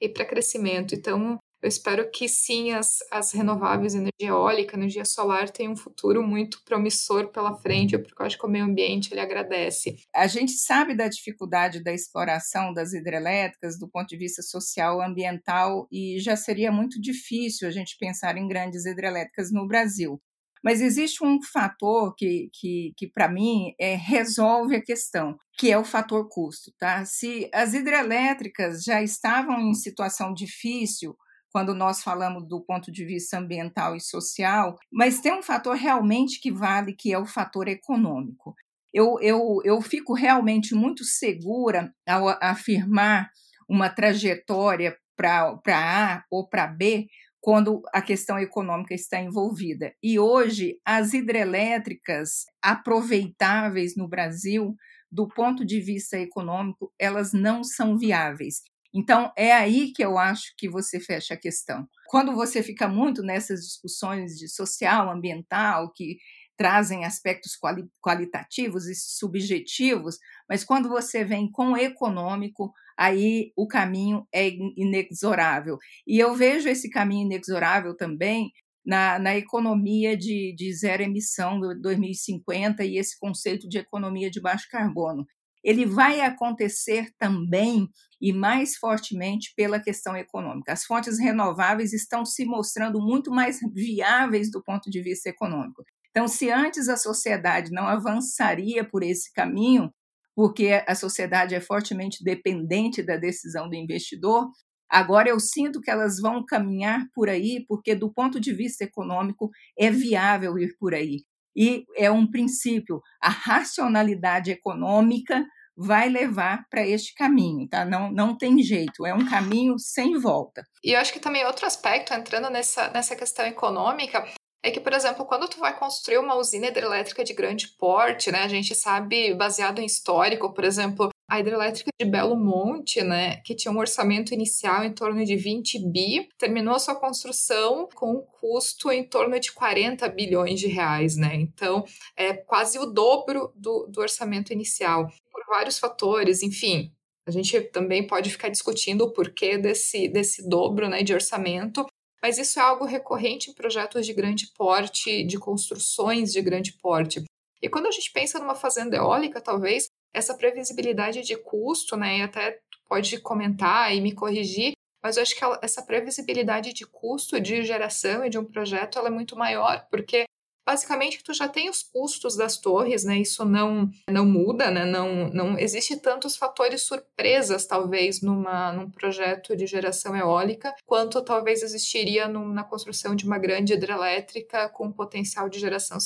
e 0.01 0.09
para 0.09 0.25
crescimento. 0.27 0.95
Então, 0.95 1.39
eu 1.65 1.69
espero 1.69 2.11
que 2.11 2.29
sim, 2.29 2.73
as, 2.73 2.99
as 3.11 3.33
renováveis, 3.33 3.95
energia 3.95 4.29
eólica, 4.29 4.77
energia 4.77 5.03
solar, 5.03 5.49
tenham 5.49 5.73
um 5.73 5.77
futuro 5.77 6.23
muito 6.23 6.63
promissor 6.63 7.29
pela 7.29 7.57
frente, 7.57 7.97
porque 7.97 8.21
eu 8.21 8.27
acho 8.27 8.39
que 8.39 8.45
o 8.45 8.51
meio 8.51 8.67
ambiente 8.67 9.11
ele 9.11 9.21
agradece. 9.21 9.97
A 10.15 10.27
gente 10.27 10.53
sabe 10.53 10.95
da 10.95 11.09
dificuldade 11.09 11.83
da 11.83 11.91
exploração 11.91 12.75
das 12.75 12.93
hidrelétricas 12.93 13.79
do 13.79 13.89
ponto 13.89 14.09
de 14.09 14.19
vista 14.19 14.43
social, 14.43 15.01
ambiental, 15.01 15.89
e 15.91 16.19
já 16.19 16.37
seria 16.37 16.71
muito 16.71 17.01
difícil 17.01 17.67
a 17.67 17.71
gente 17.71 17.97
pensar 17.99 18.37
em 18.37 18.47
grandes 18.47 18.85
hidrelétricas 18.85 19.51
no 19.51 19.67
Brasil. 19.67 20.21
Mas 20.63 20.83
existe 20.83 21.25
um 21.25 21.43
fator 21.43 22.15
que, 22.15 22.51
que, 22.53 22.93
que 22.95 23.09
para 23.09 23.27
mim, 23.27 23.73
é, 23.81 23.95
resolve 23.95 24.77
a 24.77 24.85
questão, 24.85 25.35
que 25.57 25.73
é 25.73 25.79
o 25.79 25.85
fator 25.85 26.29
custo. 26.29 26.71
Tá? 26.79 27.07
Se 27.07 27.49
as 27.55 27.73
hidrelétricas 27.73 28.83
já 28.83 29.03
estavam 29.03 29.59
em 29.63 29.73
situação 29.73 30.35
difícil, 30.35 31.17
quando 31.55 31.73
nós 31.73 32.03
falamos 32.03 32.49
do 32.49 32.61
ponto 32.61 32.91
de 32.91 33.05
vista 33.05 33.39
ambiental 33.39 33.95
e 33.95 34.01
social, 34.01 34.77
mas 34.93 35.21
tem 35.21 35.33
um 35.33 35.41
fator 35.41 35.77
realmente 35.77 36.41
que 36.41 36.51
vale, 36.51 36.93
que 36.93 37.13
é 37.13 37.19
o 37.19 37.25
fator 37.25 37.69
econômico. 37.69 38.57
Eu, 38.93 39.21
eu, 39.21 39.61
eu 39.65 39.81
fico 39.81 40.15
realmente 40.15 40.75
muito 40.75 41.05
segura 41.05 41.95
ao 42.09 42.29
afirmar 42.43 43.31
uma 43.69 43.89
trajetória 43.89 44.97
para 45.17 45.61
A 45.69 46.25
ou 46.29 46.49
para 46.49 46.67
B, 46.67 47.07
quando 47.41 47.83
a 47.93 48.03
questão 48.03 48.37
econômica 48.37 48.93
está 48.93 49.21
envolvida. 49.21 49.95
E 50.03 50.19
hoje, 50.19 50.81
as 50.85 51.15
hidrelétricas 51.15 52.47
aproveitáveis 52.61 53.95
no 53.97 54.09
Brasil, 54.09 54.75
do 55.09 55.29
ponto 55.29 55.65
de 55.65 55.81
vista 55.81 56.19
econômico, 56.19 56.93
elas 56.99 57.33
não 57.33 57.63
são 57.63 57.97
viáveis. 57.97 58.57
Então, 58.95 59.33
é 59.37 59.53
aí 59.53 59.93
que 59.93 60.05
eu 60.05 60.17
acho 60.17 60.55
que 60.57 60.69
você 60.69 61.01
fecha 61.01 61.35
a 61.35 61.37
questão. 61.37 61.87
Quando 62.07 62.33
você 62.33 62.63
fica 62.63 62.87
muito 62.87 63.23
nessas 63.23 63.61
discussões 63.61 64.39
de 64.39 64.49
social, 64.49 65.11
ambiental, 65.11 65.93
que 65.93 66.19
trazem 66.57 67.05
aspectos 67.05 67.57
quali 67.57 67.85
qualitativos 68.01 68.87
e 68.87 68.95
subjetivos, 68.95 70.19
mas 70.49 70.63
quando 70.63 70.89
você 70.89 71.25
vem 71.25 71.51
com 71.51 71.73
o 71.73 71.77
econômico, 71.77 72.73
aí 72.97 73.53
o 73.57 73.67
caminho 73.67 74.27
é 74.33 74.49
inexorável. 74.77 75.77
E 76.07 76.19
eu 76.19 76.35
vejo 76.35 76.69
esse 76.69 76.89
caminho 76.89 77.27
inexorável 77.27 77.97
também 77.97 78.53
na, 78.87 79.19
na 79.19 79.37
economia 79.37 80.17
de, 80.17 80.55
de 80.57 80.73
zero 80.73 81.03
emissão 81.03 81.59
do 81.59 81.75
2050 81.81 82.85
e 82.85 82.99
esse 82.99 83.19
conceito 83.19 83.69
de 83.69 83.79
economia 83.79 84.31
de 84.31 84.41
baixo 84.41 84.69
carbono. 84.71 85.27
Ele 85.65 85.87
vai 85.87 86.21
acontecer 86.21 87.11
também 87.19 87.89
e 88.21 88.33
mais 88.33 88.77
fortemente 88.77 89.53
pela 89.57 89.81
questão 89.81 90.17
econômica. 90.17 90.73
As 90.73 90.85
fontes 90.85 91.19
renováveis 91.19 91.93
estão 91.93 92.25
se 92.25 92.45
mostrando 92.45 93.01
muito 93.01 93.31
mais 93.31 93.59
viáveis 93.75 94.51
do 94.51 94.63
ponto 94.63 94.91
de 94.91 95.01
vista 95.03 95.31
econômico. 95.31 95.83
Então, 96.11 96.29
se 96.29 96.51
antes 96.51 96.89
a 96.89 96.97
sociedade 96.97 97.73
não 97.73 97.89
avançaria 97.89 98.85
por 98.85 99.03
esse 99.03 99.33
caminho, 99.33 99.91
porque 100.35 100.85
a 100.87 100.95
sociedade 100.95 101.55
é 101.55 101.61
fortemente 101.61 102.23
dependente 102.23 103.03
da 103.03 103.17
decisão 103.17 103.69
do 103.69 103.75
investidor, 103.75 104.49
agora 104.89 105.29
eu 105.29 105.41
sinto 105.41 105.81
que 105.81 105.91
elas 105.91 106.21
vão 106.21 106.45
caminhar 106.45 107.07
por 107.15 107.29
aí, 107.29 107.65
porque 107.67 107.95
do 107.95 108.13
ponto 108.13 108.39
de 108.41 108.53
vista 108.53 108.85
econômico 108.85 109.51
é 109.79 109.91
viável 109.91 110.59
ir 110.59 110.77
por 110.79 110.95
aí. 110.95 111.25
E 111.57 111.85
é 111.97 112.11
um 112.11 112.27
princípio, 112.27 113.01
a 113.21 113.29
racionalidade 113.29 114.51
econômica 114.51 115.45
vai 115.77 116.09
levar 116.09 116.67
para 116.71 116.87
este 116.87 117.15
caminho, 117.15 117.69
tá? 117.69 117.85
Não, 117.85 118.11
não 118.11 118.37
tem 118.37 118.63
jeito, 118.63 119.05
é 119.05 119.13
um 119.13 119.29
caminho 119.29 119.79
sem 119.79 120.19
volta. 120.19 120.63
E 120.83 120.93
eu 120.93 121.01
acho 121.01 121.13
que 121.13 121.19
também 121.19 121.45
outro 121.45 121.67
aspecto, 121.67 122.15
entrando 122.15 122.49
nessa, 122.49 122.89
nessa 122.91 123.17
questão 123.17 123.45
econômica, 123.45 124.25
é 124.63 124.71
que, 124.71 124.81
por 124.81 124.93
exemplo, 124.93 125.27
quando 125.27 125.49
tu 125.49 125.59
vai 125.59 125.77
construir 125.77 126.19
uma 126.19 126.37
usina 126.37 126.69
hidrelétrica 126.69 127.23
de 127.23 127.35
grande 127.35 127.69
porte, 127.77 128.33
né, 128.33 128.45
a 128.45 128.49
gente 128.49 128.75
sabe, 128.75 129.35
baseado 129.35 129.81
em 129.81 129.85
histórico, 129.85 130.55
por 130.55 130.65
exemplo, 130.65 131.11
a 131.29 131.41
hidrelétrica 131.41 131.91
de 131.99 132.07
Belo 132.07 132.37
Monte, 132.37 133.03
né, 133.03 133.37
que 133.39 133.55
tinha 133.55 133.73
um 133.73 133.79
orçamento 133.79 134.35
inicial 134.35 134.85
em 134.85 134.93
torno 134.93 135.25
de 135.25 135.37
20 135.37 135.79
bi, 135.91 136.29
terminou 136.39 136.75
a 136.75 136.79
sua 136.79 136.95
construção 136.95 137.89
com 137.95 138.13
um 138.13 138.21
custo 138.21 138.91
em 138.91 139.03
torno 139.03 139.39
de 139.41 139.53
40 139.53 140.07
bilhões 140.09 140.61
de 140.61 140.67
reais, 140.67 141.17
né? 141.17 141.35
Então, 141.35 141.85
é 142.17 142.35
quase 142.35 142.79
o 142.79 142.87
dobro 142.87 143.53
do, 143.57 143.87
do 143.87 144.01
orçamento 144.01 144.53
inicial, 144.53 145.07
por 145.33 145.43
vários 145.49 145.79
fatores, 145.79 146.43
enfim. 146.43 146.93
A 147.27 147.31
gente 147.31 147.59
também 147.63 148.07
pode 148.07 148.29
ficar 148.29 148.51
discutindo 148.51 149.03
o 149.03 149.13
porquê 149.13 149.57
desse, 149.57 150.09
desse 150.09 150.47
dobro 150.47 150.91
né, 150.91 151.03
de 151.03 151.15
orçamento, 151.15 151.87
mas 152.23 152.39
isso 152.39 152.59
é 152.59 152.63
algo 152.63 152.85
recorrente 152.85 153.51
em 153.51 153.55
projetos 153.55 154.05
de 154.05 154.13
grande 154.13 154.47
porte, 154.57 155.25
de 155.25 155.39
construções 155.39 156.33
de 156.33 156.43
grande 156.43 156.73
porte. 156.81 157.25
E 157.63 157.69
quando 157.69 157.87
a 157.87 157.91
gente 157.91 158.13
pensa 158.13 158.39
numa 158.39 158.55
fazenda 158.55 158.97
eólica, 158.97 159.41
talvez 159.41 159.89
essa 160.15 160.35
previsibilidade 160.35 161.23
de 161.23 161.37
custo, 161.37 161.97
né, 161.97 162.19
e 162.19 162.23
até 162.23 162.61
pode 162.89 163.19
comentar 163.19 163.95
e 163.95 164.01
me 164.01 164.13
corrigir, 164.13 164.75
mas 165.03 165.17
eu 165.17 165.23
acho 165.23 165.37
que 165.37 165.45
essa 165.61 165.83
previsibilidade 165.83 166.73
de 166.73 166.87
custo 166.87 167.39
de 167.41 167.63
geração 167.63 168.25
e 168.25 168.31
de 168.31 168.39
um 168.39 168.45
projeto 168.45 168.99
ela 168.99 169.09
é 169.09 169.11
muito 169.11 169.37
maior, 169.37 169.87
porque 169.91 170.25
basicamente 170.67 171.23
tu 171.23 171.35
já 171.35 171.47
tem 171.47 171.69
os 171.69 171.83
custos 171.83 172.37
das 172.37 172.57
torres, 172.57 173.05
né? 173.05 173.19
Isso 173.19 173.45
não 173.45 173.91
não 174.11 174.25
muda, 174.25 174.71
né? 174.71 174.85
Não 174.85 175.29
não 175.29 175.59
existe 175.59 175.97
tantos 175.99 176.37
fatores 176.37 176.83
surpresas 176.83 177.67
talvez 177.67 178.23
numa 178.23 178.73
num 178.73 178.91
projeto 178.91 179.55
de 179.55 179.67
geração 179.67 180.17
eólica 180.17 180.75
quanto 180.87 181.23
talvez 181.23 181.63
existiria 181.63 182.27
na 182.29 182.65
construção 182.65 183.15
de 183.15 183.27
uma 183.27 183.39
grande 183.39 183.75
hidrelétrica 183.75 184.69
com 184.71 184.91
potencial 184.91 185.49
de 185.49 185.59
geração 185.59 185.99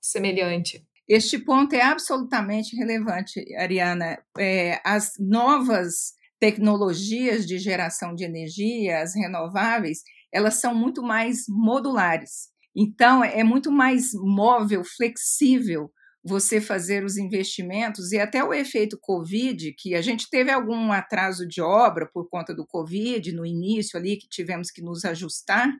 semelhante. 0.00 0.86
Este 1.10 1.40
ponto 1.40 1.74
é 1.74 1.82
absolutamente 1.82 2.76
relevante, 2.76 3.44
Ariana. 3.56 4.16
É, 4.38 4.80
as 4.84 5.14
novas 5.18 6.12
tecnologias 6.38 7.44
de 7.44 7.58
geração 7.58 8.14
de 8.14 8.22
energia, 8.22 9.00
as 9.02 9.16
renováveis, 9.16 10.04
elas 10.32 10.60
são 10.60 10.72
muito 10.72 11.02
mais 11.02 11.46
modulares. 11.48 12.50
Então, 12.76 13.24
é 13.24 13.42
muito 13.42 13.72
mais 13.72 14.12
móvel, 14.14 14.84
flexível 14.84 15.90
você 16.22 16.60
fazer 16.60 17.02
os 17.04 17.16
investimentos 17.16 18.12
e 18.12 18.20
até 18.20 18.44
o 18.44 18.54
efeito 18.54 18.96
Covid, 19.00 19.74
que 19.76 19.96
a 19.96 20.02
gente 20.02 20.30
teve 20.30 20.52
algum 20.52 20.92
atraso 20.92 21.44
de 21.44 21.60
obra 21.60 22.08
por 22.14 22.28
conta 22.28 22.54
do 22.54 22.64
Covid 22.64 23.32
no 23.32 23.44
início 23.44 23.98
ali, 23.98 24.16
que 24.16 24.28
tivemos 24.28 24.70
que 24.70 24.80
nos 24.80 25.04
ajustar, 25.04 25.72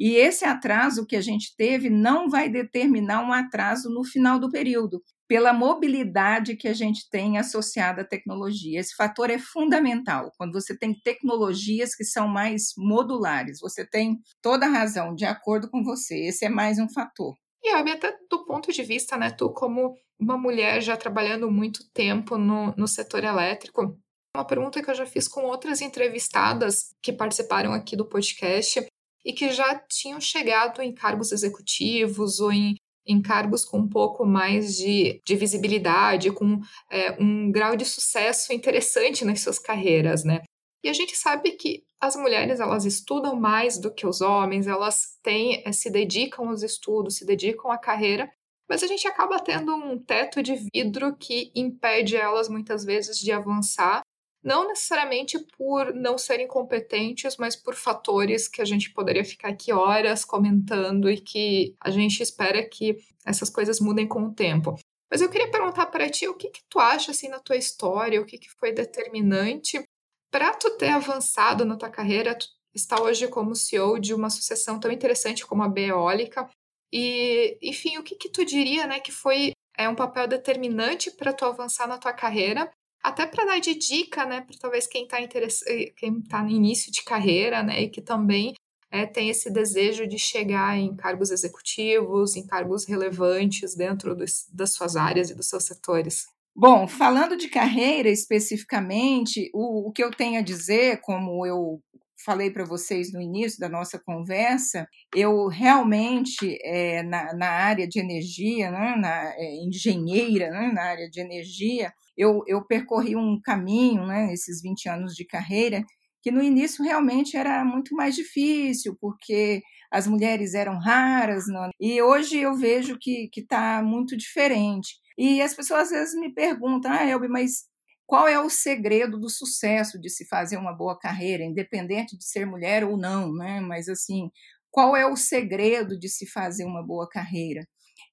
e 0.00 0.16
esse 0.16 0.46
atraso 0.46 1.04
que 1.04 1.14
a 1.14 1.20
gente 1.20 1.54
teve 1.54 1.90
não 1.90 2.30
vai 2.30 2.48
determinar 2.48 3.22
um 3.22 3.34
atraso 3.34 3.90
no 3.90 4.02
final 4.02 4.38
do 4.38 4.48
período, 4.48 5.02
pela 5.28 5.52
mobilidade 5.52 6.56
que 6.56 6.66
a 6.66 6.72
gente 6.72 7.06
tem 7.10 7.36
associada 7.36 8.00
à 8.00 8.04
tecnologia. 8.04 8.80
Esse 8.80 8.96
fator 8.96 9.28
é 9.28 9.38
fundamental. 9.38 10.32
Quando 10.38 10.54
você 10.54 10.74
tem 10.74 10.98
tecnologias 11.04 11.94
que 11.94 12.02
são 12.02 12.26
mais 12.26 12.72
modulares, 12.78 13.60
você 13.60 13.86
tem 13.86 14.18
toda 14.40 14.64
a 14.64 14.70
razão, 14.70 15.14
de 15.14 15.26
acordo 15.26 15.70
com 15.70 15.84
você. 15.84 16.28
Esse 16.28 16.46
é 16.46 16.48
mais 16.48 16.78
um 16.78 16.88
fator. 16.88 17.34
E 17.62 17.68
até 17.68 18.16
do 18.30 18.46
ponto 18.46 18.72
de 18.72 18.82
vista, 18.82 19.18
né, 19.18 19.30
tu 19.30 19.52
como 19.52 19.94
uma 20.18 20.38
mulher 20.38 20.80
já 20.80 20.96
trabalhando 20.96 21.50
muito 21.50 21.80
tempo 21.92 22.38
no, 22.38 22.74
no 22.74 22.88
setor 22.88 23.22
elétrico, 23.22 23.98
uma 24.34 24.46
pergunta 24.46 24.82
que 24.82 24.90
eu 24.90 24.94
já 24.94 25.04
fiz 25.04 25.28
com 25.28 25.42
outras 25.42 25.82
entrevistadas 25.82 26.94
que 27.02 27.12
participaram 27.12 27.74
aqui 27.74 27.94
do 27.94 28.08
podcast 28.08 28.82
e 29.24 29.32
que 29.32 29.50
já 29.50 29.74
tinham 29.88 30.20
chegado 30.20 30.80
em 30.82 30.94
cargos 30.94 31.32
executivos 31.32 32.40
ou 32.40 32.52
em, 32.52 32.74
em 33.06 33.20
cargos 33.20 33.64
com 33.64 33.78
um 33.78 33.88
pouco 33.88 34.24
mais 34.24 34.76
de, 34.76 35.20
de 35.26 35.36
visibilidade, 35.36 36.32
com 36.32 36.60
é, 36.90 37.12
um 37.22 37.50
grau 37.50 37.76
de 37.76 37.84
sucesso 37.84 38.52
interessante 38.52 39.24
nas 39.24 39.40
suas 39.40 39.58
carreiras, 39.58 40.24
né? 40.24 40.42
E 40.82 40.88
a 40.88 40.92
gente 40.92 41.16
sabe 41.16 41.52
que 41.52 41.84
as 42.00 42.16
mulheres 42.16 42.60
elas 42.60 42.86
estudam 42.86 43.36
mais 43.36 43.78
do 43.78 43.92
que 43.92 44.06
os 44.06 44.22
homens, 44.22 44.66
elas 44.66 45.18
têm, 45.22 45.62
é, 45.66 45.72
se 45.72 45.90
dedicam 45.90 46.48
aos 46.48 46.62
estudos, 46.62 47.16
se 47.16 47.26
dedicam 47.26 47.70
à 47.70 47.76
carreira, 47.76 48.30
mas 48.68 48.82
a 48.82 48.86
gente 48.86 49.06
acaba 49.06 49.40
tendo 49.40 49.74
um 49.74 49.98
teto 49.98 50.42
de 50.42 50.54
vidro 50.72 51.14
que 51.16 51.50
impede 51.54 52.16
elas 52.16 52.48
muitas 52.48 52.84
vezes 52.84 53.18
de 53.18 53.32
avançar 53.32 54.00
não 54.42 54.66
necessariamente 54.66 55.38
por 55.56 55.94
não 55.94 56.16
serem 56.16 56.48
competentes, 56.48 57.36
mas 57.36 57.54
por 57.54 57.74
fatores 57.74 58.48
que 58.48 58.62
a 58.62 58.64
gente 58.64 58.92
poderia 58.92 59.24
ficar 59.24 59.48
aqui 59.48 59.72
horas 59.72 60.24
comentando 60.24 61.10
e 61.10 61.20
que 61.20 61.74
a 61.80 61.90
gente 61.90 62.22
espera 62.22 62.66
que 62.66 62.96
essas 63.24 63.50
coisas 63.50 63.80
mudem 63.80 64.08
com 64.08 64.24
o 64.24 64.34
tempo. 64.34 64.78
Mas 65.10 65.20
eu 65.20 65.28
queria 65.28 65.50
perguntar 65.50 65.86
para 65.86 66.08
ti 66.08 66.26
o 66.28 66.34
que, 66.34 66.48
que 66.48 66.62
tu 66.68 66.78
acha 66.78 67.10
assim 67.10 67.28
na 67.28 67.40
tua 67.40 67.56
história, 67.56 68.20
o 68.20 68.24
que, 68.24 68.38
que 68.38 68.50
foi 68.50 68.72
determinante 68.72 69.82
para 70.30 70.54
tu 70.54 70.70
ter 70.76 70.90
avançado 70.90 71.64
na 71.64 71.76
tua 71.76 71.90
carreira, 71.90 72.36
tu 72.36 72.46
está 72.72 73.02
hoje 73.02 73.26
como 73.26 73.56
CEO 73.56 73.98
de 73.98 74.14
uma 74.14 74.28
associação 74.28 74.78
tão 74.78 74.90
interessante 74.90 75.44
como 75.44 75.62
a 75.62 75.68
Beólica. 75.68 76.48
E, 76.92 77.58
enfim, 77.60 77.98
o 77.98 78.02
que, 78.02 78.14
que 78.14 78.28
tu 78.28 78.44
diria, 78.44 78.86
né, 78.86 79.00
que 79.00 79.10
foi 79.10 79.52
é 79.76 79.88
um 79.88 79.94
papel 79.94 80.28
determinante 80.28 81.10
para 81.10 81.32
tu 81.32 81.44
avançar 81.44 81.88
na 81.88 81.98
tua 81.98 82.12
carreira 82.12 82.70
até 83.02 83.26
para 83.26 83.44
dar 83.44 83.60
de 83.60 83.74
dica, 83.74 84.24
né, 84.26 84.40
para 84.42 84.56
talvez 84.58 84.86
quem 84.86 85.04
está 85.04 85.18
eh, 85.20 85.92
quem 85.96 86.20
tá 86.22 86.42
no 86.42 86.50
início 86.50 86.92
de 86.92 87.02
carreira, 87.02 87.62
né, 87.62 87.82
e 87.82 87.88
que 87.88 88.00
também 88.00 88.54
é, 88.90 89.06
tem 89.06 89.28
esse 89.28 89.50
desejo 89.50 90.06
de 90.06 90.18
chegar 90.18 90.76
em 90.76 90.94
cargos 90.96 91.30
executivos, 91.30 92.36
em 92.36 92.46
cargos 92.46 92.84
relevantes 92.84 93.74
dentro 93.74 94.14
dos, 94.16 94.46
das 94.52 94.74
suas 94.74 94.96
áreas 94.96 95.30
e 95.30 95.34
dos 95.34 95.48
seus 95.48 95.64
setores. 95.64 96.26
Bom, 96.54 96.88
falando 96.88 97.36
de 97.36 97.48
carreira 97.48 98.08
especificamente, 98.08 99.48
o, 99.54 99.88
o 99.88 99.92
que 99.92 100.02
eu 100.02 100.10
tenho 100.10 100.40
a 100.40 100.42
dizer, 100.42 101.00
como 101.00 101.46
eu 101.46 101.80
falei 102.24 102.50
para 102.50 102.64
vocês 102.64 103.12
no 103.12 103.20
início 103.20 103.58
da 103.58 103.68
nossa 103.68 103.98
conversa, 103.98 104.86
eu 105.14 105.46
realmente, 105.48 106.58
é, 106.62 107.02
na, 107.02 107.34
na, 107.34 107.50
área 107.50 107.86
de 107.86 107.98
energia, 107.98 108.70
né, 108.70 108.96
na 108.96 109.32
é, 109.34 109.56
engenheira, 109.64 110.50
né, 110.50 110.72
na 110.72 110.82
área 110.82 111.08
de 111.08 111.20
energia, 111.20 111.92
eu, 112.16 112.42
eu 112.46 112.64
percorri 112.66 113.16
um 113.16 113.40
caminho, 113.40 114.06
né, 114.06 114.32
esses 114.32 114.60
20 114.62 114.88
anos 114.88 115.14
de 115.14 115.24
carreira, 115.24 115.84
que 116.22 116.30
no 116.30 116.42
início 116.42 116.84
realmente 116.84 117.36
era 117.36 117.64
muito 117.64 117.94
mais 117.94 118.14
difícil, 118.14 118.96
porque 119.00 119.62
as 119.90 120.06
mulheres 120.06 120.54
eram 120.54 120.78
raras, 120.78 121.46
não? 121.48 121.70
e 121.80 122.00
hoje 122.02 122.38
eu 122.38 122.54
vejo 122.54 122.98
que 122.98 123.28
está 123.36 123.82
muito 123.82 124.16
diferente. 124.16 124.96
E 125.16 125.42
as 125.42 125.54
pessoas 125.54 125.82
às 125.82 125.90
vezes 125.90 126.14
me 126.14 126.32
perguntam, 126.32 126.92
ah, 126.92 127.04
Elbe, 127.04 127.28
mas 127.28 127.64
qual 128.10 128.26
é 128.26 128.40
o 128.40 128.50
segredo 128.50 129.20
do 129.20 129.30
sucesso 129.30 129.96
de 129.96 130.10
se 130.10 130.26
fazer 130.26 130.56
uma 130.56 130.72
boa 130.72 130.98
carreira, 130.98 131.44
independente 131.44 132.18
de 132.18 132.24
ser 132.24 132.44
mulher 132.44 132.82
ou 132.82 132.96
não, 132.96 133.32
né? 133.32 133.60
Mas 133.60 133.88
assim, 133.88 134.28
qual 134.68 134.96
é 134.96 135.06
o 135.06 135.14
segredo 135.14 135.96
de 135.96 136.08
se 136.08 136.26
fazer 136.26 136.64
uma 136.64 136.84
boa 136.84 137.08
carreira? 137.08 137.64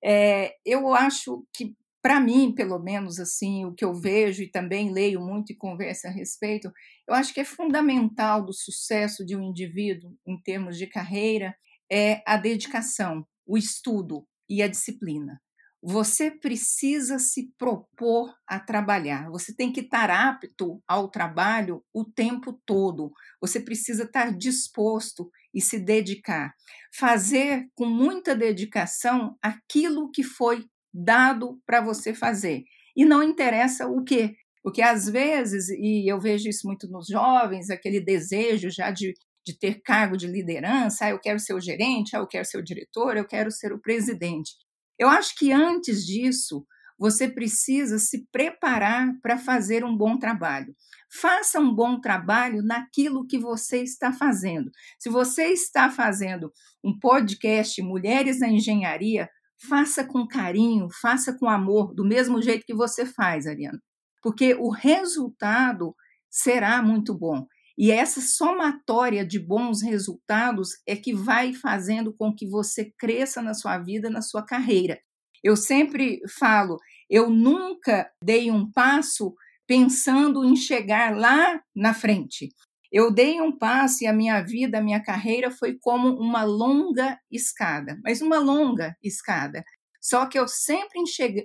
É, 0.05 0.53
eu 0.63 0.93
acho 0.93 1.43
que 1.51 1.73
para 1.99 2.19
mim, 2.19 2.53
pelo 2.53 2.77
menos 2.77 3.19
assim, 3.19 3.65
o 3.65 3.73
que 3.73 3.83
eu 3.83 3.91
vejo 3.91 4.43
e 4.43 4.51
também 4.51 4.93
leio 4.93 5.19
muito 5.19 5.51
e 5.51 5.57
converso 5.57 6.05
a 6.05 6.11
respeito, 6.11 6.71
eu 7.07 7.15
acho 7.15 7.33
que 7.33 7.39
é 7.39 7.43
fundamental 7.43 8.45
do 8.45 8.53
sucesso 8.53 9.25
de 9.25 9.35
um 9.35 9.41
indivíduo 9.41 10.15
em 10.27 10.39
termos 10.39 10.77
de 10.77 10.85
carreira 10.85 11.55
é 11.91 12.21
a 12.23 12.37
dedicação, 12.37 13.25
o 13.47 13.57
estudo 13.57 14.27
e 14.47 14.61
a 14.61 14.67
disciplina. 14.67 15.41
Você 15.81 16.31
precisa 16.31 17.19
se 17.19 17.51
propor 17.57 18.33
a 18.47 18.59
trabalhar. 18.59 19.29
Você 19.29 19.55
tem 19.55 19.71
que 19.71 19.81
estar 19.81 20.09
apto 20.09 20.81
ao 20.87 21.09
trabalho 21.09 21.83
o 21.93 22.03
tempo 22.03 22.59
todo. 22.65 23.11
Você 23.39 23.59
precisa 23.59 24.03
estar 24.03 24.35
disposto 24.35 25.29
e 25.53 25.61
se 25.61 25.79
dedicar. 25.79 26.53
Fazer 26.95 27.67
com 27.75 27.85
muita 27.85 28.35
dedicação 28.35 29.37
aquilo 29.41 30.09
que 30.11 30.23
foi 30.23 30.65
dado 30.93 31.59
para 31.65 31.79
você 31.79 32.13
fazer. 32.13 32.63
E 32.95 33.05
não 33.05 33.21
interessa 33.21 33.87
o 33.87 34.03
quê? 34.03 34.33
Porque 34.63 34.81
às 34.81 35.07
vezes, 35.07 35.69
e 35.69 36.11
eu 36.11 36.19
vejo 36.19 36.49
isso 36.49 36.67
muito 36.67 36.89
nos 36.89 37.07
jovens, 37.07 37.69
aquele 37.69 38.01
desejo 38.01 38.69
já 38.69 38.91
de, 38.91 39.13
de 39.45 39.57
ter 39.57 39.81
cargo 39.81 40.17
de 40.17 40.27
liderança, 40.27 41.05
ah, 41.05 41.09
eu 41.11 41.19
quero 41.19 41.39
ser 41.39 41.53
o 41.53 41.61
gerente, 41.61 42.15
ah, 42.15 42.19
eu 42.19 42.27
quero 42.27 42.43
ser 42.43 42.57
o 42.57 42.63
diretor, 42.63 43.15
eu 43.15 43.25
quero 43.25 43.51
ser 43.51 43.71
o 43.71 43.79
presidente. 43.79 44.51
Eu 44.97 45.09
acho 45.09 45.35
que 45.35 45.51
antes 45.51 46.05
disso, 46.05 46.65
você 46.97 47.27
precisa 47.27 47.99
se 47.99 48.27
preparar 48.31 49.13
para 49.21 49.37
fazer 49.37 49.85
um 49.85 49.95
bom 49.95 50.17
trabalho. 50.17 50.75
Faça 51.11 51.59
um 51.59 51.73
bom 51.73 51.99
trabalho 52.01 52.63
naquilo 52.63 53.25
que 53.25 53.37
você 53.37 53.83
está 53.83 54.11
fazendo. 54.11 54.71
Se 54.99 55.09
você 55.09 55.45
está 55.47 55.89
fazendo 55.91 56.51
um 56.83 56.97
podcast 56.97 57.81
Mulheres 57.81 58.39
na 58.39 58.49
Engenharia, 58.49 59.29
faça 59.69 60.03
com 60.03 60.27
carinho, 60.27 60.87
faça 61.01 61.37
com 61.37 61.47
amor, 61.47 61.93
do 61.93 62.05
mesmo 62.05 62.41
jeito 62.41 62.65
que 62.65 62.73
você 62.73 63.05
faz, 63.05 63.47
Ariana, 63.47 63.81
porque 64.21 64.55
o 64.55 64.69
resultado 64.69 65.95
será 66.29 66.81
muito 66.81 67.17
bom. 67.17 67.45
E 67.77 67.91
essa 67.91 68.19
somatória 68.19 69.25
de 69.25 69.39
bons 69.39 69.83
resultados 69.83 70.69
é 70.87 70.95
que 70.95 71.13
vai 71.13 71.53
fazendo 71.53 72.11
com 72.11 72.33
que 72.33 72.47
você 72.47 72.91
cresça 72.97 73.41
na 73.41 73.53
sua 73.53 73.77
vida, 73.77 74.09
na 74.09 74.21
sua 74.21 74.43
carreira. 74.43 74.99
Eu 75.43 75.55
sempre 75.55 76.19
falo, 76.39 76.77
eu 77.07 77.29
nunca 77.29 78.09
dei 78.23 78.49
um 78.49 78.71
passo 78.71 79.35
pensando 79.67 80.43
em 80.43 80.55
chegar 80.55 81.15
lá 81.15 81.61
na 81.75 81.93
frente. 81.93 82.49
Eu 82.91 83.11
dei 83.11 83.39
um 83.41 83.55
passo 83.55 84.03
e 84.03 84.07
a 84.07 84.13
minha 84.13 84.41
vida, 84.41 84.79
a 84.79 84.81
minha 84.81 85.03
carreira 85.03 85.51
foi 85.51 85.77
como 85.79 86.09
uma 86.19 86.43
longa 86.43 87.19
escada, 87.29 87.99
mas 88.03 88.21
uma 88.21 88.39
longa 88.39 88.95
escada. 89.03 89.63
Só 90.01 90.25
que 90.25 90.39
eu 90.39 90.47
sempre 90.47 91.01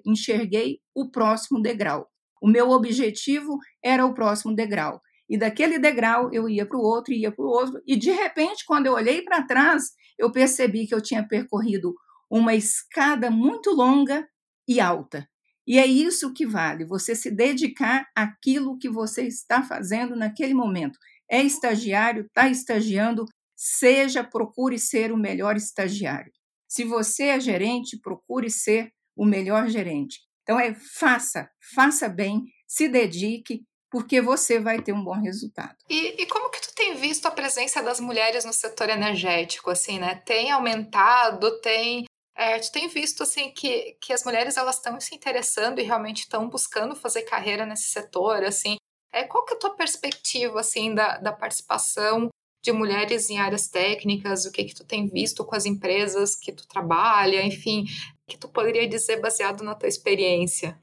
enxerguei 0.07 0.79
o 0.95 1.11
próximo 1.11 1.61
degrau. 1.61 2.09
O 2.41 2.49
meu 2.49 2.71
objetivo 2.71 3.59
era 3.85 4.07
o 4.07 4.15
próximo 4.15 4.55
degrau. 4.55 5.01
E 5.33 5.39
daquele 5.39 5.79
degrau 5.79 6.29
eu 6.31 6.47
ia 6.47 6.67
para 6.67 6.77
o 6.77 6.83
outro, 6.83 7.15
ia 7.15 7.33
para 7.33 7.43
o 7.43 7.49
outro. 7.49 7.81
E 7.87 7.97
de 7.97 8.11
repente, 8.11 8.67
quando 8.67 8.85
eu 8.85 8.93
olhei 8.93 9.23
para 9.23 9.43
trás, 9.43 9.85
eu 10.19 10.31
percebi 10.31 10.87
que 10.87 10.95
eu 10.95 11.01
tinha 11.01 11.27
percorrido 11.27 11.95
uma 12.31 12.55
escada 12.55 13.31
muito 13.31 13.71
longa 13.71 14.29
e 14.69 14.79
alta. 14.79 15.27
E 15.67 15.79
é 15.79 15.87
isso 15.87 16.35
que 16.35 16.45
vale, 16.45 16.85
você 16.85 17.17
se 17.17 17.31
dedicar 17.35 18.07
àquilo 18.15 18.77
que 18.77 18.91
você 18.91 19.23
está 19.23 19.63
fazendo 19.63 20.15
naquele 20.15 20.53
momento 20.53 20.99
é 21.31 21.41
estagiário, 21.41 22.27
está 22.27 22.51
estagiando, 22.51 23.25
seja, 23.57 24.23
procure 24.23 24.79
ser 24.79 25.11
o 25.13 25.17
melhor 25.17 25.57
estagiário. 25.57 26.31
Se 26.69 26.85
você 26.85 27.29
é 27.29 27.41
gerente, 27.41 27.99
procure 27.99 28.51
ser 28.51 28.93
o 29.17 29.25
melhor 29.25 29.71
gerente. 29.71 30.21
Então 30.43 30.61
é 30.61 30.75
faça, 30.75 31.49
faça 31.75 32.07
bem, 32.07 32.43
se 32.69 32.87
dedique, 32.87 33.63
porque 33.93 34.23
você 34.23 34.59
vai 34.59 34.81
ter 34.81 34.95
um 34.95 35.05
bom 35.05 35.21
resultado. 35.21 35.77
E, 35.89 36.23
e, 36.23 36.27
como 36.27 36.49
que 36.49 36.63
tu 36.63 36.75
tem 36.75 36.95
visto 36.95 37.27
a 37.27 37.31
presença 37.31 37.83
das 37.83 38.01
mulheres 38.01 38.43
no 38.43 38.53
setor 38.53 38.89
energético, 38.89 39.69
assim, 39.69 39.99
né? 39.99 40.15
Tem 40.15 40.51
aumentado, 40.51 41.61
tem... 41.61 42.07
É, 42.35 42.59
tu 42.59 42.73
tem 42.73 42.89
visto, 42.89 43.23
assim, 43.23 43.51
que, 43.51 43.99
que 44.01 44.15
as 44.15 44.25
mulheres, 44.25 44.57
elas 44.57 44.77
estão 44.77 44.99
se 44.99 45.15
interessando 45.15 45.79
e 45.79 45.83
realmente 45.83 46.21
estão 46.21 46.49
buscando 46.49 46.97
fazer 46.97 47.23
carreira 47.23 47.67
nesse 47.67 47.91
setor, 47.91 48.43
assim. 48.43 48.77
É, 49.13 49.25
qual 49.25 49.45
que 49.45 49.53
é 49.53 49.57
a 49.57 49.61
tua 49.61 49.77
perspectiva, 49.77 50.61
assim, 50.61 50.95
da, 50.95 51.19
da 51.19 51.31
participação 51.31 52.31
de 52.65 52.73
mulheres 52.73 53.29
em 53.29 53.39
áreas 53.39 53.69
técnicas? 53.69 54.47
O 54.47 54.53
que 54.53 54.65
que 54.65 54.75
tu 54.75 54.87
tem 54.87 55.07
visto 55.07 55.45
com 55.45 55.55
as 55.55 55.67
empresas 55.67 56.35
que 56.35 56.51
tu 56.51 56.67
trabalha? 56.67 57.45
Enfim, 57.45 57.85
que 58.27 58.39
tu 58.39 58.49
poderia 58.49 58.89
dizer 58.89 59.21
baseado 59.21 59.63
na 59.63 59.75
tua 59.75 59.89
experiência? 59.91 60.81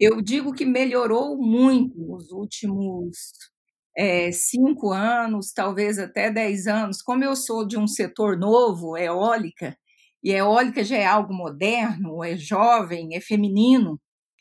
Eu 0.00 0.22
digo 0.22 0.52
que 0.54 0.64
melhorou 0.64 1.36
muito 1.36 1.98
nos 2.00 2.32
últimos 2.32 3.32
é, 3.96 4.32
cinco 4.32 4.92
anos, 4.92 5.52
talvez 5.52 5.98
até 5.98 6.30
dez 6.30 6.66
anos. 6.66 7.02
Como 7.02 7.22
eu 7.24 7.36
sou 7.36 7.66
de 7.66 7.78
um 7.78 7.86
setor 7.86 8.38
novo, 8.38 8.96
eólica, 8.96 9.76
e 10.24 10.32
eólica 10.32 10.82
já 10.84 10.96
é 10.96 11.06
algo 11.06 11.34
moderno, 11.34 12.24
é 12.24 12.36
jovem, 12.36 13.14
é 13.14 13.20
feminino, 13.20 14.00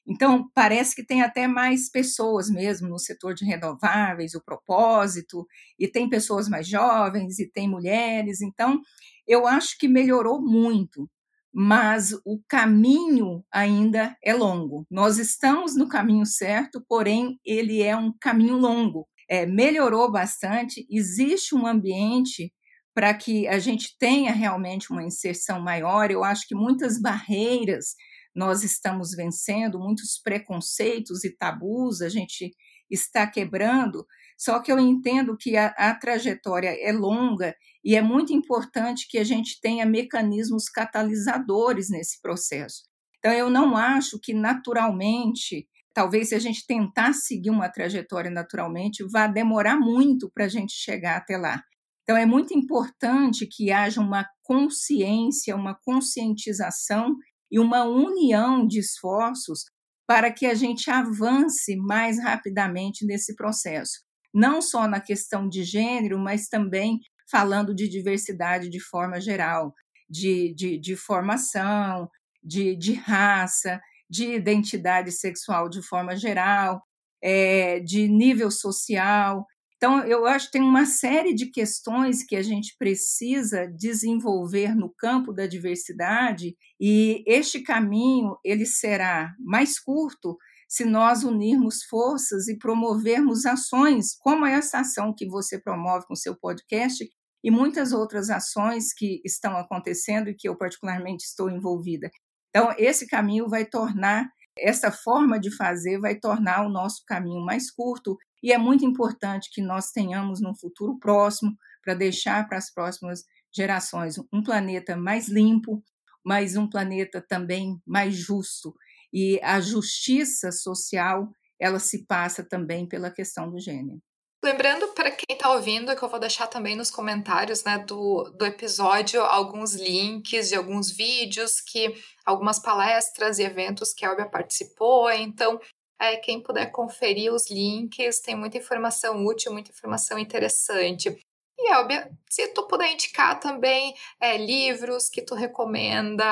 então, 0.10 0.50
parece 0.56 0.96
que 0.96 1.06
tem 1.06 1.22
até 1.22 1.48
mais 1.48 1.88
pessoas 1.88 2.50
mesmo 2.50 2.90
no 2.90 2.98
setor 2.98 3.36
de 3.36 3.46
renováveis, 3.46 4.34
o 4.34 4.44
propósito, 4.44 5.46
e 5.78 5.88
tem 5.88 6.10
pessoas 6.10 6.50
mais 6.50 6.68
jovens, 6.68 7.38
e 7.38 7.48
tem 7.48 7.70
mulheres. 7.70 8.42
Então, 8.42 8.82
eu 9.28 9.46
acho 9.46 9.78
que 9.78 9.88
melhorou 9.88 10.42
muito 10.42 11.08
mas 11.54 12.14
o 12.26 12.42
caminho 12.48 13.44
ainda 13.52 14.16
é 14.24 14.34
longo. 14.34 14.86
Nós 14.90 15.18
estamos 15.18 15.76
no 15.76 15.88
caminho 15.88 16.26
certo, 16.26 16.84
porém, 16.88 17.40
ele 17.44 17.82
é 17.82 17.96
um 17.96 18.14
caminho 18.20 18.58
longo. 18.58 19.08
É, 19.30 19.46
melhorou 19.46 20.12
bastante, 20.12 20.86
existe 20.90 21.54
um 21.54 21.66
ambiente 21.66 22.52
para 22.94 23.14
que 23.14 23.48
a 23.48 23.60
gente 23.60 23.96
tenha 23.98 24.32
realmente 24.32 24.92
uma 24.92 25.04
inserção 25.04 25.62
maior. 25.62 26.12
Eu 26.12 26.24
acho 26.24 26.48
que 26.48 26.56
muitas 26.56 27.00
barreiras 27.00 27.96
nós 28.36 28.64
estamos 28.64 29.12
vencendo, 29.16 29.80
muitos 29.80 30.20
preconceitos 30.24 31.24
e 31.24 31.36
tabus 31.36 32.02
a 32.02 32.10
gente 32.10 32.52
está 32.90 33.28
quebrando, 33.28 34.06
só 34.40 34.62
que 34.62 34.72
eu 34.72 34.80
entendo 34.80 35.36
que 35.38 35.58
a, 35.58 35.68
a 35.78 35.94
trajetória 35.94 36.70
é 36.70 36.94
longa 36.94 37.54
e 37.84 37.94
é 37.98 38.02
muito 38.02 38.32
importante 38.32 39.06
que 39.10 39.18
a 39.18 39.24
gente 39.24 39.60
tenha 39.60 39.86
mecanismos 39.86 40.70
catalisadores 40.70 41.90
nesse 41.90 42.22
processo. 42.22 42.84
Então, 43.18 43.34
eu 43.34 43.50
não 43.50 43.76
acho 43.76 44.18
que 44.18 44.34
naturalmente, 44.34 45.68
talvez 45.94 46.30
se 46.30 46.36
a 46.36 46.40
gente 46.40 46.66
tentar 46.66 47.12
seguir 47.12 47.50
uma 47.50 47.68
trajetória 47.68 48.32
naturalmente, 48.32 49.06
vá 49.12 49.28
demorar 49.28 49.78
muito 49.78 50.32
para 50.34 50.46
a 50.46 50.50
gente 50.50 50.72
chegar 50.72 51.18
até 51.18 51.38
lá. 51.38 51.62
Então, 52.04 52.16
é 52.16 52.26
muito 52.26 52.58
importante 52.58 53.46
que 53.46 53.74
haja 53.74 54.00
uma 54.00 54.26
consciência, 54.44 55.54
uma 55.54 55.78
conscientização 55.84 57.14
e 57.52 57.60
uma 57.60 57.84
união 57.84 58.66
de 58.66 58.80
esforços 58.80 59.66
para 60.08 60.32
que 60.32 60.46
a 60.46 60.54
gente 60.54 60.90
avance 60.90 61.76
mais 61.76 62.24
rapidamente 62.24 63.06
nesse 63.06 63.36
processo 63.36 64.09
não 64.34 64.62
só 64.62 64.88
na 64.88 65.00
questão 65.00 65.48
de 65.48 65.64
gênero, 65.64 66.20
mas 66.20 66.48
também 66.48 67.00
falando 67.30 67.74
de 67.74 67.88
diversidade 67.88 68.70
de 68.70 68.80
forma 68.80 69.20
geral, 69.20 69.74
de, 70.10 70.54
de, 70.56 70.78
de 70.80 70.96
formação, 70.96 72.10
de, 72.44 72.76
de 72.76 72.94
raça, 72.94 73.80
de 74.10 74.34
identidade 74.34 75.12
sexual 75.12 75.70
de 75.70 75.82
forma 75.82 76.16
geral, 76.16 76.82
é, 77.22 77.80
de 77.80 78.08
nível 78.08 78.50
social. 78.50 79.46
Então, 79.78 80.04
eu 80.04 80.26
acho 80.26 80.48
que 80.48 80.54
tem 80.54 80.62
uma 80.62 80.86
série 80.86 81.34
de 81.34 81.46
questões 81.46 82.24
que 82.24 82.36
a 82.36 82.42
gente 82.42 82.76
precisa 82.78 83.68
desenvolver 83.68 84.76
no 84.76 84.94
campo 84.98 85.32
da 85.32 85.46
diversidade 85.46 86.56
e 86.80 87.24
este 87.26 87.62
caminho 87.62 88.38
ele 88.44 88.66
será 88.66 89.34
mais 89.40 89.80
curto 89.80 90.38
se 90.70 90.86
nós 90.86 91.24
unirmos 91.24 91.84
forças 91.84 92.48
e 92.48 92.56
promovermos 92.56 93.44
ações, 93.48 94.16
como 94.20 94.46
essa 94.46 94.82
ação 94.82 95.12
que 95.18 95.28
você 95.28 95.60
promove 95.60 96.06
com 96.06 96.16
seu 96.16 96.36
podcast 96.36 97.10
e 97.44 97.50
muitas 97.50 97.92
outras 97.92 98.30
ações 98.30 98.94
que 98.94 99.20
estão 99.26 99.58
acontecendo 99.58 100.30
e 100.30 100.36
que 100.36 100.48
eu 100.48 100.56
particularmente 100.56 101.24
estou 101.24 101.50
envolvida. 101.50 102.12
Então, 102.50 102.72
esse 102.78 103.08
caminho 103.08 103.50
vai 103.50 103.66
tornar, 103.66 104.30
essa 104.56 104.92
forma 104.92 105.40
de 105.40 105.50
fazer 105.56 106.00
vai 106.00 106.16
tornar 106.16 106.64
o 106.64 106.70
nosso 106.70 107.04
caminho 107.08 107.44
mais 107.44 107.72
curto 107.72 108.16
e 108.44 108.52
é 108.52 108.58
muito 108.58 108.86
importante 108.86 109.50
que 109.52 109.64
nós 109.64 109.92
tenhamos 109.92 110.40
no 110.40 110.56
futuro 110.56 111.00
próximo 111.00 111.52
para 111.84 111.96
deixar 111.96 112.48
para 112.48 112.60
as 112.60 112.72
próximas 112.72 113.24
gerações 113.52 114.18
um 114.32 114.44
planeta 114.44 114.96
mais 114.96 115.30
limpo, 115.30 115.84
mas 116.24 116.56
um 116.56 116.70
planeta 116.70 117.26
também 117.28 117.82
mais 117.88 118.14
justo 118.14 118.74
e 119.14 119.40
a 119.42 119.60
justiça 119.60 120.52
social, 120.52 121.30
ela 121.60 121.80
se 121.80 122.06
passa 122.06 122.44
também 122.44 122.88
pela 122.88 123.12
questão 123.12 123.50
do 123.50 123.60
gênero. 123.60 124.00
Lembrando 124.42 124.88
para 124.90 125.12
quem 125.12 125.36
está 125.36 125.52
ouvindo 125.52 125.94
que 125.94 126.02
eu 126.02 126.08
vou 126.08 126.20
deixar 126.20 126.48
também 126.48 126.74
nos 126.74 126.90
comentários 126.90 127.66
né, 127.66 127.78
do, 127.80 128.24
do 128.38 128.46
episódio 128.46 129.22
alguns 129.22 129.74
links 129.74 130.48
de 130.48 130.56
alguns 130.56 130.90
vídeos 130.90 131.60
que 131.60 131.94
algumas 132.26 132.58
palestras 132.58 133.38
e 133.38 133.44
eventos 133.44 133.94
que 133.94 134.06
a 134.06 134.10
Elbia 134.10 134.30
participou. 134.30 135.12
Então, 135.12 135.60
é, 136.00 136.16
quem 136.16 136.42
puder 136.42 136.72
conferir 136.72 137.34
os 137.34 137.52
links, 137.52 138.22
tem 138.22 138.34
muita 138.34 138.58
informação 138.58 139.26
útil, 139.26 139.52
muita 139.52 139.72
informação 139.72 140.18
interessante. 140.18 141.20
E, 141.62 141.74
Elbia, 141.74 142.10
se 142.30 142.48
tu 142.54 142.66
puder 142.68 142.94
indicar 142.94 143.38
também 143.38 143.94
é, 144.22 144.38
livros 144.38 145.10
que 145.10 145.22
tu 145.22 145.36
recomenda, 145.36 146.26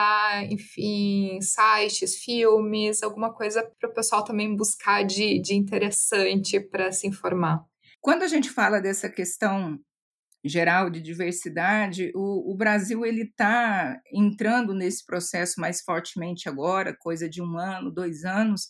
enfim, 0.50 1.38
sites, 1.42 2.16
filmes, 2.16 3.04
alguma 3.04 3.34
coisa 3.34 3.62
para 3.78 3.90
o 3.90 3.94
pessoal 3.94 4.24
também 4.24 4.56
buscar 4.56 5.04
de, 5.04 5.38
de 5.40 5.54
interessante 5.54 6.62
para 6.62 6.94
se 6.94 7.08
informar. 7.08 7.62
Quando 8.00 8.24
a 8.24 8.28
gente 8.28 8.50
fala 8.50 8.80
dessa 8.80 9.10
questão 9.10 9.78
geral 10.46 10.90
de 10.90 11.02
diversidade, 11.02 12.10
o, 12.16 12.54
o 12.54 12.56
Brasil 12.56 13.06
ele 13.06 13.24
está 13.24 14.00
entrando 14.14 14.74
nesse 14.74 15.06
processo 15.06 15.60
mais 15.60 15.82
fortemente 15.82 16.48
agora, 16.48 16.96
coisa 16.98 17.28
de 17.28 17.42
um 17.42 17.58
ano, 17.58 17.92
dois 17.92 18.24
anos, 18.24 18.70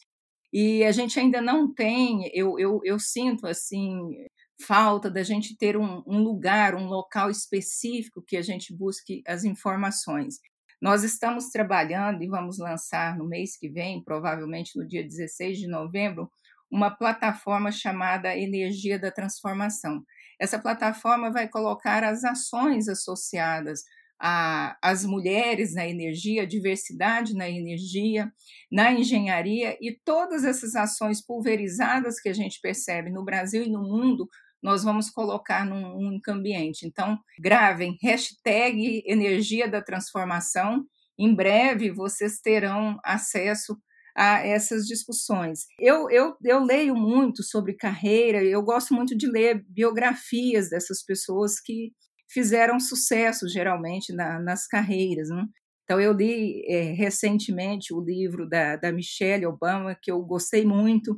e 0.51 0.83
a 0.83 0.91
gente 0.91 1.19
ainda 1.19 1.39
não 1.39 1.71
tem, 1.71 2.31
eu, 2.33 2.57
eu, 2.57 2.79
eu 2.83 2.97
sinto 2.97 3.45
assim, 3.45 4.25
falta 4.59 5.09
da 5.09 5.23
gente 5.23 5.55
ter 5.57 5.77
um, 5.77 6.03
um, 6.05 6.23
lugar, 6.23 6.75
um 6.75 6.87
local 6.87 7.29
específico 7.29 8.23
que 8.25 8.37
a 8.37 8.41
gente 8.41 8.75
busque 8.75 9.21
as 9.27 9.43
informações. 9.43 10.39
Nós 10.81 11.03
estamos 11.03 11.49
trabalhando 11.49 12.23
e 12.23 12.27
vamos 12.27 12.57
lançar 12.59 13.17
no 13.17 13.27
mês 13.27 13.57
que 13.57 13.69
vem, 13.69 14.03
provavelmente 14.03 14.77
no 14.77 14.87
dia 14.87 15.03
16 15.03 15.57
de 15.57 15.67
novembro, 15.67 16.29
uma 16.69 16.91
plataforma 16.91 17.71
chamada 17.71 18.37
Energia 18.37 18.99
da 18.99 19.11
Transformação. 19.11 20.03
Essa 20.39 20.59
plataforma 20.59 21.31
vai 21.31 21.47
colocar 21.47 22.03
as 22.03 22.23
ações 22.23 22.87
associadas 22.87 23.81
às 24.19 25.05
mulheres 25.05 25.75
na 25.75 25.87
energia, 25.87 26.41
a 26.41 26.47
diversidade 26.47 27.35
na 27.35 27.49
energia, 27.49 28.31
na 28.71 28.91
engenharia 28.91 29.77
e 29.79 29.95
todas 30.03 30.43
essas 30.43 30.75
ações 30.75 31.23
pulverizadas 31.23 32.19
que 32.19 32.29
a 32.29 32.33
gente 32.33 32.59
percebe 32.59 33.11
no 33.11 33.23
Brasil 33.23 33.63
e 33.63 33.69
no 33.69 33.81
mundo 33.81 34.27
nós 34.61 34.83
vamos 34.83 35.09
colocar 35.09 35.65
num 35.65 35.95
único 35.95 36.31
ambiente. 36.31 36.85
Então, 36.85 37.17
gravem 37.39 37.97
hashtag 38.01 39.03
energia 39.05 39.67
da 39.67 39.81
transformação. 39.81 40.85
Em 41.17 41.33
breve 41.33 41.91
vocês 41.91 42.39
terão 42.39 42.99
acesso 43.03 43.77
a 44.15 44.45
essas 44.45 44.85
discussões. 44.87 45.65
Eu, 45.79 46.09
eu, 46.09 46.35
eu 46.43 46.63
leio 46.63 46.95
muito 46.95 47.43
sobre 47.43 47.73
carreira, 47.73 48.43
eu 48.43 48.63
gosto 48.63 48.93
muito 48.93 49.15
de 49.15 49.27
ler 49.27 49.63
biografias 49.69 50.69
dessas 50.69 51.03
pessoas 51.03 51.59
que 51.59 51.91
fizeram 52.27 52.79
sucesso, 52.79 53.47
geralmente, 53.47 54.11
na, 54.11 54.39
nas 54.39 54.67
carreiras. 54.67 55.29
Né? 55.29 55.45
Então, 55.83 56.01
eu 56.01 56.13
li 56.13 56.65
é, 56.67 56.93
recentemente 56.93 57.93
o 57.93 58.01
livro 58.01 58.49
da, 58.49 58.75
da 58.75 58.91
Michelle 58.91 59.45
Obama, 59.45 59.95
que 60.01 60.11
eu 60.11 60.19
gostei 60.23 60.65
muito, 60.65 61.17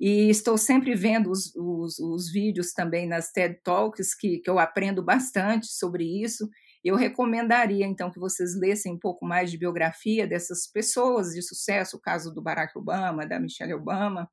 e 0.00 0.30
estou 0.30 0.56
sempre 0.56 0.94
vendo 0.94 1.30
os, 1.30 1.52
os, 1.56 1.98
os, 1.98 2.30
vídeos 2.30 2.72
também 2.72 3.06
nas 3.06 3.32
TED 3.32 3.58
Talks, 3.64 4.14
que, 4.14 4.38
que 4.38 4.48
eu 4.48 4.58
aprendo 4.58 5.02
bastante 5.02 5.66
sobre 5.66 6.04
isso. 6.22 6.48
Eu 6.84 6.94
recomendaria, 6.94 7.84
então, 7.84 8.10
que 8.10 8.20
vocês 8.20 8.54
lessem 8.56 8.92
um 8.92 8.98
pouco 8.98 9.26
mais 9.26 9.50
de 9.50 9.58
biografia 9.58 10.26
dessas 10.26 10.70
pessoas 10.70 11.30
de 11.30 11.42
sucesso, 11.42 11.96
o 11.96 12.00
caso 12.00 12.32
do 12.32 12.40
Barack 12.40 12.78
Obama, 12.78 13.26
da 13.26 13.40
Michelle 13.40 13.74
Obama. 13.74 14.30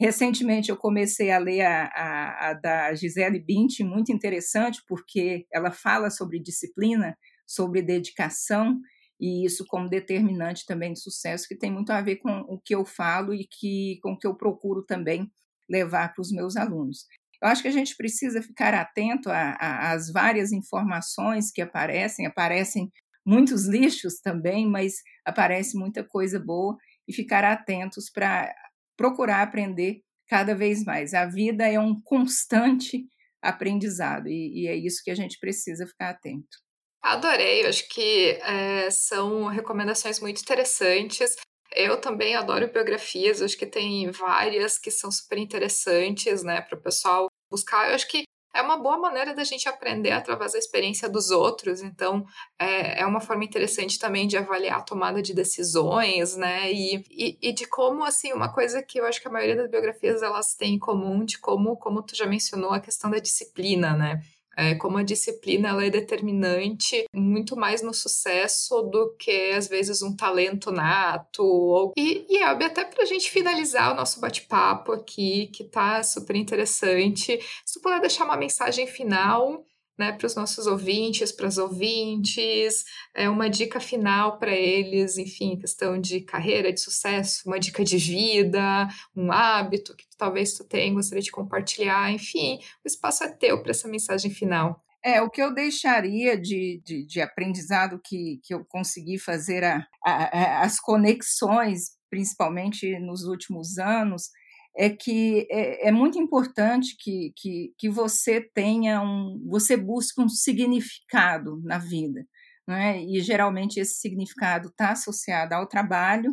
Recentemente, 0.00 0.70
eu 0.70 0.76
comecei 0.76 1.32
a 1.32 1.38
ler 1.38 1.62
a, 1.62 1.86
a, 1.86 2.50
a 2.50 2.52
da 2.54 2.94
Gisele 2.94 3.40
Bündchen, 3.40 3.86
muito 3.86 4.12
interessante, 4.12 4.80
porque 4.86 5.46
ela 5.52 5.72
fala 5.72 6.08
sobre 6.10 6.38
disciplina, 6.38 7.18
sobre 7.44 7.82
dedicação, 7.82 8.78
e 9.20 9.44
isso 9.44 9.64
como 9.66 9.88
determinante 9.88 10.64
também 10.66 10.92
de 10.92 11.00
sucesso, 11.00 11.46
que 11.48 11.56
tem 11.56 11.72
muito 11.72 11.90
a 11.90 12.00
ver 12.00 12.16
com 12.16 12.40
o 12.48 12.60
que 12.60 12.74
eu 12.74 12.84
falo 12.84 13.34
e 13.34 13.46
que, 13.46 13.98
com 14.02 14.12
o 14.12 14.18
que 14.18 14.26
eu 14.26 14.34
procuro 14.34 14.84
também 14.84 15.30
levar 15.68 16.14
para 16.14 16.22
os 16.22 16.30
meus 16.30 16.56
alunos. 16.56 17.06
Eu 17.42 17.48
acho 17.48 17.62
que 17.62 17.68
a 17.68 17.72
gente 17.72 17.96
precisa 17.96 18.42
ficar 18.42 18.74
atento 18.74 19.28
às 19.30 20.10
várias 20.10 20.52
informações 20.52 21.50
que 21.52 21.62
aparecem, 21.62 22.26
aparecem 22.26 22.90
muitos 23.24 23.66
lixos 23.66 24.20
também, 24.20 24.66
mas 24.66 24.94
aparece 25.24 25.76
muita 25.76 26.02
coisa 26.02 26.40
boa 26.40 26.76
e 27.06 27.12
ficar 27.12 27.44
atentos 27.44 28.10
para 28.10 28.52
procurar 28.96 29.42
aprender 29.42 30.00
cada 30.28 30.54
vez 30.54 30.84
mais. 30.84 31.14
A 31.14 31.26
vida 31.26 31.66
é 31.66 31.78
um 31.78 32.00
constante 32.02 33.06
aprendizado 33.40 34.28
e, 34.28 34.62
e 34.62 34.66
é 34.66 34.74
isso 34.74 35.02
que 35.04 35.10
a 35.10 35.14
gente 35.14 35.38
precisa 35.38 35.86
ficar 35.86 36.10
atento. 36.10 36.58
Adorei, 37.02 37.66
acho 37.66 37.88
que 37.88 38.38
é, 38.42 38.90
são 38.90 39.46
recomendações 39.46 40.20
muito 40.20 40.40
interessantes. 40.40 41.36
Eu 41.72 42.00
também 42.00 42.34
adoro 42.34 42.72
biografias, 42.72 43.42
acho 43.42 43.56
que 43.56 43.66
tem 43.66 44.10
várias 44.10 44.78
que 44.78 44.90
são 44.90 45.10
super 45.10 45.38
interessantes, 45.38 46.42
né, 46.42 46.60
para 46.60 46.78
o 46.78 46.82
pessoal 46.82 47.28
buscar. 47.50 47.88
Eu 47.88 47.94
acho 47.94 48.08
que 48.08 48.24
é 48.54 48.62
uma 48.62 48.76
boa 48.78 48.98
maneira 48.98 49.34
da 49.34 49.44
gente 49.44 49.68
aprender 49.68 50.10
através 50.10 50.52
da 50.52 50.58
experiência 50.58 51.08
dos 51.08 51.30
outros, 51.30 51.82
então 51.82 52.24
é, 52.58 53.02
é 53.02 53.06
uma 53.06 53.20
forma 53.20 53.44
interessante 53.44 53.98
também 53.98 54.26
de 54.26 54.36
avaliar 54.36 54.78
a 54.78 54.82
tomada 54.82 55.22
de 55.22 55.34
decisões, 55.34 56.34
né, 56.36 56.72
e, 56.72 57.04
e, 57.10 57.38
e, 57.40 57.52
de 57.52 57.66
como, 57.66 58.04
assim, 58.04 58.32
uma 58.32 58.52
coisa 58.52 58.82
que 58.82 58.98
eu 58.98 59.06
acho 59.06 59.20
que 59.20 59.28
a 59.28 59.30
maioria 59.30 59.56
das 59.56 59.70
biografias 59.70 60.22
elas 60.22 60.54
têm 60.54 60.74
em 60.74 60.78
comum, 60.78 61.24
de 61.24 61.38
como, 61.38 61.76
como 61.76 62.02
tu 62.02 62.16
já 62.16 62.26
mencionou, 62.26 62.72
a 62.72 62.80
questão 62.80 63.10
da 63.10 63.18
disciplina, 63.18 63.94
né, 63.94 64.22
é, 64.58 64.74
como 64.74 64.98
a 64.98 65.04
disciplina 65.04 65.68
ela 65.68 65.86
é 65.86 65.90
determinante 65.90 67.04
muito 67.14 67.56
mais 67.56 67.80
no 67.80 67.94
sucesso 67.94 68.82
do 68.82 69.14
que 69.16 69.52
às 69.52 69.68
vezes 69.68 70.02
um 70.02 70.16
talento 70.16 70.72
nato. 70.72 71.44
Ou... 71.44 71.92
E, 71.96 72.26
e 72.28 72.42
até 72.42 72.84
para 72.84 73.04
a 73.04 73.06
gente 73.06 73.30
finalizar 73.30 73.92
o 73.92 73.94
nosso 73.94 74.20
bate-papo 74.20 74.90
aqui, 74.90 75.46
que 75.54 75.62
tá 75.62 76.02
super 76.02 76.34
interessante, 76.34 77.38
se 77.64 77.74
tu 77.74 77.80
puder 77.80 78.00
deixar 78.00 78.24
uma 78.24 78.36
mensagem 78.36 78.88
final 78.88 79.64
né, 79.98 80.12
para 80.12 80.26
os 80.26 80.34
nossos 80.34 80.66
ouvintes, 80.66 81.32
para 81.32 81.48
as 81.48 81.58
ouvintes, 81.58 82.84
é 83.14 83.28
uma 83.28 83.50
dica 83.50 83.80
final 83.80 84.38
para 84.38 84.52
eles, 84.52 85.18
enfim, 85.18 85.58
questão 85.58 86.00
de 86.00 86.20
carreira, 86.20 86.72
de 86.72 86.80
sucesso, 86.80 87.42
uma 87.46 87.58
dica 87.58 87.82
de 87.82 87.98
vida, 87.98 88.88
um 89.16 89.32
hábito 89.32 89.96
que 89.96 90.04
talvez 90.16 90.54
tu 90.54 90.64
tenha, 90.64 90.94
gostaria 90.94 91.22
de 91.22 91.32
compartilhar, 91.32 92.12
enfim, 92.12 92.60
o 92.84 92.86
espaço 92.86 93.24
é 93.24 93.28
teu 93.28 93.60
para 93.60 93.72
essa 93.72 93.88
mensagem 93.88 94.30
final. 94.30 94.82
É, 95.04 95.22
o 95.22 95.30
que 95.30 95.40
eu 95.40 95.54
deixaria 95.54 96.36
de, 96.40 96.82
de, 96.84 97.04
de 97.06 97.20
aprendizado 97.20 98.00
que, 98.04 98.40
que 98.42 98.52
eu 98.52 98.64
consegui 98.64 99.18
fazer 99.18 99.64
a, 99.64 99.86
a, 100.04 100.12
a, 100.12 100.62
as 100.62 100.80
conexões, 100.80 101.92
principalmente 102.10 102.98
nos 102.98 103.22
últimos 103.24 103.78
anos, 103.78 104.30
é 104.78 104.88
que 104.88 105.48
é, 105.50 105.88
é, 105.88 105.92
muito 105.92 106.20
importante 106.20 106.96
que, 106.96 107.32
que, 107.36 107.74
que 107.76 107.88
você 107.88 108.40
tenha 108.40 109.02
um, 109.02 109.44
você 109.44 109.76
busque 109.76 110.20
um 110.20 110.28
significado 110.28 111.60
na 111.64 111.78
vida, 111.78 112.24
né? 112.66 113.02
e 113.02 113.20
geralmente 113.20 113.80
esse 113.80 113.96
significado 113.96 114.68
está 114.68 114.92
associado 114.92 115.52
ao 115.52 115.66
trabalho, 115.66 116.32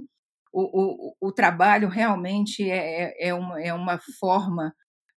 o, 0.54 1.16
o, 1.20 1.30
o 1.30 1.32
trabalho 1.32 1.90
realmente 1.90 2.70
é, 2.70 3.26
é, 3.26 3.30
é, 3.30 3.34
uma, 3.34 3.62
é 3.62 3.74
uma 3.74 4.00
forma 4.20 4.72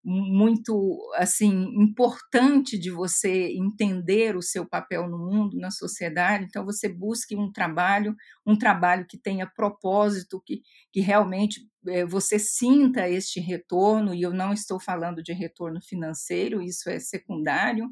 muito 0.10 0.98
assim 1.16 1.52
importante 1.76 2.80
de 2.80 2.90
você 2.90 3.50
entender 3.52 4.38
o 4.38 4.42
seu 4.42 4.66
papel 4.66 5.06
no 5.10 5.18
mundo, 5.18 5.58
na 5.60 5.70
sociedade. 5.70 6.46
Então 6.46 6.64
você 6.64 6.88
busque 6.88 7.36
um 7.36 7.52
trabalho, 7.52 8.16
um 8.46 8.58
trabalho 8.58 9.06
que 9.06 9.18
tenha 9.18 9.46
propósito, 9.46 10.42
que, 10.46 10.62
que 10.94 11.02
realmente 11.02 11.60
é, 11.90 12.06
você 12.06 12.40
sinta 12.40 13.10
este 13.10 13.42
retorno. 13.42 14.16
E 14.16 14.22
eu 14.22 14.34
não 14.34 14.54
estou 14.54 14.80
falando 14.80 15.22
de 15.22 15.34
retorno 15.34 15.82
financeiro, 15.82 16.62
isso 16.62 16.90
é 16.90 17.00
secundário. 17.00 17.92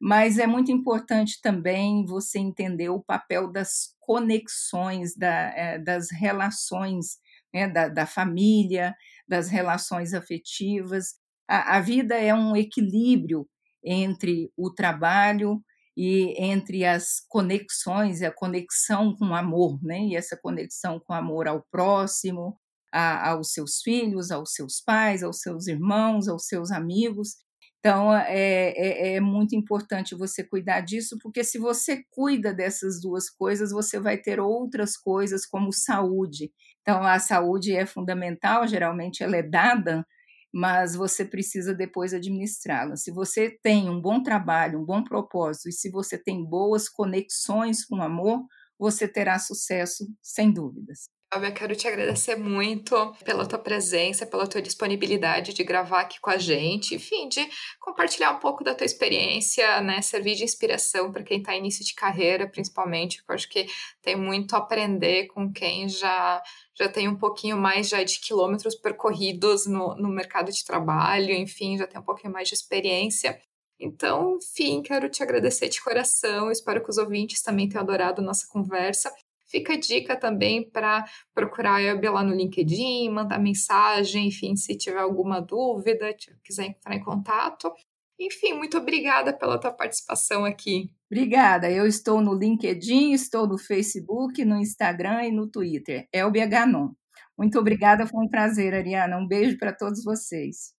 Mas 0.00 0.38
é 0.38 0.48
muito 0.48 0.72
importante 0.72 1.40
também 1.40 2.04
você 2.04 2.40
entender 2.40 2.88
o 2.88 3.00
papel 3.00 3.52
das 3.52 3.94
conexões, 4.00 5.14
da, 5.16 5.52
é, 5.56 5.78
das 5.78 6.10
relações, 6.10 7.18
né, 7.54 7.68
da, 7.68 7.86
da 7.86 8.04
família, 8.04 8.96
das 9.28 9.48
relações 9.48 10.12
afetivas, 10.12 11.21
a, 11.48 11.76
a 11.76 11.80
vida 11.80 12.16
é 12.16 12.34
um 12.34 12.56
equilíbrio 12.56 13.46
entre 13.84 14.50
o 14.56 14.72
trabalho 14.72 15.62
e 15.96 16.34
entre 16.42 16.84
as 16.84 17.20
conexões, 17.28 18.22
a 18.22 18.30
conexão 18.30 19.14
com 19.14 19.28
o 19.28 19.34
amor, 19.34 19.78
né? 19.82 20.00
E 20.00 20.16
essa 20.16 20.38
conexão 20.40 21.00
com 21.00 21.12
o 21.12 21.16
amor 21.16 21.46
ao 21.46 21.62
próximo, 21.70 22.56
a, 22.92 23.30
aos 23.30 23.52
seus 23.52 23.80
filhos, 23.82 24.30
aos 24.30 24.52
seus 24.52 24.80
pais, 24.80 25.22
aos 25.22 25.40
seus 25.40 25.66
irmãos, 25.66 26.28
aos 26.28 26.46
seus 26.46 26.70
amigos. 26.70 27.36
Então, 27.78 28.14
é, 28.14 28.68
é, 28.76 29.14
é, 29.16 29.20
muito 29.20 29.56
importante 29.56 30.14
você 30.14 30.44
cuidar 30.44 30.82
disso, 30.82 31.18
porque 31.20 31.42
se 31.42 31.58
você 31.58 32.04
cuida 32.10 32.54
dessas 32.54 33.00
duas 33.00 33.28
coisas, 33.28 33.72
você 33.72 33.98
vai 33.98 34.16
ter 34.16 34.38
outras 34.38 34.96
coisas, 34.96 35.44
como 35.44 35.72
saúde. 35.72 36.52
Então, 36.80 37.02
a 37.02 37.18
saúde 37.18 37.74
é 37.74 37.84
fundamental, 37.84 38.68
geralmente 38.68 39.24
ela 39.24 39.36
é 39.36 39.42
dada 39.42 40.06
mas 40.52 40.94
você 40.94 41.24
precisa 41.24 41.74
depois 41.74 42.12
administrá-la. 42.12 42.96
Se 42.96 43.10
você 43.10 43.50
tem 43.62 43.88
um 43.88 44.00
bom 44.00 44.22
trabalho, 44.22 44.80
um 44.80 44.84
bom 44.84 45.02
propósito 45.02 45.68
e 45.68 45.72
se 45.72 45.90
você 45.90 46.18
tem 46.18 46.44
boas 46.44 46.88
conexões 46.88 47.84
com 47.84 47.96
o 47.96 48.02
amor, 48.02 48.44
você 48.78 49.08
terá 49.08 49.38
sucesso 49.38 50.06
sem 50.20 50.52
dúvidas. 50.52 51.08
Eu 51.34 51.52
quero 51.54 51.74
te 51.74 51.88
agradecer 51.88 52.36
muito 52.36 52.94
pela 53.24 53.46
tua 53.46 53.58
presença, 53.58 54.26
pela 54.26 54.46
tua 54.46 54.60
disponibilidade 54.60 55.54
de 55.54 55.64
gravar 55.64 56.02
aqui 56.02 56.20
com 56.20 56.28
a 56.28 56.36
gente, 56.36 56.94
enfim, 56.94 57.26
de 57.26 57.48
compartilhar 57.80 58.32
um 58.32 58.38
pouco 58.38 58.62
da 58.62 58.74
tua 58.74 58.84
experiência, 58.84 59.80
né? 59.80 60.02
Servir 60.02 60.34
de 60.34 60.44
inspiração 60.44 61.10
para 61.10 61.22
quem 61.22 61.38
está 61.38 61.56
início 61.56 61.82
de 61.86 61.94
carreira, 61.94 62.46
principalmente, 62.46 63.22
eu 63.26 63.34
acho 63.34 63.48
que 63.48 63.66
tem 64.02 64.14
muito 64.14 64.54
a 64.54 64.58
aprender 64.58 65.26
com 65.28 65.50
quem 65.50 65.88
já 65.88 66.42
já 66.74 66.88
tem 66.88 67.08
um 67.08 67.16
pouquinho 67.16 67.56
mais 67.56 67.88
já 67.88 68.02
de 68.02 68.20
quilômetros 68.20 68.74
percorridos 68.74 69.66
no, 69.66 69.94
no 69.96 70.10
mercado 70.10 70.52
de 70.52 70.62
trabalho, 70.64 71.32
enfim, 71.32 71.78
já 71.78 71.86
tem 71.86 71.98
um 71.98 72.04
pouquinho 72.04 72.32
mais 72.32 72.48
de 72.48 72.54
experiência. 72.54 73.40
Então, 73.80 74.36
enfim, 74.36 74.82
quero 74.82 75.08
te 75.08 75.22
agradecer 75.22 75.68
de 75.68 75.82
coração. 75.82 76.50
Espero 76.50 76.82
que 76.82 76.90
os 76.90 76.98
ouvintes 76.98 77.42
também 77.42 77.68
tenham 77.68 77.82
adorado 77.82 78.20
a 78.20 78.24
nossa 78.24 78.46
conversa. 78.48 79.12
Fica 79.52 79.74
a 79.74 79.76
dica 79.76 80.18
também 80.18 80.66
para 80.66 81.04
procurar 81.34 81.74
a 81.74 81.82
Elbe 81.82 82.08
lá 82.08 82.24
no 82.24 82.34
LinkedIn, 82.34 83.10
mandar 83.10 83.38
mensagem, 83.38 84.28
enfim, 84.28 84.56
se 84.56 84.74
tiver 84.74 84.98
alguma 84.98 85.42
dúvida, 85.42 86.16
quiser 86.42 86.68
entrar 86.68 86.96
em 86.96 87.04
contato. 87.04 87.70
Enfim, 88.18 88.54
muito 88.54 88.78
obrigada 88.78 89.30
pela 89.30 89.60
tua 89.60 89.70
participação 89.70 90.46
aqui. 90.46 90.90
Obrigada. 91.10 91.70
Eu 91.70 91.86
estou 91.86 92.22
no 92.22 92.32
LinkedIn, 92.32 93.12
estou 93.12 93.46
no 93.46 93.58
Facebook, 93.58 94.42
no 94.42 94.56
Instagram 94.56 95.24
e 95.24 95.30
no 95.30 95.46
Twitter. 95.46 96.08
Elbia 96.10 96.46
Ganon. 96.46 96.88
Muito 97.36 97.58
obrigada, 97.58 98.06
foi 98.06 98.24
um 98.24 98.28
prazer, 98.28 98.72
Ariana. 98.72 99.18
Um 99.18 99.28
beijo 99.28 99.58
para 99.58 99.74
todos 99.74 100.02
vocês. 100.02 100.72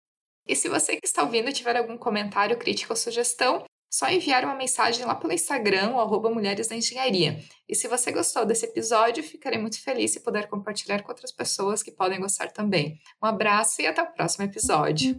E 0.47 0.55
se 0.55 0.67
você 0.67 0.95
que 0.95 1.05
está 1.05 1.21
ouvindo 1.21 1.53
tiver 1.53 1.77
algum 1.77 1.97
comentário, 1.97 2.57
crítica 2.57 2.91
ou 2.91 2.97
sugestão, 2.97 3.63
só 3.93 4.09
enviar 4.09 4.43
uma 4.43 4.55
mensagem 4.55 5.05
lá 5.05 5.13
pelo 5.13 5.31
Instagram, 5.31 5.95
arroba 5.95 6.27
Mulheres 6.27 6.67
da 6.67 6.75
Engenharia. 6.75 7.39
E 7.69 7.75
se 7.75 7.87
você 7.87 8.11
gostou 8.11 8.43
desse 8.43 8.65
episódio, 8.65 9.23
ficarei 9.23 9.59
muito 9.59 9.79
feliz 9.79 10.11
se 10.11 10.19
puder 10.19 10.49
compartilhar 10.49 11.03
com 11.03 11.11
outras 11.11 11.31
pessoas 11.31 11.83
que 11.83 11.91
podem 11.91 12.19
gostar 12.19 12.47
também. 12.51 12.99
Um 13.21 13.27
abraço 13.27 13.83
e 13.83 13.85
até 13.85 14.01
o 14.01 14.11
próximo 14.11 14.45
episódio. 14.45 15.15